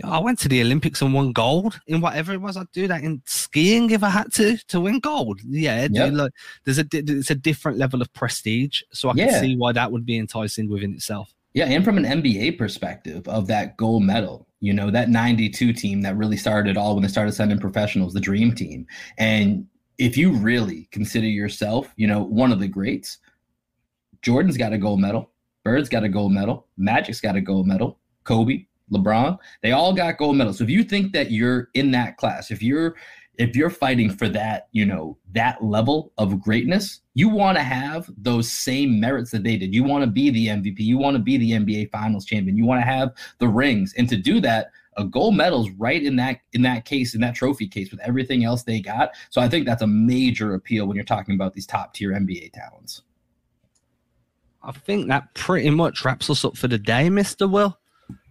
I 0.05 0.19
went 0.19 0.39
to 0.41 0.49
the 0.49 0.61
Olympics 0.61 1.01
and 1.01 1.15
won 1.15 1.33
gold 1.33 1.81
in 1.87 2.01
whatever 2.01 2.33
it 2.33 2.41
was. 2.41 2.57
I'd 2.57 2.71
do 2.73 2.87
that 2.89 3.03
in 3.03 3.23
skiing 3.25 3.91
if 3.91 4.03
I 4.03 4.11
had 4.11 4.33
to 4.35 4.59
to 4.69 4.81
win 4.81 5.01
gold. 5.01 5.41
Yeah, 5.43 5.89
yep. 5.91 6.13
like, 6.13 6.33
there's 6.65 6.79
a 6.79 6.87
it's 6.93 7.31
a 7.31 7.35
different 7.35 7.79
level 7.79 8.03
of 8.03 8.13
prestige, 8.13 8.83
so 8.93 9.09
I 9.09 9.15
yeah. 9.15 9.27
can 9.29 9.41
see 9.41 9.57
why 9.57 9.73
that 9.73 9.93
would 9.93 10.05
be 10.05 10.19
enticing 10.19 10.69
within 10.69 10.95
itself. 10.95 11.35
Yeah, 11.55 11.67
and 11.67 11.85
from 11.85 11.97
an 11.97 12.05
NBA 12.05 12.59
perspective 12.59 13.27
of 13.27 13.47
that 13.47 13.79
gold 13.79 14.03
medal, 14.03 14.47
you 14.61 14.75
know, 14.75 14.91
that 14.91 15.09
92 15.09 15.73
team 15.73 16.03
that 16.03 16.17
really 16.17 16.37
started 16.37 16.71
it 16.71 16.77
all 16.77 16.95
when 16.95 17.03
they 17.03 17.09
started 17.09 17.33
sending 17.33 17.59
professionals, 17.59 18.13
the 18.13 18.21
dream 18.21 18.55
team. 18.55 18.87
And 19.17 19.67
if 19.97 20.19
you 20.19 20.33
really 20.33 20.89
consider 20.91 21.27
yourself, 21.27 21.93
you 21.97 22.07
know, 22.07 22.23
one 22.23 22.53
of 22.53 22.61
the 22.61 22.69
greats, 22.69 23.19
Jordan's 24.21 24.59
got 24.59 24.75
a 24.75 24.79
gold 24.79 25.01
medal, 25.01 25.31
Bird's 25.65 25.89
got 25.89 26.05
a 26.05 26.11
gold 26.11 26.33
medal, 26.33 26.67
Magic's 26.77 27.23
got 27.23 27.37
a 27.37 27.41
gold 27.41 27.67
medal, 27.67 27.99
Kobe, 28.25 28.67
LeBron, 28.93 29.39
they 29.63 29.73
all 29.73 29.93
got 29.93 30.19
gold 30.19 30.37
medals. 30.37 30.59
So 30.59 30.65
if 30.65 30.71
you 30.71 30.85
think 30.85 31.13
that 31.13 31.31
you're 31.31 31.69
in 31.75 31.91
that 31.93 32.17
class, 32.17 32.51
if 32.51 32.63
you're 32.63 32.97
if 33.39 33.55
you're 33.55 33.71
fighting 33.71 34.11
for 34.11 34.29
that, 34.31 34.69
you 34.73 34.87
know, 34.87 35.19
that 35.33 35.63
level 35.63 36.13
of 36.19 36.41
greatness, 36.41 37.01
you 37.15 37.29
want 37.29 37.59
to 37.59 37.63
have 37.63 38.11
those 38.17 38.51
same 38.51 38.99
merits 38.99 39.31
that 39.31 39.43
they 39.43 39.57
did. 39.57 39.75
You 39.75 39.85
want 39.85 40.05
to 40.05 40.11
be 40.11 40.31
the 40.31 40.47
MVP. 40.47 40.79
You 40.79 40.99
want 40.99 41.17
to 41.17 41.23
be 41.23 41.37
the 41.37 41.53
NBA 41.53 41.91
Finals 41.91 42.25
champion. 42.25 42.57
You 42.57 42.65
want 42.65 42.81
to 42.81 42.87
have 42.87 43.13
the 43.39 43.49
rings, 43.49 43.95
and 43.97 44.09
to 44.09 44.17
do 44.17 44.41
that, 44.41 44.71
a 44.97 45.05
gold 45.05 45.37
medal's 45.37 45.71
right 45.73 46.03
in 46.03 46.17
that 46.17 46.41
in 46.53 46.63
that 46.63 46.85
case, 46.85 47.15
in 47.15 47.21
that 47.21 47.35
trophy 47.35 47.69
case, 47.69 47.91
with 47.91 48.01
everything 48.01 48.45
else 48.45 48.63
they 48.63 48.81
got. 48.81 49.11
So 49.31 49.41
I 49.41 49.49
think 49.49 49.67
that's 49.67 49.83
a 49.83 49.87
major 49.87 50.55
appeal 50.55 50.87
when 50.87 50.97
you're 50.97 51.05
talking 51.05 51.35
about 51.35 51.55
these 51.55 51.67
top 51.67 51.95
tier 51.95 52.13
NBA 52.13 52.53
talents. 52.53 53.03
I 54.63 54.73
think 54.73 55.09
that 55.09 55.33
pretty 55.35 55.71
much 55.71 56.05
wraps 56.05 56.29
us 56.29 56.45
up 56.45 56.57
for 56.57 56.69
the 56.69 56.79
day, 56.79 57.11
Mister 57.11 57.47
Will. 57.47 57.79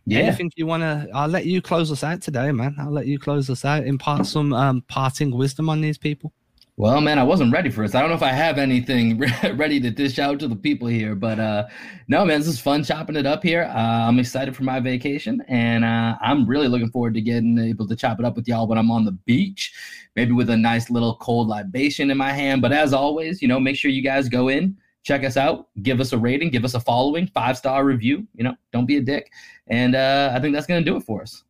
Yeah. 0.05 0.19
Anything 0.19 0.51
you 0.55 0.67
want 0.67 0.83
to? 0.83 1.09
I'll 1.13 1.27
let 1.27 1.45
you 1.45 1.61
close 1.61 1.91
us 1.91 2.03
out 2.03 2.21
today, 2.21 2.51
man. 2.51 2.75
I'll 2.79 2.91
let 2.91 3.07
you 3.07 3.17
close 3.17 3.49
us 3.49 3.65
out. 3.65 3.85
Impart 3.85 4.25
some 4.27 4.53
um, 4.53 4.81
parting 4.87 5.35
wisdom 5.35 5.67
on 5.69 5.81
these 5.81 5.97
people. 5.97 6.31
Well, 6.77 6.99
man, 6.99 7.17
I 7.17 7.23
wasn't 7.23 7.53
ready 7.53 7.69
for 7.69 7.83
this. 7.83 7.95
I 7.95 8.01
don't 8.01 8.09
know 8.09 8.17
if 8.17 8.21
I 8.21 8.33
have 8.33 8.57
anything 8.57 9.17
ready 9.55 9.79
to 9.79 9.89
dish 9.89 10.19
out 10.19 10.39
to 10.39 10.47
the 10.49 10.57
people 10.57 10.89
here, 10.89 11.15
but 11.15 11.39
uh, 11.39 11.67
no, 12.09 12.25
man, 12.25 12.41
this 12.41 12.49
is 12.49 12.59
fun 12.59 12.83
chopping 12.83 13.15
it 13.15 13.25
up 13.25 13.43
here. 13.43 13.63
Uh, 13.63 14.07
I'm 14.09 14.19
excited 14.19 14.57
for 14.57 14.63
my 14.63 14.81
vacation, 14.81 15.41
and 15.47 15.85
uh, 15.85 16.17
I'm 16.21 16.45
really 16.45 16.67
looking 16.67 16.91
forward 16.91 17.13
to 17.13 17.21
getting 17.21 17.57
able 17.57 17.87
to 17.87 17.95
chop 17.95 18.19
it 18.19 18.25
up 18.25 18.35
with 18.35 18.45
y'all 18.45 18.67
when 18.67 18.77
I'm 18.77 18.91
on 18.91 19.05
the 19.05 19.13
beach, 19.13 19.73
maybe 20.17 20.33
with 20.33 20.49
a 20.49 20.57
nice 20.57 20.89
little 20.89 21.15
cold 21.15 21.47
libation 21.47 22.11
in 22.11 22.17
my 22.17 22.33
hand. 22.33 22.61
But 22.61 22.73
as 22.73 22.91
always, 22.91 23.41
you 23.41 23.47
know, 23.47 23.59
make 23.59 23.77
sure 23.77 23.89
you 23.89 24.03
guys 24.03 24.27
go 24.27 24.49
in, 24.49 24.75
check 25.05 25.23
us 25.23 25.37
out, 25.37 25.67
give 25.83 26.01
us 26.01 26.11
a 26.11 26.17
rating, 26.17 26.49
give 26.49 26.65
us 26.65 26.73
a 26.73 26.79
following, 26.79 27.27
five 27.27 27.57
star 27.57 27.85
review. 27.85 28.27
You 28.33 28.43
know, 28.43 28.55
don't 28.73 28.87
be 28.87 28.97
a 28.97 29.01
dick. 29.01 29.31
And 29.67 29.95
uh, 29.95 30.33
I 30.35 30.39
think 30.39 30.53
that's 30.53 30.67
going 30.67 30.83
to 30.83 30.91
do 30.91 30.97
it 30.97 31.03
for 31.03 31.21
us. 31.21 31.43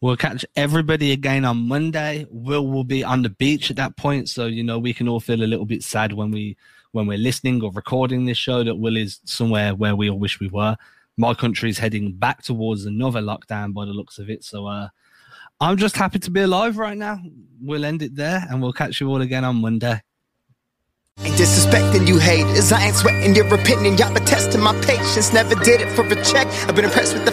We'll 0.00 0.16
catch 0.16 0.46
everybody 0.56 1.12
again 1.12 1.44
on 1.44 1.68
Monday. 1.68 2.26
Will 2.30 2.66
will 2.66 2.84
be 2.84 3.04
on 3.04 3.20
the 3.22 3.28
beach 3.28 3.70
at 3.70 3.76
that 3.76 3.98
point, 3.98 4.30
so 4.30 4.46
you 4.46 4.64
know 4.64 4.78
we 4.78 4.94
can 4.94 5.08
all 5.08 5.20
feel 5.20 5.42
a 5.42 5.44
little 5.44 5.66
bit 5.66 5.82
sad 5.82 6.14
when 6.14 6.30
we 6.30 6.56
when 6.92 7.06
we're 7.06 7.18
listening 7.18 7.62
or 7.62 7.70
recording 7.72 8.24
this 8.24 8.38
show 8.38 8.64
that 8.64 8.76
Will 8.76 8.96
is 8.96 9.20
somewhere 9.24 9.74
where 9.74 9.94
we 9.94 10.08
all 10.08 10.18
wish 10.18 10.40
we 10.40 10.48
were. 10.48 10.74
my 11.18 11.34
country 11.34 11.68
is 11.68 11.78
heading 11.78 12.12
back 12.12 12.42
towards 12.42 12.86
another 12.86 13.20
lockdown 13.20 13.74
by 13.74 13.84
the 13.84 13.92
looks 13.92 14.18
of 14.18 14.30
it. 14.30 14.42
So 14.42 14.66
uh, 14.66 14.88
I'm 15.60 15.76
just 15.76 15.96
happy 15.96 16.18
to 16.18 16.30
be 16.30 16.40
alive 16.40 16.78
right 16.78 16.96
now. 16.96 17.20
We'll 17.60 17.84
end 17.84 18.00
it 18.00 18.16
there 18.16 18.46
and 18.48 18.62
we'll 18.62 18.72
catch 18.72 19.00
you 19.00 19.08
all 19.08 19.20
again 19.20 19.44
on 19.44 19.56
Monday. 19.56 20.00
Ain't 21.18 21.34
disrespecting 21.34 22.06
you 22.06 22.18
haters. 22.18 22.72
I 22.72 22.86
ain't 22.86 22.96
sweating 22.96 23.34
your 23.34 23.52
opinion. 23.52 23.98
Y'all 23.98 24.14
been 24.14 24.24
testing 24.24 24.60
my 24.60 24.72
patience. 24.80 25.32
Never 25.32 25.54
did 25.56 25.80
it 25.80 25.90
for 25.94 26.06
a 26.06 26.24
check. 26.24 26.46
I've 26.66 26.74
been 26.74 26.84
impressed 26.86 27.14
with 27.14 27.26
the 27.26 27.32